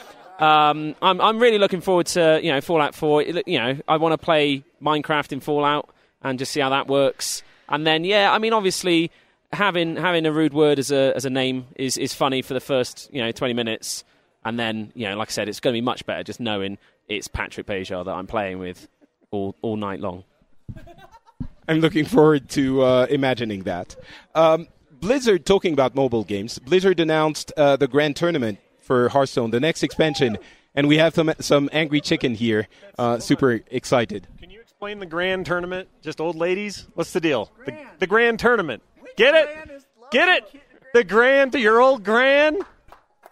Um, 0.41 0.95
I'm, 1.03 1.21
I'm 1.21 1.37
really 1.37 1.59
looking 1.59 1.81
forward 1.81 2.07
to 2.07 2.39
you 2.41 2.51
know 2.51 2.61
Fallout 2.61 2.95
4. 2.95 3.21
You 3.21 3.59
know, 3.59 3.77
I 3.87 3.97
want 3.97 4.13
to 4.13 4.17
play 4.17 4.63
Minecraft 4.81 5.31
in 5.33 5.39
Fallout 5.39 5.89
and 6.23 6.39
just 6.39 6.51
see 6.51 6.59
how 6.59 6.69
that 6.69 6.87
works. 6.87 7.43
And 7.69 7.85
then, 7.85 8.03
yeah, 8.03 8.33
I 8.33 8.39
mean, 8.39 8.51
obviously, 8.51 9.11
having 9.53 9.95
having 9.95 10.25
a 10.25 10.31
rude 10.31 10.53
word 10.53 10.79
as 10.79 10.91
a 10.91 11.15
as 11.15 11.25
a 11.25 11.29
name 11.29 11.67
is 11.75 11.95
is 11.95 12.13
funny 12.15 12.41
for 12.41 12.55
the 12.55 12.59
first 12.59 13.07
you 13.13 13.21
know 13.21 13.31
20 13.31 13.53
minutes, 13.53 14.03
and 14.43 14.59
then 14.59 14.91
you 14.95 15.07
know, 15.07 15.15
like 15.15 15.29
I 15.29 15.31
said, 15.31 15.47
it's 15.47 15.59
going 15.59 15.75
to 15.75 15.77
be 15.77 15.85
much 15.85 16.07
better 16.07 16.23
just 16.23 16.39
knowing 16.39 16.79
it's 17.07 17.27
Patrick 17.27 17.67
Beja 17.67 18.03
that 18.03 18.11
I'm 18.11 18.27
playing 18.27 18.57
with 18.57 18.87
all 19.29 19.55
all 19.61 19.77
night 19.77 19.99
long. 19.99 20.23
I'm 21.67 21.79
looking 21.79 22.05
forward 22.05 22.49
to 22.49 22.81
uh, 22.81 23.07
imagining 23.11 23.63
that. 23.63 23.95
Um, 24.33 24.67
Blizzard, 24.99 25.45
talking 25.45 25.73
about 25.73 25.93
mobile 25.95 26.23
games, 26.23 26.57
Blizzard 26.59 26.99
announced 26.99 27.51
uh, 27.55 27.75
the 27.75 27.87
Grand 27.87 28.15
Tournament 28.15 28.59
for 28.91 29.07
Hearthstone, 29.07 29.51
the 29.51 29.61
next 29.61 29.83
expansion, 29.83 30.37
and 30.75 30.85
we 30.85 30.97
have 30.97 31.15
some 31.15 31.31
some 31.39 31.69
angry 31.71 32.01
chicken 32.01 32.35
here. 32.35 32.67
Uh, 32.99 33.19
super 33.19 33.61
excited. 33.67 34.27
Can 34.37 34.49
you 34.49 34.59
explain 34.59 34.99
the 34.99 35.05
grand 35.05 35.45
tournament? 35.45 35.87
Just 36.01 36.19
old 36.19 36.35
ladies? 36.35 36.87
What's 36.93 37.13
the 37.13 37.21
deal? 37.21 37.49
The, 37.65 37.73
the 37.99 38.07
grand 38.07 38.39
tournament. 38.39 38.83
Get 39.15 39.33
it? 39.33 39.47
Get 40.11 40.27
it? 40.27 40.61
The 40.93 41.05
grand, 41.05 41.53
your 41.53 41.79
old 41.79 42.03
grand. 42.03 42.65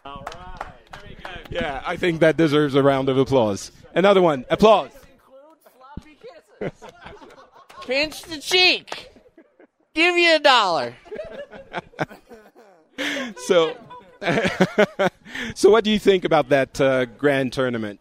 All 0.06 0.26
right. 0.34 1.42
Yeah, 1.50 1.84
I 1.86 1.98
think 1.98 2.22
that 2.22 2.38
deserves 2.38 2.76
a 2.76 2.82
round 2.82 3.10
of 3.10 3.18
applause. 3.18 3.74
Another 3.94 4.22
one. 4.22 4.46
Applause. 4.50 4.92
Pinch 7.86 8.22
the 8.22 8.40
cheek. 8.40 9.12
Give 9.94 10.18
you 10.18 10.38
a 10.38 10.40
dollar. 10.40 10.96
So, 13.48 13.78
so 15.56 15.70
what 15.70 15.84
do 15.84 15.92
you 15.92 16.00
think 16.00 16.26
about 16.26 16.50
that 16.50 16.80
uh, 16.82 17.06
grand 17.06 17.54
tournament? 17.54 18.00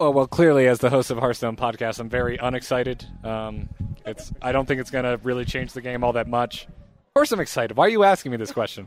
Oh 0.00 0.10
well, 0.10 0.26
clearly, 0.26 0.68
as 0.68 0.78
the 0.78 0.90
host 0.90 1.10
of 1.10 1.18
Hearthstone 1.18 1.56
podcast, 1.56 1.98
I'm 1.98 2.08
very 2.08 2.36
unexcited. 2.36 3.04
Um, 3.24 3.68
it's 4.06 4.32
I 4.40 4.52
don't 4.52 4.66
think 4.66 4.80
it's 4.80 4.90
going 4.90 5.04
to 5.04 5.18
really 5.24 5.44
change 5.44 5.72
the 5.72 5.80
game 5.80 6.04
all 6.04 6.12
that 6.12 6.28
much. 6.28 6.66
Of 6.66 7.14
course, 7.14 7.32
I'm 7.32 7.40
excited. 7.40 7.76
Why 7.76 7.86
are 7.86 7.90
you 7.90 8.04
asking 8.04 8.30
me 8.30 8.36
this 8.36 8.52
question, 8.52 8.86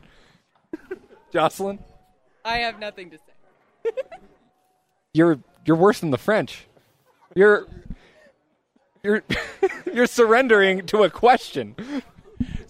Jocelyn? 1.32 1.80
I 2.44 2.58
have 2.58 2.78
nothing 2.78 3.10
to 3.10 3.18
say. 3.18 3.90
You're 5.14 5.38
you're 5.66 5.76
worse 5.76 6.00
than 6.00 6.10
the 6.10 6.18
French. 6.18 6.66
You're 7.34 7.66
you're 9.02 9.22
you're 9.92 10.06
surrendering 10.06 10.86
to 10.86 11.02
a 11.02 11.10
question. 11.10 11.76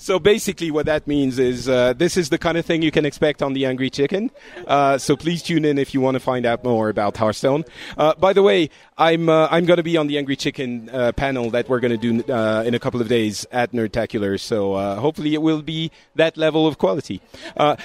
So 0.03 0.19
basically, 0.19 0.73
what 0.73 0.87
that 0.87 1.07
means 1.07 1.39
is 1.39 1.69
uh, 1.69 1.93
this 1.93 2.17
is 2.17 2.29
the 2.29 2.37
kind 2.37 2.59
of 2.59 2.67
thing 2.67 2.83
you 2.83 2.91
can 2.91 3.07
expect 3.07 3.41
on 3.41 3.53
the 3.53 3.67
Angry 3.67 3.89
Chicken. 3.89 4.33
Uh, 4.67 4.99
so 4.99 5.15
please 5.15 5.45
tune 5.45 5.65
in 5.65 5.79
if 5.79 5.95
you 5.95 6.01
want 6.01 6.17
to 6.17 6.21
find 6.21 6.45
out 6.45 6.65
more 6.65 6.89
about 6.89 7.17
Hearthstone. 7.17 7.65
Uh, 7.97 8.13
by 8.17 8.33
the 8.33 8.43
way, 8.43 8.69
I'm 8.99 9.29
uh, 9.29 9.47
I'm 9.49 9.65
going 9.65 9.77
to 9.77 9.85
be 9.85 9.97
on 9.97 10.09
the 10.09 10.19
Angry 10.19 10.35
Chicken 10.35 10.91
uh, 10.91 11.13
panel 11.13 11.51
that 11.51 11.69
we're 11.69 11.79
going 11.79 11.97
to 12.01 12.23
do 12.23 12.33
uh, 12.33 12.65
in 12.67 12.75
a 12.75 12.81
couple 12.81 13.01
of 13.01 13.07
days 13.07 13.47
at 13.53 13.71
Nerdtacular. 13.71 14.41
So 14.41 14.75
hopefully, 14.97 15.35
it 15.35 15.43
will 15.43 15.63
be 15.63 15.93
that 16.17 16.37
level 16.37 16.67
of 16.67 16.79
quality. 16.79 17.21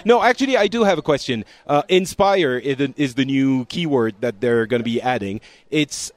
no, 0.04 0.24
actually, 0.24 0.58
I 0.58 0.66
do 0.66 0.86
have 0.86 0.98
a 0.98 1.04
question. 1.04 1.46
inspire 1.88 2.58
is 2.58 3.14
the 3.14 3.26
new 3.26 3.66
keyword 3.66 4.16
that 4.22 4.42
they're 4.42 4.66
going 4.66 4.80
to 4.80 4.90
be 4.90 5.00
adding. 5.00 5.40
It's 5.70 6.12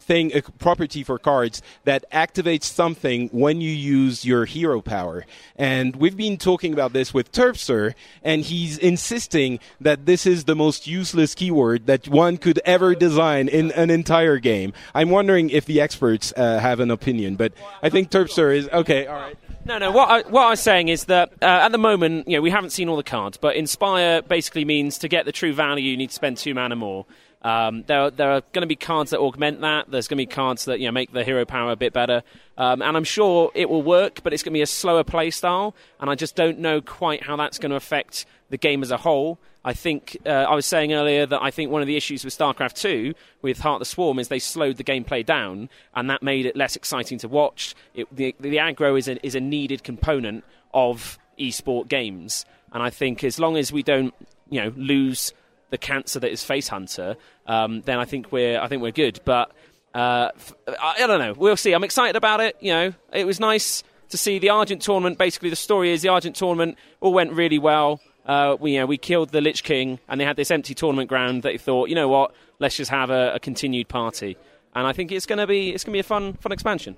thing, 0.00 0.32
a 0.34 0.42
property 0.42 1.02
for 1.02 1.18
cards 1.18 1.62
that 1.84 2.04
activates 2.10 2.64
something 2.64 3.28
when 3.28 3.60
you 3.60 3.70
use 3.70 4.24
your 4.24 4.44
hero 4.44 4.80
power. 4.80 5.24
And 5.56 5.96
we've 5.96 6.16
been 6.16 6.36
talking 6.36 6.72
about 6.72 6.92
this 6.92 7.12
with 7.14 7.32
Turpster, 7.32 7.94
and 8.22 8.42
he's 8.42 8.78
insisting 8.78 9.60
that 9.80 10.06
this 10.06 10.26
is 10.26 10.44
the 10.44 10.56
most 10.56 10.86
useless 10.86 11.34
keyword 11.34 11.86
that 11.86 12.08
one 12.08 12.36
could 12.36 12.60
ever 12.64 12.94
design 12.94 13.48
in 13.48 13.70
an 13.72 13.90
entire 13.90 14.38
game. 14.38 14.72
I'm 14.94 15.10
wondering 15.10 15.50
if 15.50 15.66
the 15.66 15.80
experts 15.80 16.32
uh, 16.36 16.58
have 16.58 16.80
an 16.80 16.90
opinion, 16.90 17.36
but 17.36 17.52
I 17.82 17.90
think 17.90 18.10
Turpster 18.10 18.54
is 18.54 18.68
okay. 18.68 19.06
All 19.06 19.16
right. 19.16 19.36
No, 19.64 19.78
no. 19.78 19.90
What 19.90 20.08
I, 20.08 20.28
what 20.28 20.42
I 20.46 20.50
was 20.50 20.60
saying 20.60 20.88
is 20.88 21.04
that 21.04 21.32
uh, 21.42 21.44
at 21.44 21.72
the 21.72 21.78
moment, 21.78 22.26
you 22.26 22.36
know, 22.36 22.42
we 22.42 22.50
haven't 22.50 22.70
seen 22.70 22.88
all 22.88 22.96
the 22.96 23.02
cards, 23.02 23.36
but 23.36 23.56
Inspire 23.56 24.22
basically 24.22 24.64
means 24.64 24.98
to 24.98 25.08
get 25.08 25.26
the 25.26 25.32
true 25.32 25.52
value, 25.52 25.90
you 25.90 25.96
need 25.96 26.08
to 26.08 26.14
spend 26.14 26.38
two 26.38 26.54
mana 26.54 26.76
more. 26.76 27.04
Um, 27.42 27.84
there, 27.86 28.10
there 28.10 28.32
are 28.32 28.42
going 28.52 28.62
to 28.62 28.66
be 28.66 28.76
cards 28.76 29.10
that 29.10 29.20
augment 29.20 29.62
that. 29.62 29.90
There's 29.90 30.08
going 30.08 30.18
to 30.18 30.22
be 30.22 30.26
cards 30.26 30.66
that 30.66 30.78
you 30.78 30.86
know 30.86 30.92
make 30.92 31.12
the 31.12 31.24
hero 31.24 31.44
power 31.44 31.72
a 31.72 31.76
bit 31.76 31.92
better, 31.92 32.22
um, 32.58 32.82
and 32.82 32.96
I'm 32.96 33.04
sure 33.04 33.50
it 33.54 33.70
will 33.70 33.82
work. 33.82 34.22
But 34.22 34.32
it's 34.34 34.42
going 34.42 34.52
to 34.52 34.58
be 34.58 34.62
a 34.62 34.66
slower 34.66 35.04
play 35.04 35.30
style, 35.30 35.74
and 36.00 36.10
I 36.10 36.14
just 36.14 36.36
don't 36.36 36.58
know 36.58 36.80
quite 36.80 37.22
how 37.22 37.36
that's 37.36 37.58
going 37.58 37.70
to 37.70 37.76
affect 37.76 38.26
the 38.50 38.58
game 38.58 38.82
as 38.82 38.90
a 38.90 38.98
whole. 38.98 39.38
I 39.64 39.74
think 39.74 40.16
uh, 40.24 40.30
I 40.30 40.54
was 40.54 40.64
saying 40.64 40.92
earlier 40.92 41.26
that 41.26 41.42
I 41.42 41.50
think 41.50 41.70
one 41.70 41.82
of 41.82 41.88
the 41.88 41.96
issues 41.96 42.24
with 42.24 42.36
StarCraft 42.36 42.74
2 42.74 43.14
with 43.42 43.58
Heart 43.58 43.76
of 43.76 43.78
the 43.80 43.84
Swarm 43.84 44.18
is 44.18 44.28
they 44.28 44.38
slowed 44.38 44.76
the 44.76 44.84
gameplay 44.84 45.24
down, 45.24 45.68
and 45.94 46.08
that 46.10 46.22
made 46.22 46.46
it 46.46 46.56
less 46.56 46.76
exciting 46.76 47.18
to 47.18 47.28
watch. 47.28 47.74
It, 47.94 48.14
the, 48.14 48.34
the 48.40 48.56
aggro 48.56 48.98
is 48.98 49.08
a, 49.08 49.24
is 49.24 49.34
a 49.34 49.40
needed 49.40 49.84
component 49.84 50.44
of 50.72 51.18
esport 51.38 51.88
games, 51.88 52.44
and 52.72 52.82
I 52.82 52.90
think 52.90 53.22
as 53.22 53.38
long 53.38 53.56
as 53.56 53.72
we 53.72 53.82
don't, 53.82 54.14
you 54.48 54.62
know, 54.62 54.72
lose 54.76 55.32
the 55.70 55.78
cancer 55.78 56.20
that 56.20 56.30
is 56.30 56.44
Face 56.44 56.68
Hunter, 56.68 57.16
um, 57.46 57.80
then 57.82 57.98
I 57.98 58.04
think 58.04 58.30
we're 58.32 58.60
I 58.60 58.68
think 58.68 58.82
we're 58.82 58.92
good. 58.92 59.20
But 59.24 59.52
uh, 59.94 60.30
f- 60.34 60.52
I, 60.68 61.02
I 61.02 61.06
don't 61.06 61.18
know. 61.18 61.34
We'll 61.36 61.56
see. 61.56 61.72
I'm 61.72 61.84
excited 61.84 62.16
about 62.16 62.40
it. 62.40 62.56
You 62.60 62.72
know, 62.72 62.94
it 63.12 63.26
was 63.26 63.40
nice 63.40 63.82
to 64.10 64.16
see 64.16 64.38
the 64.38 64.50
Argent 64.50 64.82
tournament. 64.82 65.18
Basically, 65.18 65.50
the 65.50 65.56
story 65.56 65.92
is 65.92 66.02
the 66.02 66.08
Argent 66.08 66.36
tournament 66.36 66.78
all 67.00 67.12
went 67.12 67.32
really 67.32 67.58
well. 67.58 68.00
Uh, 68.26 68.56
we, 68.60 68.74
you 68.74 68.80
know, 68.80 68.86
we 68.86 68.98
killed 68.98 69.30
the 69.30 69.40
Lich 69.40 69.64
King, 69.64 69.98
and 70.08 70.20
they 70.20 70.24
had 70.24 70.36
this 70.36 70.50
empty 70.50 70.74
tournament 70.74 71.08
ground. 71.08 71.42
That 71.42 71.52
they 71.52 71.58
thought, 71.58 71.88
you 71.88 71.94
know 71.94 72.08
what, 72.08 72.32
let's 72.58 72.76
just 72.76 72.90
have 72.90 73.10
a, 73.10 73.34
a 73.34 73.40
continued 73.40 73.88
party. 73.88 74.36
And 74.74 74.86
I 74.86 74.92
think 74.92 75.10
it's 75.10 75.26
going 75.26 75.38
to 75.38 75.46
be 75.46 75.70
it's 75.70 75.84
going 75.84 75.92
to 75.92 75.96
be 75.96 76.00
a 76.00 76.04
fun 76.04 76.34
fun 76.34 76.52
expansion. 76.52 76.96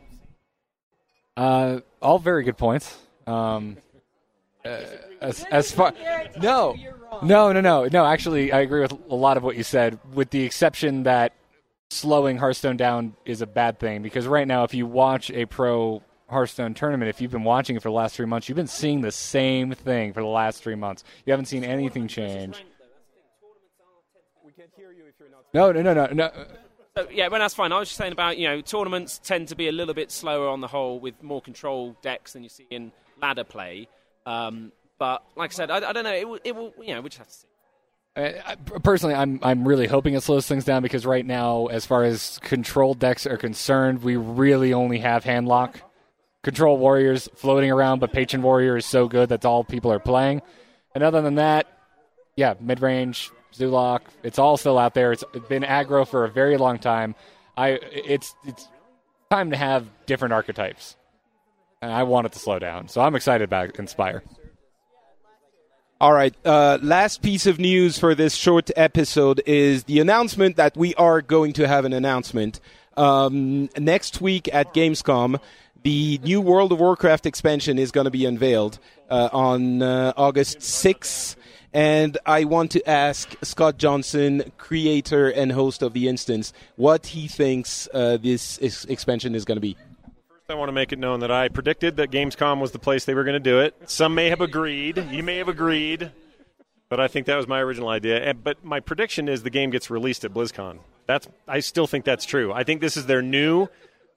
Uh, 1.37 1.81
all 2.03 2.19
very 2.19 2.45
good 2.45 2.59
points. 2.59 2.99
Um, 3.27 3.79
uh, 4.65 4.81
as, 5.23 5.45
as 5.51 5.73
far 5.73 5.93
no, 6.41 6.77
no, 7.23 7.53
no, 7.53 7.61
no, 7.61 7.89
no. 7.91 8.05
Actually, 8.05 8.53
I 8.53 8.61
agree 8.61 8.81
with 8.81 8.93
a 8.93 9.15
lot 9.15 9.37
of 9.37 9.43
what 9.43 9.57
you 9.57 9.63
said, 9.63 9.99
with 10.13 10.31
the 10.31 10.43
exception 10.43 11.05
that 11.05 11.33
slowing 11.91 12.39
Hearthstone 12.39 12.77
down 12.77 13.15
is 13.25 13.43
a 13.43 13.47
bad 13.47 13.79
thing 13.79 14.03
because 14.03 14.27
right 14.27 14.47
now, 14.47 14.65
if 14.65 14.75
you 14.75 14.87
watch 14.87 15.31
a 15.31 15.47
pro 15.47 16.03
Hearthstone 16.29 16.75
tournament, 16.75 17.11
if 17.11 17.21
you've 17.21 17.31
been 17.31 17.45
watching 17.45 17.77
it 17.77 17.83
for 17.83 17.91
the 17.91 17.95
last 17.95 18.17
three 18.17 18.27
months, 18.27 18.49
you've 18.49 18.57
been 18.57 18.67
seeing 18.67 19.03
the 19.03 19.13
same 19.13 19.73
thing 19.73 20.13
for 20.13 20.21
the 20.21 20.29
last 20.29 20.63
three 20.63 20.75
months. 20.75 21.05
You 21.27 21.33
haven't 21.33 21.47
seen 21.47 21.65
anything 21.65 22.09
change. 22.09 22.65
We 24.45 24.53
can't 24.53 24.71
hear 24.77 24.93
you 24.93 25.05
if 25.09 25.15
you're 25.21 25.29
not. 25.29 25.45
No, 25.55 25.71
no, 25.73 25.83
no, 25.83 26.07
no, 26.07 26.13
no. 26.13 26.47
So, 26.97 27.09
yeah, 27.11 27.29
well, 27.29 27.41
that's 27.41 27.55
fine. 27.55 27.73
I 27.73 27.79
was 27.79 27.89
just 27.89 27.99
saying 27.99 28.13
about 28.13 28.37
you 28.39 28.49
know 28.49 28.61
tournaments 28.61 29.21
tend 29.23 29.49
to 29.49 29.57
be 29.57 29.69
a 29.69 29.73
little 29.73 29.95
bit 29.95 30.11
slower 30.11 30.49
on 30.49 30.61
the 30.61 30.69
whole 30.69 30.99
with 31.01 31.23
more 31.23 31.41
control 31.41 31.97
decks 32.03 32.33
than 32.33 32.43
you 32.43 32.49
see 32.49 32.67
in 32.71 32.93
ladder 33.21 33.45
play. 33.45 33.89
Um, 34.27 34.73
but 34.99 35.25
like 35.37 35.53
I 35.53 35.55
said, 35.55 35.71
I, 35.71 35.77
I 35.89 35.93
don't 35.93 36.05
know. 36.05 36.15
It 36.15 36.29
will, 36.29 36.39
it 36.45 36.55
will, 36.55 36.73
you 36.81 36.95
know, 36.95 37.01
we 37.01 37.09
just 37.09 37.19
have 37.19 37.29
to 37.29 37.35
see. 37.35 37.47
Uh, 38.15 38.57
personally, 38.81 39.15
I'm 39.15 39.39
I'm 39.43 39.67
really 39.67 39.87
hoping 39.87 40.15
it 40.15 40.23
slows 40.23 40.47
things 40.47 40.65
down 40.65 40.83
because 40.83 41.07
right 41.07 41.25
now, 41.25 41.67
as 41.67 41.87
far 41.87 42.05
as 42.05 42.39
control 42.43 42.93
decks 42.93 43.27
are 43.27 43.39
concerned, 43.39 44.03
we 44.03 44.17
really 44.17 44.75
only 44.75 44.99
have 44.99 45.25
handlock. 45.25 45.77
Control 46.43 46.77
warriors 46.77 47.29
floating 47.37 47.71
around, 47.71 48.01
but 48.01 48.13
patron 48.13 48.43
warrior 48.43 48.77
is 48.77 48.85
so 48.85 49.09
good 49.09 49.29
that's 49.29 49.47
all 49.47 49.65
people 49.65 49.93
are 49.93 50.01
playing. 50.01 50.43
And 50.95 51.03
other 51.03 51.23
than 51.23 51.37
that, 51.37 51.67
yeah, 52.37 52.55
mid 52.61 52.83
range 52.83 53.31
Zoolock, 53.55 54.01
it's 54.23 54.39
all 54.39 54.57
still 54.57 54.79
out 54.79 54.93
there. 54.93 55.13
It's 55.13 55.25
been 55.49 55.63
aggro 55.63 56.07
for 56.07 56.25
a 56.25 56.29
very 56.29 56.57
long 56.59 56.79
time. 56.79 57.15
I 57.57 57.79
it's 57.93 58.35
it's 58.45 58.69
time 59.31 59.51
to 59.53 59.57
have 59.57 59.87
different 60.07 60.35
archetypes, 60.35 60.97
and 61.81 61.91
I 61.93 62.03
want 62.03 62.27
it 62.27 62.33
to 62.33 62.39
slow 62.39 62.59
down. 62.59 62.89
So 62.89 63.01
I'm 63.01 63.15
excited 63.15 63.45
about 63.45 63.79
Inspire. 63.79 64.23
All 66.03 66.13
right. 66.13 66.35
Uh, 66.45 66.79
last 66.83 67.23
piece 67.23 67.47
of 67.47 67.61
news 67.61 67.97
for 67.97 68.17
this 68.17 68.35
short 68.35 68.73
episode 68.75 69.41
is 69.47 69.85
the 69.85 70.01
announcement 70.01 70.57
that 70.57 70.77
we 70.77 70.97
are 70.97 71.23
going 71.23 71.53
to 71.53 71.69
have 71.69 71.85
an 71.85 71.93
announcement 71.93 72.59
um, 72.97 73.69
next 73.79 74.21
week 74.21 74.53
at 74.53 74.75
Gamescom. 74.75 75.39
The 75.85 76.19
new 76.25 76.41
World 76.41 76.73
of 76.73 76.81
Warcraft 76.81 77.25
expansion 77.25 77.79
is 77.79 77.93
going 77.93 78.07
to 78.07 78.11
be 78.11 78.25
unveiled 78.27 78.81
uh, 79.11 79.29
on 79.33 79.81
uh, 79.81 80.13
August 80.17 80.59
6th. 80.59 81.37
And 81.73 82.19
I 82.27 82.47
want 82.47 82.73
to 82.73 82.91
ask 82.91 83.37
Scott 83.45 83.79
Johnson, 83.79 84.51
creator 84.59 85.29
and 85.29 85.53
host 85.53 85.83
of 85.83 85.93
The 85.93 86.09
Instance, 86.09 86.53
what 86.75 87.07
he 87.07 87.29
thinks 87.29 87.89
uh, 87.95 88.17
this 88.17 88.59
is- 88.59 88.87
expansion 88.87 89.37
is 89.37 89.45
going 89.45 89.57
to 89.57 89.61
be. 89.61 89.77
I 90.53 90.55
want 90.55 90.69
to 90.69 90.73
make 90.73 90.93
it 90.93 90.99
known 90.99 91.21
that 91.21 91.31
I 91.31 91.49
predicted 91.49 91.97
that 91.97 92.11
Gamescom 92.11 92.61
was 92.61 92.73
the 92.73 92.79
place 92.79 93.05
they 93.05 93.15
were 93.15 93.25
going 93.25 93.35
to 93.35 93.41
do 93.41 93.59
it. 93.61 93.75
Some 93.87 94.15
may 94.15 94.29
have 94.29 94.41
agreed. 94.41 95.05
You 95.11 95.23
may 95.23 95.39
have 95.39 95.49
agreed. 95.49 96.11
But 96.89 97.01
I 97.01 97.09
think 97.09 97.27
that 97.27 97.37
was 97.37 97.49
my 97.49 97.59
original 97.61 97.89
idea. 97.89 98.19
And- 98.23 98.45
But 98.45 98.63
my 98.65 98.79
prediction 98.81 99.29
is 99.29 99.43
the 99.43 99.51
game 99.51 99.71
gets 99.71 99.91
released 99.91 100.25
at 100.25 100.33
BlizzCon. 100.35 100.79
That's 101.07 101.27
I 101.49 101.61
still 101.61 101.87
think 101.87 102.05
that's 102.05 102.25
true. 102.25 102.53
I 102.53 102.63
think 102.65 102.81
this 102.81 102.97
is 102.97 103.07
their 103.07 103.23
new 103.23 103.69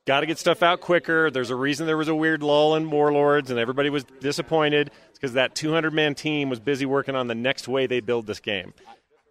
got 0.05 0.19
to 0.19 0.25
get 0.27 0.37
stuff 0.37 0.61
out 0.61 0.81
quicker. 0.81 1.31
There's 1.31 1.49
a 1.49 1.55
reason 1.55 1.87
there 1.87 1.97
was 1.97 2.09
a 2.09 2.15
weird 2.15 2.43
lull 2.43 2.75
in 2.75 2.91
Warlords 2.91 3.49
and 3.49 3.57
everybody 3.59 3.89
was 3.89 4.03
disappointed. 4.19 4.91
It's 5.09 5.17
because 5.17 5.33
that 5.33 5.55
200 5.55 5.93
man 5.93 6.13
team 6.15 6.49
was 6.49 6.59
busy 6.59 6.85
working 6.85 7.15
on 7.15 7.27
the 7.27 7.33
next 7.33 7.67
way 7.67 7.87
they 7.87 8.01
build 8.01 8.27
this 8.27 8.39
game. 8.39 8.73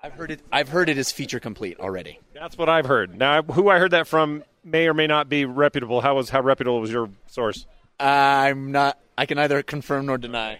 I've 0.04 0.12
heard 0.12 0.30
it. 0.30 0.40
I've 0.52 0.68
heard 0.68 0.90
it 0.90 0.98
is 0.98 1.10
feature 1.10 1.40
complete 1.40 1.80
already. 1.80 2.20
That's 2.34 2.58
what 2.58 2.68
I've 2.68 2.84
heard. 2.84 3.16
Now, 3.16 3.40
who 3.40 3.70
I 3.70 3.78
heard 3.78 3.92
that 3.92 4.06
from 4.06 4.44
may 4.62 4.86
or 4.86 4.92
may 4.92 5.06
not 5.06 5.30
be 5.30 5.46
reputable. 5.46 6.02
How 6.02 6.14
was 6.14 6.28
how 6.28 6.42
reputable 6.42 6.78
was 6.78 6.90
your 6.90 7.08
source? 7.26 7.66
I'm 7.98 8.70
not. 8.70 8.98
I 9.16 9.24
can 9.24 9.36
neither 9.36 9.62
confirm 9.62 10.04
nor 10.04 10.18
deny. 10.18 10.58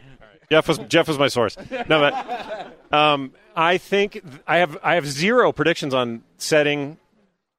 Jeff 0.51 0.67
was 0.67 0.79
Jeff 0.89 1.09
was 1.09 1.19
my 1.19 1.29
source. 1.29 1.59
No, 1.71 2.01
but 2.01 2.75
um, 2.91 3.33
I 3.55 3.77
think 3.77 4.23
I 4.47 4.59
have 4.59 4.79
I 4.83 4.95
have 4.95 5.07
zero 5.07 5.53
predictions 5.53 5.93
on 5.93 6.23
setting, 6.39 6.97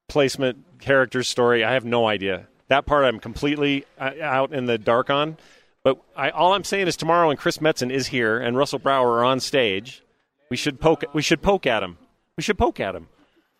placement, 0.08 0.80
characters, 0.80 1.28
story. 1.28 1.64
I 1.64 1.74
have 1.74 1.86
no 1.86 2.08
idea. 2.08 2.48
That 2.68 2.88
part 2.88 3.06
I'm 3.06 3.20
completely 3.20 3.86
uh, 4.00 4.10
out 4.24 4.54
in 4.54 4.66
the 4.66 4.80
dark 4.80 5.12
on. 5.12 5.38
But 5.84 6.02
I, 6.16 6.32
all 6.32 6.54
I'm 6.54 6.64
saying 6.64 6.88
is 6.88 6.98
tomorrow, 6.98 7.28
when 7.28 7.38
Chris 7.38 7.60
Metzen 7.60 7.92
is 7.92 8.08
here 8.08 8.40
and 8.40 8.58
Russell 8.58 8.80
Brower 8.80 9.20
are 9.20 9.24
on 9.24 9.40
stage, 9.40 10.02
we 10.50 10.58
should 10.58 10.80
poke 10.80 11.04
we 11.14 11.22
should 11.22 11.42
poke 11.42 11.66
at 11.66 11.84
him. 11.84 11.98
We 12.38 12.44
should 12.44 12.58
poke 12.58 12.80
at 12.80 12.96
him. 12.96 13.08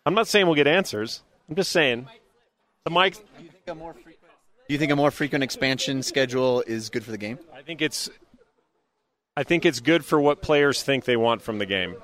I'm 0.04 0.14
not 0.14 0.28
saying 0.28 0.46
we'll 0.46 0.54
get 0.54 0.66
answers. 0.66 1.22
I'm 1.48 1.56
just 1.56 1.72
saying 1.72 2.08
the 2.84 2.90
mic. 2.90 3.14
Do 3.14 4.72
you 4.72 4.78
think 4.78 4.90
a 4.90 4.96
more 4.96 5.10
frequent 5.10 5.44
expansion 5.44 6.02
schedule 6.02 6.62
is 6.66 6.90
good 6.90 7.04
for 7.04 7.10
the 7.10 7.18
game? 7.18 7.38
I 7.54 7.62
think 7.62 7.82
it's 7.82 8.10
I 9.36 9.42
think 9.42 9.64
it's 9.64 9.80
good 9.80 10.04
for 10.04 10.20
what 10.20 10.42
players 10.42 10.82
think 10.82 11.04
they 11.04 11.16
want 11.16 11.42
from 11.42 11.58
the 11.58 11.66
game. 11.66 11.96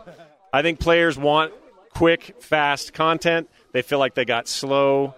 I 0.53 0.63
think 0.63 0.81
players 0.81 1.17
want 1.17 1.53
quick, 1.95 2.37
fast 2.41 2.93
content. 2.93 3.49
They 3.73 3.83
feel 3.83 3.99
like 3.99 4.15
they 4.15 4.25
got 4.25 4.49
slow, 4.49 5.15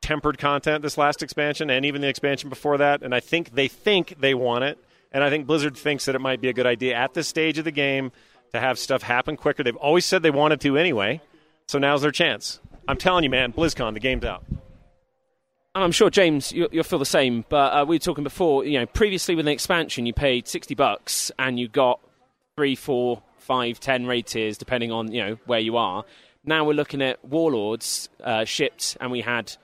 tempered 0.00 0.38
content 0.38 0.82
this 0.82 0.98
last 0.98 1.22
expansion 1.22 1.70
and 1.70 1.84
even 1.84 2.00
the 2.00 2.08
expansion 2.08 2.48
before 2.48 2.78
that. 2.78 3.02
And 3.02 3.14
I 3.14 3.20
think 3.20 3.54
they 3.54 3.68
think 3.68 4.16
they 4.20 4.34
want 4.34 4.64
it. 4.64 4.78
And 5.12 5.22
I 5.22 5.28
think 5.28 5.46
Blizzard 5.46 5.76
thinks 5.76 6.06
that 6.06 6.14
it 6.14 6.20
might 6.20 6.40
be 6.40 6.48
a 6.48 6.52
good 6.54 6.66
idea 6.66 6.94
at 6.94 7.12
this 7.14 7.28
stage 7.28 7.58
of 7.58 7.64
the 7.64 7.70
game 7.70 8.12
to 8.52 8.60
have 8.60 8.78
stuff 8.78 9.02
happen 9.02 9.36
quicker. 9.36 9.62
They've 9.62 9.76
always 9.76 10.04
said 10.04 10.22
they 10.22 10.30
wanted 10.30 10.60
to 10.62 10.76
anyway. 10.76 11.20
So 11.68 11.78
now's 11.78 12.02
their 12.02 12.10
chance. 12.10 12.60
I'm 12.86 12.96
telling 12.96 13.24
you, 13.24 13.30
man, 13.30 13.52
BlizzCon, 13.52 13.94
the 13.94 14.00
game's 14.00 14.24
out. 14.24 14.44
And 15.74 15.82
I'm 15.82 15.92
sure 15.92 16.10
James, 16.10 16.52
you, 16.52 16.68
you'll 16.70 16.84
feel 16.84 16.98
the 16.98 17.06
same. 17.06 17.46
But 17.48 17.72
uh, 17.72 17.84
we 17.86 17.96
were 17.96 18.00
talking 18.00 18.24
before. 18.24 18.64
You 18.64 18.80
know, 18.80 18.86
previously 18.86 19.34
with 19.34 19.46
an 19.46 19.52
expansion, 19.52 20.04
you 20.04 20.12
paid 20.12 20.46
sixty 20.46 20.74
bucks 20.74 21.32
and 21.38 21.58
you 21.58 21.68
got 21.68 22.00
three, 22.56 22.74
four, 22.74 23.22
five, 23.38 23.80
ten 23.80 24.06
raid 24.06 24.26
tiers, 24.26 24.58
depending 24.58 24.92
on 24.92 25.10
you 25.12 25.24
know 25.24 25.38
where 25.46 25.60
you 25.60 25.78
are. 25.78 26.04
Now 26.44 26.64
we're 26.66 26.74
looking 26.74 27.00
at 27.00 27.24
Warlords 27.24 28.10
uh, 28.22 28.44
shipped, 28.44 28.98
and 29.00 29.10
we 29.10 29.22
had 29.22 29.56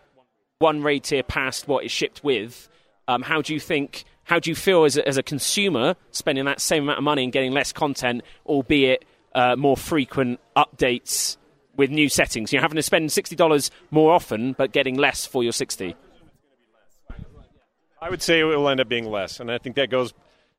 one 0.60 0.82
raid 0.82 1.04
tier 1.04 1.22
past 1.22 1.68
what 1.68 1.84
is 1.84 1.90
shipped 1.90 2.24
with. 2.24 2.70
Um, 3.06 3.20
how 3.20 3.42
do 3.42 3.52
you 3.52 3.60
think? 3.60 4.04
How 4.28 4.38
do 4.38 4.50
you 4.50 4.54
feel 4.54 4.84
as 4.84 4.98
a, 4.98 5.08
as 5.08 5.16
a 5.16 5.22
consumer 5.22 5.96
spending 6.10 6.44
that 6.44 6.60
same 6.60 6.82
amount 6.82 6.98
of 6.98 7.04
money 7.04 7.24
and 7.24 7.32
getting 7.32 7.52
less 7.52 7.72
content, 7.72 8.22
albeit 8.44 9.06
uh, 9.34 9.56
more 9.56 9.74
frequent 9.74 10.38
updates 10.54 11.38
with 11.76 11.88
new 11.90 12.10
settings? 12.10 12.52
You're 12.52 12.60
having 12.60 12.76
to 12.76 12.82
spend 12.82 13.10
sixty 13.10 13.34
dollars 13.34 13.70
more 13.90 14.12
often, 14.12 14.52
but 14.52 14.70
getting 14.70 14.96
less 14.96 15.24
for 15.24 15.42
your 15.42 15.52
sixty. 15.52 15.96
I 18.02 18.10
would 18.10 18.20
say 18.20 18.40
it 18.40 18.44
will 18.44 18.68
end 18.68 18.80
up 18.80 18.88
being 18.88 19.10
less, 19.10 19.40
and 19.40 19.50
I 19.50 19.56
think 19.56 19.76
that 19.76 19.88
goes. 19.88 20.12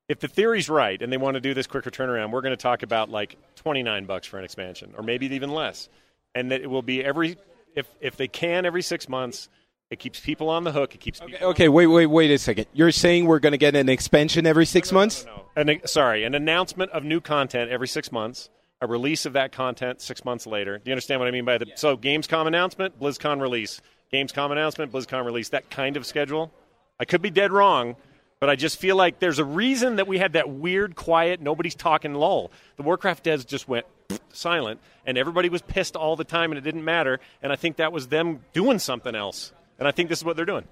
If 0.07 0.19
the 0.19 0.27
theory's 0.27 0.67
right, 0.67 0.99
and 0.99 1.13
they 1.13 1.17
want 1.17 1.35
to 1.35 1.39
do 1.39 1.53
this 1.53 1.67
quicker 1.67 1.91
turnaround, 1.91 2.31
we're 2.31 2.41
going 2.41 2.57
to 2.57 2.57
talk 2.57 2.81
about 2.81 3.11
like 3.11 3.37
twenty 3.55 3.83
nine 3.83 4.05
bucks 4.05 4.25
for 4.25 4.39
an 4.39 4.45
expansion, 4.45 4.95
or 4.97 5.03
maybe 5.03 5.27
even 5.35 5.51
less, 5.51 5.89
and 6.33 6.49
that 6.49 6.61
it 6.61 6.67
will 6.67 6.81
be 6.81 7.05
every 7.05 7.37
if 7.75 7.85
if 8.01 8.17
they 8.17 8.27
can 8.27 8.65
every 8.65 8.81
six 8.81 9.07
months. 9.07 9.47
It 9.89 9.97
keeps 9.97 10.19
people 10.19 10.49
on 10.49 10.63
the 10.63 10.71
hook. 10.71 10.93
It 10.93 10.99
keeps 10.99 11.19
people. 11.19 11.47
Okay, 11.49 11.67
wait, 11.67 11.87
wait, 11.87 12.05
wait 12.05 12.29
a 12.29 12.37
second. 12.37 12.67
You're 12.73 12.91
saying 12.91 13.25
we're 13.25 13.39
going 13.39 13.53
to 13.53 13.57
get 13.57 13.75
an 13.75 13.89
expansion 13.89 14.45
every 14.45 14.67
six 14.67 14.91
months? 14.91 15.25
No, 15.25 15.45
An, 15.55 15.81
sorry, 15.85 16.23
an 16.25 16.35
announcement 16.35 16.91
of 16.91 17.03
new 17.03 17.19
content 17.19 17.71
every 17.71 17.87
six 17.87 18.11
months. 18.11 18.49
A 18.81 18.87
release 18.87 19.25
of 19.25 19.33
that 19.33 19.51
content 19.51 19.99
six 19.99 20.23
months 20.23 20.45
later. 20.47 20.77
Do 20.77 20.83
you 20.85 20.93
understand 20.93 21.19
what 21.19 21.27
I 21.27 21.31
mean 21.31 21.43
by 21.43 21.57
the 21.57 21.65
so 21.75 21.97
Gamescom 21.97 22.47
announcement, 22.47 22.99
BlizzCon 22.99 23.41
release, 23.41 23.81
Gamescom 24.13 24.51
announcement, 24.51 24.91
BlizzCon 24.93 25.25
release? 25.25 25.49
That 25.49 25.69
kind 25.69 25.97
of 25.97 26.05
schedule. 26.05 26.53
I 26.99 27.05
could 27.05 27.21
be 27.21 27.29
dead 27.29 27.51
wrong, 27.51 27.97
but 28.39 28.49
I 28.49 28.55
just 28.55 28.79
feel 28.79 28.95
like 28.95 29.19
there's 29.19 29.39
a 29.39 29.43
reason 29.43 29.97
that 29.97 30.07
we 30.07 30.17
had 30.17 30.33
that 30.33 30.49
weird, 30.49 30.95
quiet, 30.95 31.41
nobody's 31.41 31.75
talking 31.75 32.13
lull. 32.13 32.51
The 32.77 32.83
Warcraft 32.83 33.25
devs 33.25 33.45
just 33.45 33.67
went 33.67 33.85
silent, 34.31 34.79
and 35.05 35.17
everybody 35.17 35.49
was 35.49 35.61
pissed 35.61 35.97
all 35.97 36.15
the 36.15 36.23
time, 36.23 36.51
and 36.51 36.57
it 36.57 36.61
didn't 36.61 36.85
matter. 36.85 37.19
And 37.41 37.51
I 37.51 37.57
think 37.57 37.77
that 37.77 37.91
was 37.91 38.07
them 38.07 38.41
doing 38.53 38.79
something 38.79 39.15
else. 39.15 39.51
And 39.79 39.87
I 39.87 39.91
think 39.91 40.09
this 40.09 40.19
is 40.19 40.25
what 40.25 40.35
they're 40.35 40.45
doing. 40.45 40.65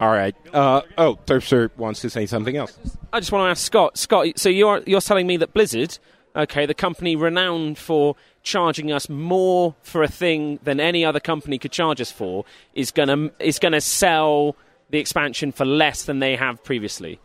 All 0.00 0.10
right. 0.10 0.34
Uh, 0.52 0.80
oh, 0.96 1.18
Turpster 1.26 1.70
wants 1.76 2.00
to 2.00 2.10
say 2.10 2.26
something 2.26 2.56
else. 2.56 2.78
I 3.12 3.20
just 3.20 3.32
want 3.32 3.46
to 3.46 3.50
ask 3.50 3.64
Scott. 3.64 3.98
Scott, 3.98 4.38
so 4.38 4.48
you're 4.48 4.82
you're 4.86 5.02
telling 5.02 5.26
me 5.26 5.36
that 5.38 5.52
Blizzard, 5.52 5.98
okay, 6.34 6.64
the 6.64 6.74
company 6.74 7.16
renowned 7.16 7.76
for 7.76 8.16
charging 8.42 8.90
us 8.90 9.10
more 9.10 9.74
for 9.82 10.02
a 10.02 10.08
thing 10.08 10.58
than 10.62 10.80
any 10.80 11.04
other 11.04 11.20
company 11.20 11.58
could 11.58 11.72
charge 11.72 12.00
us 12.00 12.10
for, 12.10 12.46
is 12.74 12.90
gonna 12.90 13.30
is 13.38 13.58
gonna 13.58 13.80
sell 13.80 14.56
the 14.88 14.98
expansion 14.98 15.52
for 15.52 15.66
less 15.66 16.04
than 16.04 16.18
they 16.18 16.34
have 16.36 16.64
previously. 16.64 17.20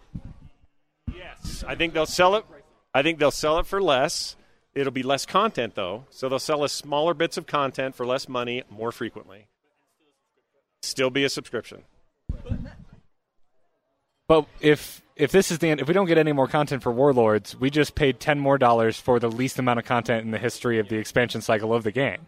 Yes, 1.15 1.63
I 1.65 1.75
think 1.75 1.93
they'll 1.93 2.05
sell 2.05 2.35
it. 2.35 2.45
I 2.93 3.03
think 3.03 3.19
they'll 3.19 3.31
sell 3.31 3.57
it 3.59 3.65
for 3.65 3.81
less. 3.81 4.35
It'll 4.73 4.91
be 4.91 5.03
less 5.03 5.25
content 5.25 5.75
though, 5.75 6.03
so 6.09 6.27
they'll 6.27 6.39
sell 6.39 6.61
us 6.63 6.73
smaller 6.73 7.13
bits 7.13 7.37
of 7.37 7.47
content 7.47 7.95
for 7.95 8.05
less 8.05 8.27
money 8.27 8.63
more 8.69 8.91
frequently. 8.91 9.47
Still 10.85 11.09
be 11.09 11.23
a 11.23 11.29
subscription. 11.29 11.83
But 14.27 14.45
if 14.59 15.01
if 15.15 15.31
this 15.31 15.51
is 15.51 15.59
the 15.59 15.69
end, 15.69 15.81
if 15.81 15.87
we 15.87 15.93
don't 15.93 16.07
get 16.07 16.17
any 16.17 16.33
more 16.33 16.47
content 16.47 16.83
for 16.83 16.91
Warlords, 16.91 17.55
we 17.55 17.69
just 17.69 17.95
paid 17.95 18.19
ten 18.19 18.39
more 18.39 18.57
dollars 18.57 18.99
for 18.99 19.19
the 19.19 19.29
least 19.29 19.59
amount 19.59 19.79
of 19.79 19.85
content 19.85 20.25
in 20.25 20.31
the 20.31 20.37
history 20.37 20.79
of 20.79 20.89
the 20.89 20.97
expansion 20.97 21.41
cycle 21.41 21.73
of 21.73 21.83
the 21.83 21.91
game. 21.91 22.27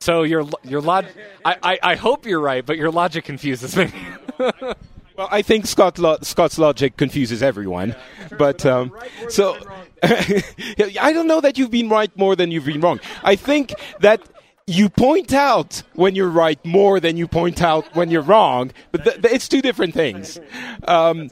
So 0.00 0.22
your 0.22 0.46
your 0.62 0.80
log, 0.80 1.06
I, 1.44 1.56
I, 1.62 1.78
I 1.82 1.94
hope 1.96 2.26
you're 2.26 2.40
right, 2.40 2.64
but 2.64 2.76
your 2.76 2.90
logic 2.90 3.24
confuses 3.24 3.76
me. 3.76 3.90
Well, 5.16 5.28
I 5.30 5.42
think 5.42 5.66
Scott 5.66 5.98
lo- 5.98 6.18
Scott's 6.22 6.58
logic 6.58 6.96
confuses 6.96 7.40
everyone, 7.40 7.94
but 8.36 8.66
um, 8.66 8.92
so 9.28 9.56
I 10.02 11.12
don't 11.12 11.28
know 11.28 11.40
that 11.40 11.56
you've 11.56 11.70
been 11.70 11.88
right 11.88 12.10
more 12.18 12.34
than 12.34 12.50
you've 12.50 12.64
been 12.64 12.80
wrong. 12.80 12.98
I 13.22 13.36
think 13.36 13.74
that 14.00 14.20
you 14.66 14.88
point 14.88 15.32
out 15.32 15.82
when 15.94 16.14
you're 16.14 16.28
right 16.28 16.62
more 16.64 17.00
than 17.00 17.16
you 17.16 17.28
point 17.28 17.60
out 17.60 17.94
when 17.94 18.10
you're 18.10 18.22
wrong, 18.22 18.72
but 18.92 19.04
th- 19.04 19.22
th- 19.22 19.34
it's 19.34 19.48
two 19.48 19.60
different 19.60 19.94
things. 19.94 20.38
Um, 20.84 21.28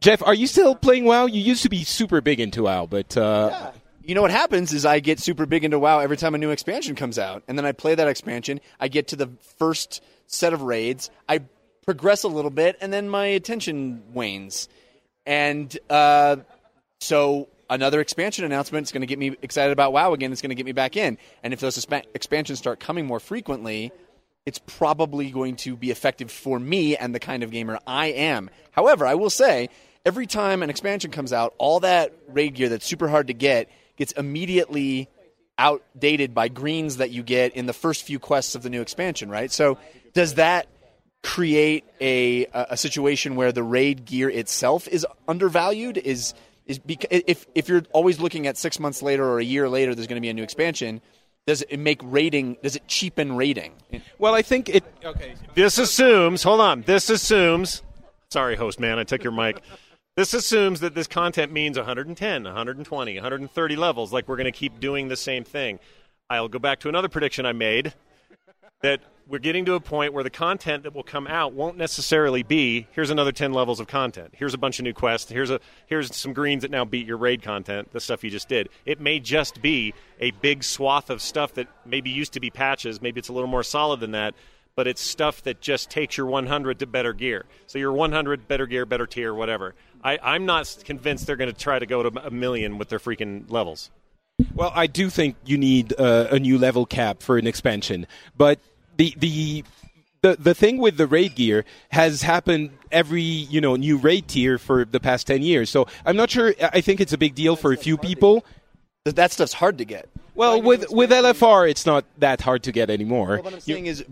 Jeff, 0.00 0.22
are 0.22 0.34
you 0.34 0.46
still 0.46 0.74
playing 0.74 1.04
WoW? 1.04 1.26
You 1.26 1.40
used 1.40 1.62
to 1.62 1.70
be 1.70 1.82
super 1.82 2.20
big 2.20 2.40
into 2.40 2.64
WoW, 2.64 2.86
but 2.86 3.16
uh, 3.16 3.70
you 4.02 4.14
know 4.14 4.20
what 4.20 4.30
happens 4.30 4.72
is 4.74 4.84
I 4.84 5.00
get 5.00 5.18
super 5.18 5.46
big 5.46 5.64
into 5.64 5.78
WoW 5.78 6.00
every 6.00 6.18
time 6.18 6.34
a 6.34 6.38
new 6.38 6.50
expansion 6.50 6.94
comes 6.94 7.18
out, 7.18 7.42
and 7.48 7.56
then 7.56 7.64
I 7.64 7.72
play 7.72 7.94
that 7.94 8.06
expansion. 8.06 8.60
I 8.78 8.88
get 8.88 9.08
to 9.08 9.16
the 9.16 9.30
first 9.58 10.02
set 10.26 10.52
of 10.52 10.62
raids, 10.62 11.10
I 11.26 11.40
progress 11.86 12.22
a 12.22 12.28
little 12.28 12.50
bit, 12.50 12.76
and 12.80 12.92
then 12.92 13.08
my 13.08 13.26
attention 13.26 14.02
wanes. 14.12 14.68
And 15.26 15.76
uh, 15.88 16.36
so 17.00 17.48
another 17.70 18.00
expansion 18.00 18.44
announcement 18.44 18.86
is 18.86 18.92
going 18.92 19.02
to 19.02 19.06
get 19.06 19.18
me 19.18 19.36
excited 19.42 19.72
about 19.72 19.92
WoW 19.92 20.12
again. 20.12 20.32
It's 20.32 20.42
going 20.42 20.50
to 20.50 20.54
get 20.54 20.66
me 20.66 20.72
back 20.72 20.96
in. 20.96 21.18
And 21.42 21.52
if 21.52 21.60
those 21.60 21.76
expa- 21.78 22.04
expansions 22.14 22.58
start 22.58 22.80
coming 22.80 23.06
more 23.06 23.20
frequently, 23.20 23.92
it's 24.46 24.58
probably 24.58 25.30
going 25.30 25.56
to 25.56 25.76
be 25.76 25.90
effective 25.90 26.30
for 26.30 26.58
me 26.58 26.96
and 26.96 27.14
the 27.14 27.20
kind 27.20 27.42
of 27.42 27.50
gamer 27.50 27.78
I 27.86 28.06
am. 28.06 28.50
However, 28.72 29.06
I 29.06 29.14
will 29.14 29.30
say 29.30 29.70
every 30.04 30.26
time 30.26 30.62
an 30.62 30.70
expansion 30.70 31.10
comes 31.10 31.32
out, 31.32 31.54
all 31.58 31.80
that 31.80 32.12
raid 32.28 32.54
gear 32.54 32.68
that's 32.68 32.86
super 32.86 33.08
hard 33.08 33.28
to 33.28 33.34
get 33.34 33.70
gets 33.96 34.12
immediately 34.12 35.08
outdated 35.56 36.34
by 36.34 36.48
greens 36.48 36.98
that 36.98 37.10
you 37.10 37.22
get 37.22 37.54
in 37.54 37.66
the 37.66 37.72
first 37.72 38.02
few 38.02 38.18
quests 38.18 38.54
of 38.54 38.62
the 38.62 38.70
new 38.70 38.80
expansion, 38.80 39.30
right? 39.30 39.50
So 39.50 39.78
does 40.12 40.34
that 40.34 40.66
create 41.22 41.84
a 42.00 42.46
a 42.52 42.76
situation 42.76 43.34
where 43.34 43.50
the 43.50 43.62
raid 43.62 44.04
gear 44.04 44.28
itself 44.28 44.86
is 44.88 45.06
undervalued? 45.26 45.96
Is 45.96 46.34
is 46.66 46.78
because 46.78 47.08
if 47.10 47.46
if 47.54 47.68
you're 47.68 47.82
always 47.92 48.20
looking 48.20 48.46
at 48.46 48.56
six 48.56 48.80
months 48.80 49.02
later 49.02 49.24
or 49.24 49.38
a 49.38 49.44
year 49.44 49.68
later, 49.68 49.94
there's 49.94 50.06
going 50.06 50.16
to 50.16 50.24
be 50.24 50.30
a 50.30 50.34
new 50.34 50.42
expansion. 50.42 51.00
Does 51.46 51.62
it 51.68 51.78
make 51.78 52.00
raiding? 52.02 52.56
Does 52.62 52.76
it 52.76 52.88
cheapen 52.88 53.36
raiding? 53.36 53.74
Well, 54.18 54.34
I 54.34 54.42
think 54.42 54.68
it. 54.68 54.84
Okay. 55.04 55.34
This 55.54 55.78
assumes. 55.78 56.42
Hold 56.42 56.60
on. 56.60 56.82
This 56.82 57.10
assumes. 57.10 57.82
Sorry, 58.30 58.56
host 58.56 58.80
man, 58.80 58.98
I 58.98 59.04
took 59.04 59.22
your 59.22 59.32
mic. 59.32 59.60
This 60.16 60.32
assumes 60.32 60.80
that 60.80 60.94
this 60.94 61.08
content 61.08 61.52
means 61.52 61.76
110, 61.76 62.44
120, 62.44 63.14
130 63.14 63.76
levels, 63.76 64.12
like 64.12 64.28
we're 64.28 64.36
going 64.36 64.44
to 64.44 64.52
keep 64.52 64.78
doing 64.78 65.08
the 65.08 65.16
same 65.16 65.42
thing. 65.42 65.80
I'll 66.30 66.48
go 66.48 66.60
back 66.60 66.80
to 66.80 66.88
another 66.88 67.08
prediction 67.08 67.46
I 67.46 67.52
made 67.52 67.94
that 68.80 69.00
we're 69.26 69.38
getting 69.38 69.64
to 69.64 69.74
a 69.74 69.80
point 69.80 70.12
where 70.12 70.22
the 70.22 70.30
content 70.30 70.82
that 70.82 70.94
will 70.94 71.02
come 71.02 71.26
out 71.26 71.52
won't 71.52 71.76
necessarily 71.76 72.42
be 72.42 72.86
here's 72.92 73.10
another 73.10 73.32
10 73.32 73.52
levels 73.52 73.80
of 73.80 73.86
content. 73.86 74.34
Here's 74.36 74.54
a 74.54 74.58
bunch 74.58 74.78
of 74.78 74.84
new 74.84 74.92
quests. 74.92 75.30
Here's 75.30 75.50
a 75.50 75.60
here's 75.86 76.14
some 76.14 76.32
greens 76.32 76.62
that 76.62 76.70
now 76.70 76.84
beat 76.84 77.06
your 77.06 77.16
raid 77.16 77.42
content 77.42 77.92
the 77.92 78.00
stuff 78.00 78.22
you 78.22 78.30
just 78.30 78.48
did. 78.48 78.68
It 78.84 79.00
may 79.00 79.20
just 79.20 79.62
be 79.62 79.94
a 80.20 80.30
big 80.32 80.62
swath 80.62 81.10
of 81.10 81.22
stuff 81.22 81.54
that 81.54 81.68
maybe 81.84 82.10
used 82.10 82.34
to 82.34 82.40
be 82.40 82.50
patches. 82.50 83.00
Maybe 83.00 83.18
it's 83.18 83.28
a 83.28 83.32
little 83.32 83.48
more 83.48 83.62
solid 83.62 84.00
than 84.00 84.12
that 84.12 84.34
but 84.76 84.88
it's 84.88 85.00
stuff 85.00 85.44
that 85.44 85.60
just 85.60 85.88
takes 85.88 86.16
your 86.16 86.26
100 86.26 86.80
to 86.80 86.86
better 86.86 87.12
gear. 87.12 87.44
So 87.68 87.78
your 87.78 87.92
100 87.92 88.48
better 88.48 88.66
gear 88.66 88.84
better 88.84 89.06
tier 89.06 89.32
whatever. 89.32 89.74
I, 90.02 90.18
i'm 90.22 90.44
not 90.44 90.76
convinced 90.84 91.26
they're 91.26 91.36
going 91.36 91.52
to 91.52 91.58
try 91.58 91.78
to 91.78 91.86
go 91.86 92.02
to 92.02 92.26
a 92.26 92.30
million 92.30 92.76
with 92.76 92.88
their 92.88 92.98
freaking 92.98 93.50
levels. 93.50 93.90
Well, 94.52 94.72
I 94.74 94.88
do 94.88 95.10
think 95.10 95.36
you 95.46 95.56
need 95.56 95.94
uh, 95.98 96.26
a 96.30 96.40
new 96.40 96.58
level 96.58 96.86
cap 96.86 97.22
for 97.22 97.38
an 97.38 97.46
expansion, 97.46 98.06
but 98.36 98.58
the 98.96 99.14
the 99.18 99.64
the 100.22 100.36
the 100.36 100.54
thing 100.54 100.78
with 100.78 100.96
the 100.96 101.06
raid 101.06 101.34
gear 101.34 101.64
has 101.90 102.22
happened 102.22 102.70
every 102.90 103.22
you 103.22 103.60
know 103.60 103.76
new 103.76 103.98
raid 103.98 104.28
tier 104.28 104.58
for 104.58 104.84
the 104.84 105.00
past 105.00 105.26
ten 105.26 105.42
years. 105.42 105.70
So 105.70 105.86
I'm 106.04 106.16
not 106.16 106.30
sure. 106.30 106.54
I 106.60 106.80
think 106.80 107.00
it's 107.00 107.12
a 107.12 107.18
big 107.18 107.34
deal 107.34 107.56
for 107.56 107.72
a 107.72 107.76
few 107.76 107.96
people. 107.98 108.44
That 109.04 109.16
that 109.16 109.32
stuff's 109.32 109.52
hard 109.52 109.78
to 109.78 109.84
get. 109.84 110.08
Well, 110.34 110.62
with 110.62 110.90
with 110.90 111.10
LFR, 111.10 111.68
it's 111.68 111.86
not 111.86 112.04
that 112.18 112.40
hard 112.40 112.62
to 112.64 112.72
get 112.72 112.90
anymore. 112.90 113.28
Well, 113.28 113.42
what 113.42 113.54
I'm 113.54 113.60
saying 113.60 113.86
is, 113.86 114.04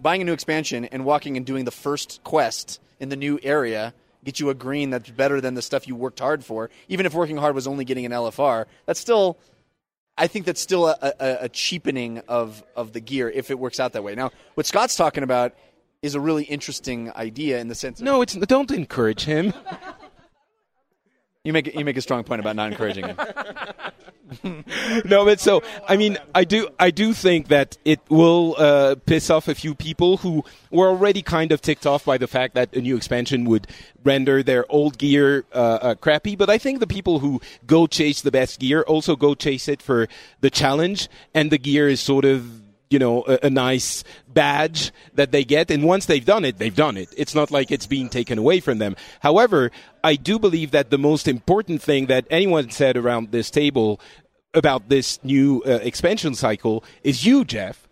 buying 0.00 0.22
a 0.22 0.24
new 0.24 0.32
expansion 0.32 0.86
and 0.86 1.04
walking 1.04 1.36
and 1.36 1.44
doing 1.44 1.64
the 1.66 1.70
first 1.70 2.20
quest 2.24 2.80
in 2.98 3.10
the 3.10 3.16
new 3.16 3.38
area 3.42 3.94
get 4.24 4.40
you 4.40 4.50
a 4.50 4.54
green 4.54 4.90
that's 4.90 5.08
better 5.10 5.40
than 5.40 5.54
the 5.54 5.62
stuff 5.62 5.86
you 5.86 5.94
worked 5.94 6.18
hard 6.18 6.44
for. 6.44 6.70
Even 6.88 7.06
if 7.06 7.14
working 7.14 7.36
hard 7.36 7.54
was 7.54 7.66
only 7.66 7.84
getting 7.84 8.04
an 8.04 8.12
LFR, 8.12 8.66
that's 8.86 9.00
still. 9.00 9.38
I 10.18 10.26
think 10.26 10.44
that's 10.46 10.60
still 10.60 10.88
a, 10.88 10.96
a, 11.00 11.36
a 11.42 11.48
cheapening 11.48 12.20
of, 12.28 12.62
of 12.76 12.92
the 12.92 13.00
gear 13.00 13.30
if 13.30 13.50
it 13.50 13.58
works 13.58 13.78
out 13.78 13.92
that 13.92 14.02
way. 14.02 14.14
Now, 14.14 14.30
what 14.54 14.66
Scott's 14.66 14.96
talking 14.96 15.22
about 15.22 15.54
is 16.02 16.14
a 16.14 16.20
really 16.20 16.44
interesting 16.44 17.10
idea 17.12 17.58
in 17.60 17.68
the 17.68 17.74
sense. 17.74 18.00
Of, 18.00 18.04
No, 18.04 18.22
it's 18.22 18.34
don't 18.34 18.70
encourage 18.70 19.24
him. 19.24 19.54
You 21.48 21.54
make 21.54 21.74
you 21.74 21.82
make 21.82 21.96
a 21.96 22.02
strong 22.02 22.24
point 22.24 22.40
about 22.40 22.56
not 22.56 22.70
encouraging 22.70 23.06
him. 23.06 23.16
no, 25.06 25.24
but 25.24 25.40
so 25.40 25.62
I 25.88 25.96
mean, 25.96 26.18
I 26.34 26.44
do 26.44 26.68
I 26.78 26.90
do 26.90 27.14
think 27.14 27.48
that 27.48 27.78
it 27.86 28.00
will 28.10 28.54
uh, 28.58 28.96
piss 29.06 29.30
off 29.30 29.48
a 29.48 29.54
few 29.54 29.74
people 29.74 30.18
who 30.18 30.44
were 30.70 30.88
already 30.88 31.22
kind 31.22 31.50
of 31.50 31.62
ticked 31.62 31.86
off 31.86 32.04
by 32.04 32.18
the 32.18 32.26
fact 32.26 32.54
that 32.54 32.76
a 32.76 32.82
new 32.82 32.98
expansion 32.98 33.46
would 33.46 33.66
render 34.04 34.42
their 34.42 34.70
old 34.70 34.98
gear 34.98 35.46
uh, 35.54 35.78
uh, 35.80 35.94
crappy. 35.94 36.36
But 36.36 36.50
I 36.50 36.58
think 36.58 36.80
the 36.80 36.86
people 36.86 37.20
who 37.20 37.40
go 37.66 37.86
chase 37.86 38.20
the 38.20 38.30
best 38.30 38.60
gear 38.60 38.82
also 38.82 39.16
go 39.16 39.34
chase 39.34 39.68
it 39.68 39.80
for 39.80 40.06
the 40.42 40.50
challenge, 40.50 41.08
and 41.32 41.50
the 41.50 41.58
gear 41.58 41.88
is 41.88 41.98
sort 41.98 42.26
of 42.26 42.67
you 42.90 42.98
know 42.98 43.24
a, 43.26 43.46
a 43.46 43.50
nice 43.50 44.04
badge 44.28 44.92
that 45.14 45.32
they 45.32 45.44
get. 45.44 45.70
And 45.70 45.84
once 45.84 46.06
they've 46.06 46.24
done 46.24 46.44
it 46.44 46.58
they've 46.58 46.74
done 46.74 46.96
it. 46.96 47.08
It's 47.16 47.34
not 47.34 47.50
like 47.50 47.70
it's 47.70 47.86
being 47.86 48.08
taken 48.08 48.38
away 48.38 48.60
from 48.60 48.78
them. 48.78 48.96
However 49.20 49.70
i 50.04 50.14
do 50.14 50.38
believe 50.38 50.70
that 50.70 50.90
the 50.90 50.98
most 50.98 51.26
important 51.26 51.82
thing 51.82 52.06
that 52.06 52.24
anyone 52.30 52.70
said 52.70 52.96
around 52.96 53.32
this 53.32 53.50
table 53.50 54.00
about 54.54 54.88
this 54.88 55.18
new 55.24 55.62
uh, 55.66 55.80
expansion 55.82 56.34
cycle 56.34 56.84
is 57.02 57.24
you 57.24 57.44
jeff. 57.44 57.88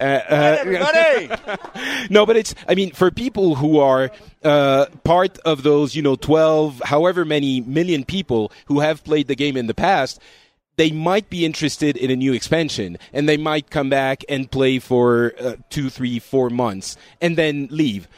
Uh, 0.00 0.04
uh, 0.30 2.06
no, 2.10 2.24
but 2.24 2.34
it's, 2.34 2.54
I 2.66 2.74
mean, 2.74 2.92
for 2.92 3.10
people 3.10 3.54
who 3.54 3.80
are 3.80 4.10
uh, 4.42 4.86
part 5.04 5.38
of 5.40 5.62
those, 5.62 5.94
you 5.94 6.00
know, 6.00 6.16
12, 6.16 6.80
however 6.86 7.26
many 7.26 7.60
million 7.60 8.04
people 8.04 8.50
who 8.64 8.80
have 8.80 9.04
played 9.04 9.28
the 9.28 9.36
game 9.36 9.58
in 9.58 9.66
the 9.66 9.74
past, 9.74 10.18
they 10.80 10.90
might 10.90 11.28
be 11.28 11.44
interested 11.44 11.94
in 11.94 12.10
a 12.10 12.16
new 12.16 12.32
expansion 12.32 12.96
and 13.12 13.28
they 13.28 13.36
might 13.36 13.68
come 13.68 13.90
back 13.90 14.24
and 14.30 14.50
play 14.50 14.78
for 14.78 15.34
uh, 15.38 15.56
two, 15.68 15.90
three, 15.90 16.18
four 16.18 16.48
months 16.48 16.96
and 17.20 17.36
then 17.36 17.68
leave. 17.70 18.08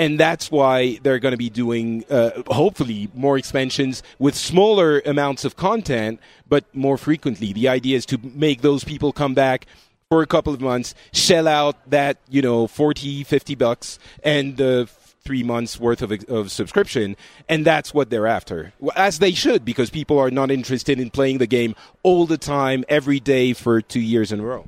And 0.00 0.18
that's 0.18 0.50
why 0.50 0.98
they're 1.04 1.20
going 1.20 1.30
to 1.30 1.38
be 1.38 1.48
doing, 1.48 2.04
uh, 2.10 2.42
hopefully, 2.48 3.08
more 3.14 3.38
expansions 3.38 4.02
with 4.18 4.34
smaller 4.34 4.98
amounts 5.06 5.44
of 5.44 5.54
content, 5.54 6.18
but 6.48 6.64
more 6.74 6.98
frequently. 6.98 7.52
The 7.52 7.68
idea 7.68 7.96
is 7.96 8.06
to 8.06 8.18
make 8.34 8.62
those 8.62 8.82
people 8.82 9.12
come 9.12 9.34
back 9.34 9.66
for 10.10 10.20
a 10.20 10.26
couple 10.26 10.52
of 10.52 10.60
months, 10.60 10.96
shell 11.12 11.46
out 11.46 11.76
that, 11.88 12.16
you 12.28 12.42
know, 12.42 12.66
40, 12.66 13.22
50 13.22 13.54
bucks 13.54 14.00
and 14.24 14.60
uh, 14.60 14.86
three 15.28 15.42
months 15.42 15.78
worth 15.78 16.00
of, 16.00 16.10
of 16.30 16.50
subscription. 16.50 17.14
And 17.50 17.66
that's 17.66 17.92
what 17.92 18.08
they're 18.08 18.26
after. 18.26 18.72
As 18.96 19.18
they 19.18 19.32
should, 19.32 19.62
because 19.62 19.90
people 19.90 20.18
are 20.18 20.30
not 20.30 20.50
interested 20.50 20.98
in 20.98 21.10
playing 21.10 21.36
the 21.36 21.46
game 21.46 21.74
all 22.02 22.24
the 22.24 22.38
time, 22.38 22.82
every 22.88 23.20
day 23.20 23.52
for 23.52 23.82
two 23.82 24.00
years 24.00 24.32
in 24.32 24.40
a 24.40 24.42
row. 24.42 24.66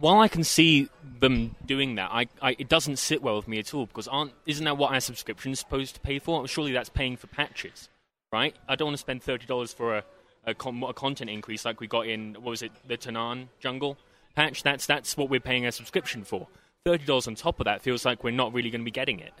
While 0.00 0.18
I 0.18 0.26
can 0.26 0.42
see 0.42 0.88
them 1.20 1.54
doing 1.64 1.94
that, 1.94 2.10
I, 2.10 2.26
I, 2.40 2.56
it 2.58 2.68
doesn't 2.68 2.98
sit 2.98 3.22
well 3.22 3.36
with 3.36 3.46
me 3.46 3.60
at 3.60 3.72
all 3.72 3.86
because 3.86 4.08
aren't 4.08 4.32
isn't 4.46 4.64
that 4.64 4.76
what 4.76 4.92
our 4.92 5.00
subscription 5.00 5.52
is 5.52 5.60
supposed 5.60 5.94
to 5.94 6.00
pay 6.00 6.18
for? 6.18 6.48
Surely 6.48 6.72
that's 6.72 6.88
paying 6.88 7.16
for 7.16 7.28
patches, 7.28 7.88
right? 8.32 8.56
I 8.68 8.74
don't 8.74 8.86
want 8.86 8.96
to 8.96 9.00
spend 9.00 9.22
thirty 9.22 9.46
dollars 9.46 9.72
for 9.72 9.98
a, 9.98 10.04
a, 10.44 10.54
con- 10.54 10.82
a 10.82 10.92
content 10.92 11.30
increase 11.30 11.64
like 11.64 11.78
we 11.78 11.86
got 11.86 12.08
in 12.08 12.34
what 12.34 12.50
was 12.50 12.62
it 12.62 12.72
the 12.88 12.98
Tanaan 12.98 13.46
Jungle 13.60 13.96
patch. 14.34 14.64
That's 14.64 14.86
that's 14.86 15.16
what 15.16 15.30
we're 15.30 15.38
paying 15.38 15.66
a 15.66 15.70
subscription 15.70 16.24
for. 16.24 16.48
Thirty 16.84 17.04
dollars 17.04 17.28
on 17.28 17.36
top 17.36 17.60
of 17.60 17.66
that 17.66 17.80
feels 17.80 18.04
like 18.04 18.24
we're 18.24 18.32
not 18.32 18.52
really 18.52 18.70
going 18.70 18.80
to 18.80 18.84
be 18.84 18.90
getting 18.90 19.20
it. 19.20 19.34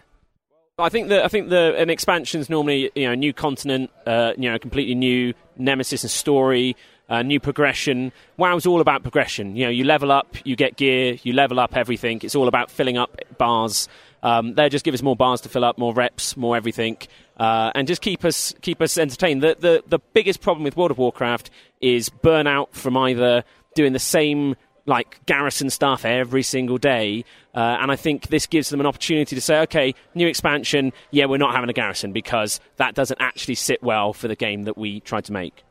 I 0.78 0.88
think 0.88 1.08
that 1.08 1.22
I 1.22 1.28
think 1.28 1.50
the 1.50 1.76
an 1.76 1.90
expansion's 1.90 2.48
normally 2.48 2.90
you 2.94 3.06
know 3.06 3.12
a 3.12 3.16
new 3.16 3.34
continent, 3.34 3.90
uh, 4.06 4.32
you 4.38 4.50
know, 4.50 4.58
completely 4.58 4.94
new 4.94 5.34
nemesis 5.58 6.02
and 6.02 6.10
story, 6.10 6.76
uh, 7.10 7.20
new 7.22 7.40
progression. 7.40 8.10
WoW's 8.38 8.64
all 8.64 8.80
about 8.80 9.02
progression. 9.02 9.54
You 9.54 9.64
know, 9.64 9.70
you 9.70 9.84
level 9.84 10.10
up, 10.10 10.34
you 10.44 10.56
get 10.56 10.76
gear, 10.76 11.18
you 11.24 11.34
level 11.34 11.60
up 11.60 11.76
everything. 11.76 12.20
It's 12.22 12.34
all 12.34 12.48
about 12.48 12.70
filling 12.70 12.96
up 12.96 13.20
bars. 13.36 13.86
Um, 14.22 14.54
they 14.54 14.70
just 14.70 14.82
give 14.82 14.94
us 14.94 15.02
more 15.02 15.16
bars 15.16 15.42
to 15.42 15.50
fill 15.50 15.64
up, 15.64 15.76
more 15.76 15.92
reps, 15.92 16.38
more 16.38 16.56
everything, 16.56 16.96
uh, 17.36 17.72
and 17.74 17.86
just 17.86 18.00
keep 18.00 18.24
us 18.24 18.54
keep 18.62 18.80
us 18.80 18.96
entertained. 18.96 19.42
The, 19.42 19.56
the 19.60 19.84
the 19.86 19.98
biggest 20.14 20.40
problem 20.40 20.64
with 20.64 20.74
World 20.74 20.90
of 20.90 20.96
Warcraft 20.96 21.50
is 21.82 22.08
burnout 22.08 22.72
from 22.72 22.96
either 22.96 23.44
doing 23.74 23.92
the 23.92 23.98
same 23.98 24.56
like 24.86 25.24
garrison 25.26 25.70
stuff 25.70 26.04
every 26.04 26.42
single 26.42 26.78
day. 26.78 27.24
Uh, 27.54 27.78
and 27.80 27.90
I 27.90 27.96
think 27.96 28.28
this 28.28 28.46
gives 28.46 28.70
them 28.70 28.80
an 28.80 28.86
opportunity 28.86 29.34
to 29.34 29.40
say, 29.40 29.60
okay, 29.60 29.94
new 30.14 30.26
expansion, 30.26 30.92
yeah, 31.10 31.26
we're 31.26 31.38
not 31.38 31.54
having 31.54 31.70
a 31.70 31.74
garrison 31.74 32.12
because 32.12 32.60
that 32.76 32.94
doesn't 32.94 33.20
actually 33.20 33.54
sit 33.54 33.82
well 33.82 34.12
for 34.12 34.28
the 34.28 34.36
game 34.36 34.64
that 34.64 34.76
we 34.76 35.00
tried 35.00 35.24
to 35.26 35.32
make. 35.32 35.62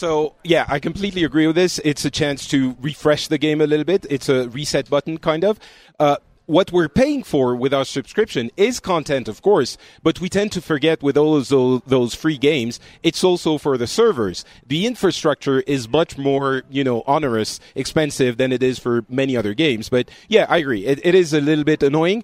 So 0.00 0.34
yeah, 0.42 0.66
I 0.68 0.80
completely 0.80 1.22
agree 1.22 1.46
with 1.46 1.56
this. 1.56 1.78
It's 1.84 2.04
a 2.04 2.10
chance 2.10 2.48
to 2.48 2.76
refresh 2.80 3.28
the 3.28 3.38
game 3.38 3.60
a 3.60 3.66
little 3.66 3.84
bit. 3.84 4.04
It's 4.10 4.28
a 4.28 4.48
reset 4.48 4.90
button, 4.90 5.18
kind 5.18 5.44
of. 5.44 5.60
Uh, 6.00 6.16
what 6.52 6.70
we're 6.70 6.88
paying 6.88 7.22
for 7.22 7.56
with 7.56 7.72
our 7.72 7.84
subscription 7.84 8.50
is 8.58 8.78
content, 8.78 9.26
of 9.26 9.40
course, 9.40 9.78
but 10.02 10.20
we 10.20 10.28
tend 10.28 10.52
to 10.52 10.60
forget 10.60 11.02
with 11.02 11.16
all 11.16 11.40
those, 11.40 11.80
those 11.86 12.14
free 12.14 12.36
games, 12.36 12.78
it's 13.02 13.24
also 13.24 13.56
for 13.56 13.78
the 13.78 13.86
servers. 13.86 14.44
The 14.66 14.84
infrastructure 14.86 15.60
is 15.60 15.88
much 15.88 16.18
more, 16.18 16.62
you 16.68 16.84
know, 16.84 17.04
onerous, 17.06 17.58
expensive 17.74 18.36
than 18.36 18.52
it 18.52 18.62
is 18.62 18.78
for 18.78 19.06
many 19.08 19.34
other 19.34 19.54
games. 19.54 19.88
But 19.88 20.10
yeah, 20.28 20.44
I 20.46 20.58
agree. 20.58 20.84
it, 20.84 21.00
it 21.02 21.14
is 21.14 21.32
a 21.32 21.40
little 21.40 21.64
bit 21.64 21.82
annoying. 21.82 22.22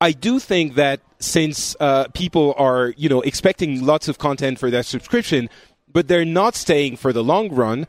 I 0.00 0.10
do 0.10 0.40
think 0.40 0.74
that 0.74 1.00
since 1.20 1.76
uh, 1.78 2.08
people 2.14 2.56
are, 2.58 2.92
you 2.96 3.08
know, 3.08 3.20
expecting 3.20 3.86
lots 3.86 4.08
of 4.08 4.18
content 4.18 4.58
for 4.58 4.72
their 4.72 4.82
subscription, 4.82 5.48
but 5.86 6.08
they're 6.08 6.24
not 6.24 6.56
staying 6.56 6.96
for 6.96 7.12
the 7.12 7.22
long 7.22 7.48
run. 7.54 7.86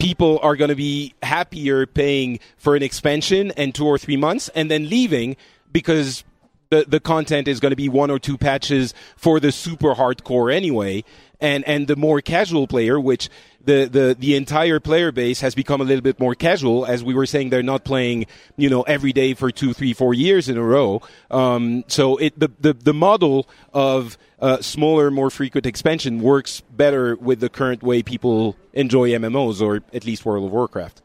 People 0.00 0.40
are 0.42 0.56
going 0.56 0.70
to 0.70 0.76
be 0.76 1.14
happier 1.22 1.86
paying 1.86 2.40
for 2.56 2.74
an 2.74 2.82
expansion 2.82 3.52
and 3.56 3.74
two 3.74 3.86
or 3.86 3.98
three 3.98 4.16
months 4.16 4.48
and 4.54 4.70
then 4.70 4.88
leaving 4.88 5.36
because 5.72 6.24
the, 6.70 6.84
the 6.88 7.00
content 7.00 7.48
is 7.48 7.60
going 7.60 7.70
to 7.70 7.76
be 7.76 7.88
one 7.88 8.10
or 8.10 8.18
two 8.18 8.38
patches 8.38 8.94
for 9.16 9.40
the 9.40 9.52
super 9.52 9.94
hardcore 9.94 10.52
anyway. 10.52 11.04
And, 11.40 11.66
and 11.66 11.86
the 11.86 11.96
more 11.96 12.20
casual 12.20 12.66
player, 12.66 13.00
which 13.00 13.28
the, 13.64 13.86
the, 13.86 14.16
the 14.18 14.36
entire 14.36 14.80
player 14.80 15.12
base 15.12 15.40
has 15.40 15.54
become 15.54 15.80
a 15.80 15.84
little 15.84 16.02
bit 16.02 16.18
more 16.20 16.34
casual. 16.34 16.86
As 16.86 17.04
we 17.04 17.14
were 17.14 17.26
saying, 17.26 17.50
they're 17.50 17.62
not 17.62 17.84
playing, 17.84 18.26
you 18.56 18.68
know, 18.68 18.82
every 18.82 19.12
day 19.12 19.34
for 19.34 19.50
two, 19.50 19.72
three, 19.72 19.92
four 19.92 20.14
years 20.14 20.48
in 20.48 20.56
a 20.56 20.62
row. 20.62 21.02
Um, 21.30 21.84
so 21.88 22.16
it, 22.16 22.38
the, 22.38 22.50
the, 22.60 22.72
the 22.72 22.94
model 22.94 23.48
of, 23.72 24.18
uh, 24.40 24.60
smaller, 24.62 25.10
more 25.10 25.30
frequent 25.30 25.66
expansion 25.66 26.20
works 26.20 26.62
better 26.70 27.16
with 27.16 27.40
the 27.40 27.48
current 27.48 27.82
way 27.82 28.02
people 28.02 28.56
enjoy 28.72 29.10
MMOs, 29.10 29.60
or 29.60 29.82
at 29.92 30.04
least 30.04 30.24
World 30.24 30.46
of 30.46 30.52
Warcraft. 30.52 31.02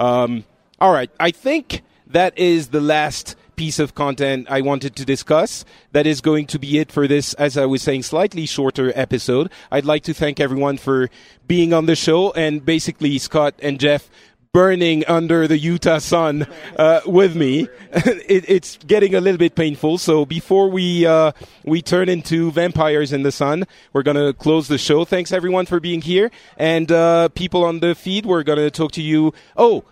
Um, 0.00 0.44
all 0.80 0.92
right. 0.92 1.10
I 1.18 1.30
think 1.30 1.82
that 2.08 2.36
is 2.38 2.68
the 2.68 2.80
last 2.80 3.36
piece 3.56 3.78
of 3.78 3.94
content 3.94 4.46
I 4.50 4.60
wanted 4.60 4.96
to 4.96 5.04
discuss. 5.04 5.64
That 5.92 6.06
is 6.06 6.20
going 6.20 6.46
to 6.48 6.58
be 6.58 6.78
it 6.78 6.90
for 6.90 7.06
this, 7.06 7.34
as 7.34 7.56
I 7.56 7.66
was 7.66 7.82
saying, 7.82 8.02
slightly 8.04 8.46
shorter 8.46 8.92
episode. 8.94 9.50
I'd 9.70 9.84
like 9.84 10.02
to 10.04 10.14
thank 10.14 10.40
everyone 10.40 10.78
for 10.78 11.10
being 11.46 11.72
on 11.72 11.86
the 11.86 11.96
show 11.96 12.32
and 12.32 12.64
basically 12.64 13.18
Scott 13.18 13.54
and 13.60 13.78
Jeff 13.78 14.08
burning 14.54 15.04
under 15.06 15.48
the 15.48 15.58
Utah 15.58 15.98
sun 15.98 16.46
uh, 16.78 17.00
with 17.04 17.34
me. 17.34 17.68
it, 17.92 18.48
it's 18.48 18.78
getting 18.86 19.14
a 19.14 19.20
little 19.20 19.36
bit 19.36 19.56
painful. 19.56 19.98
So 19.98 20.24
before 20.24 20.70
we 20.70 21.04
uh, 21.04 21.32
we 21.64 21.82
turn 21.82 22.08
into 22.08 22.52
vampires 22.52 23.12
in 23.12 23.24
the 23.24 23.32
sun, 23.32 23.64
we're 23.92 24.04
gonna 24.04 24.32
close 24.32 24.68
the 24.68 24.78
show. 24.78 25.04
Thanks 25.04 25.32
everyone 25.32 25.66
for 25.66 25.80
being 25.80 26.00
here, 26.00 26.30
and 26.56 26.90
uh, 26.90 27.28
people 27.30 27.64
on 27.64 27.80
the 27.80 27.94
feed. 27.94 28.24
We're 28.24 28.44
gonna 28.44 28.70
talk 28.70 28.92
to 28.92 29.02
you. 29.02 29.34
Oh 29.56 29.84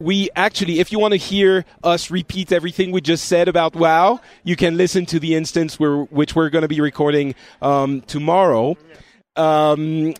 we 0.00 0.28
actually, 0.34 0.80
if 0.80 0.90
you 0.90 0.98
want 0.98 1.12
to 1.12 1.18
hear 1.18 1.64
us 1.84 2.10
repeat 2.10 2.50
everything 2.50 2.90
we 2.90 3.00
just 3.00 3.26
said 3.26 3.46
about 3.46 3.76
WoW, 3.76 4.20
you 4.42 4.56
can 4.56 4.76
listen 4.76 5.06
to 5.06 5.20
the 5.20 5.34
instance 5.34 5.78
which 5.78 6.34
we're 6.34 6.50
going 6.50 6.62
to 6.62 6.68
be 6.68 6.80
recording 6.80 7.34
um, 7.62 8.00
tomorrow. 8.02 8.76
Um, 9.36 10.14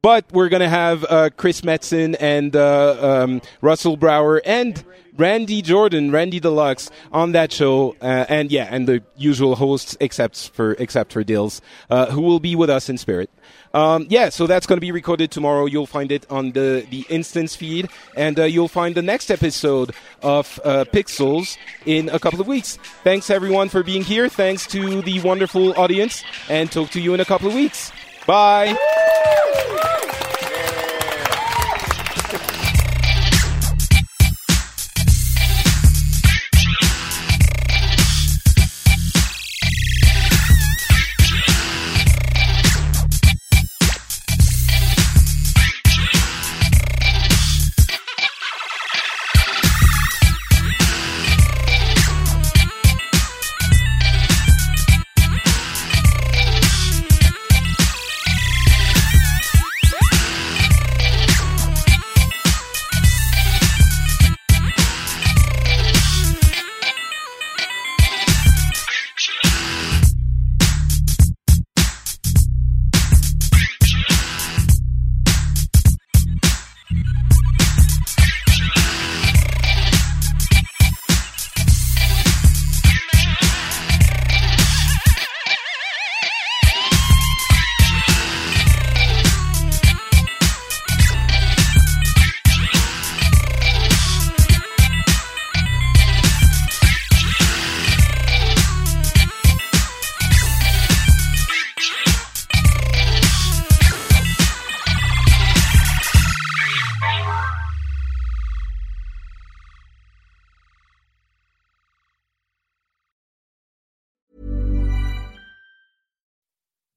but 0.00 0.30
we're 0.30 0.48
going 0.48 0.60
to 0.60 0.68
have 0.68 1.04
uh, 1.08 1.30
Chris 1.36 1.62
Metzen 1.62 2.14
and 2.20 2.54
uh, 2.54 3.24
um, 3.24 3.42
Russell 3.60 3.96
Brower 3.96 4.40
and 4.44 4.84
Randy 5.16 5.62
Jordan, 5.62 6.12
Randy 6.12 6.38
Deluxe, 6.38 6.90
on 7.10 7.32
that 7.32 7.50
show, 7.50 7.96
uh, 8.00 8.26
and 8.28 8.52
yeah, 8.52 8.68
and 8.70 8.86
the 8.86 9.02
usual 9.16 9.56
hosts, 9.56 9.96
except 9.98 10.50
for 10.50 10.74
except 10.74 11.12
for 11.12 11.24
Dills, 11.24 11.60
uh, 11.90 12.10
who 12.10 12.20
will 12.20 12.38
be 12.38 12.54
with 12.54 12.70
us 12.70 12.88
in 12.88 12.98
spirit. 12.98 13.30
Um, 13.76 14.06
yeah, 14.08 14.30
so 14.30 14.46
that's 14.46 14.66
going 14.66 14.78
to 14.78 14.80
be 14.80 14.90
recorded 14.90 15.30
tomorrow. 15.30 15.66
You'll 15.66 15.84
find 15.86 16.10
it 16.10 16.24
on 16.30 16.52
the, 16.52 16.86
the 16.90 17.04
instance 17.10 17.54
feed, 17.54 17.90
and 18.16 18.40
uh, 18.40 18.44
you'll 18.44 18.68
find 18.68 18.94
the 18.94 19.02
next 19.02 19.30
episode 19.30 19.90
of 20.22 20.58
uh, 20.64 20.86
Pixels 20.90 21.58
in 21.84 22.08
a 22.08 22.18
couple 22.18 22.40
of 22.40 22.46
weeks. 22.46 22.78
Thanks, 23.04 23.28
everyone, 23.28 23.68
for 23.68 23.82
being 23.82 24.02
here. 24.02 24.30
Thanks 24.30 24.66
to 24.68 25.02
the 25.02 25.20
wonderful 25.20 25.78
audience, 25.78 26.24
and 26.48 26.72
talk 26.72 26.88
to 26.92 27.00
you 27.02 27.12
in 27.12 27.20
a 27.20 27.26
couple 27.26 27.48
of 27.48 27.54
weeks. 27.54 27.92
Bye. 28.26 28.74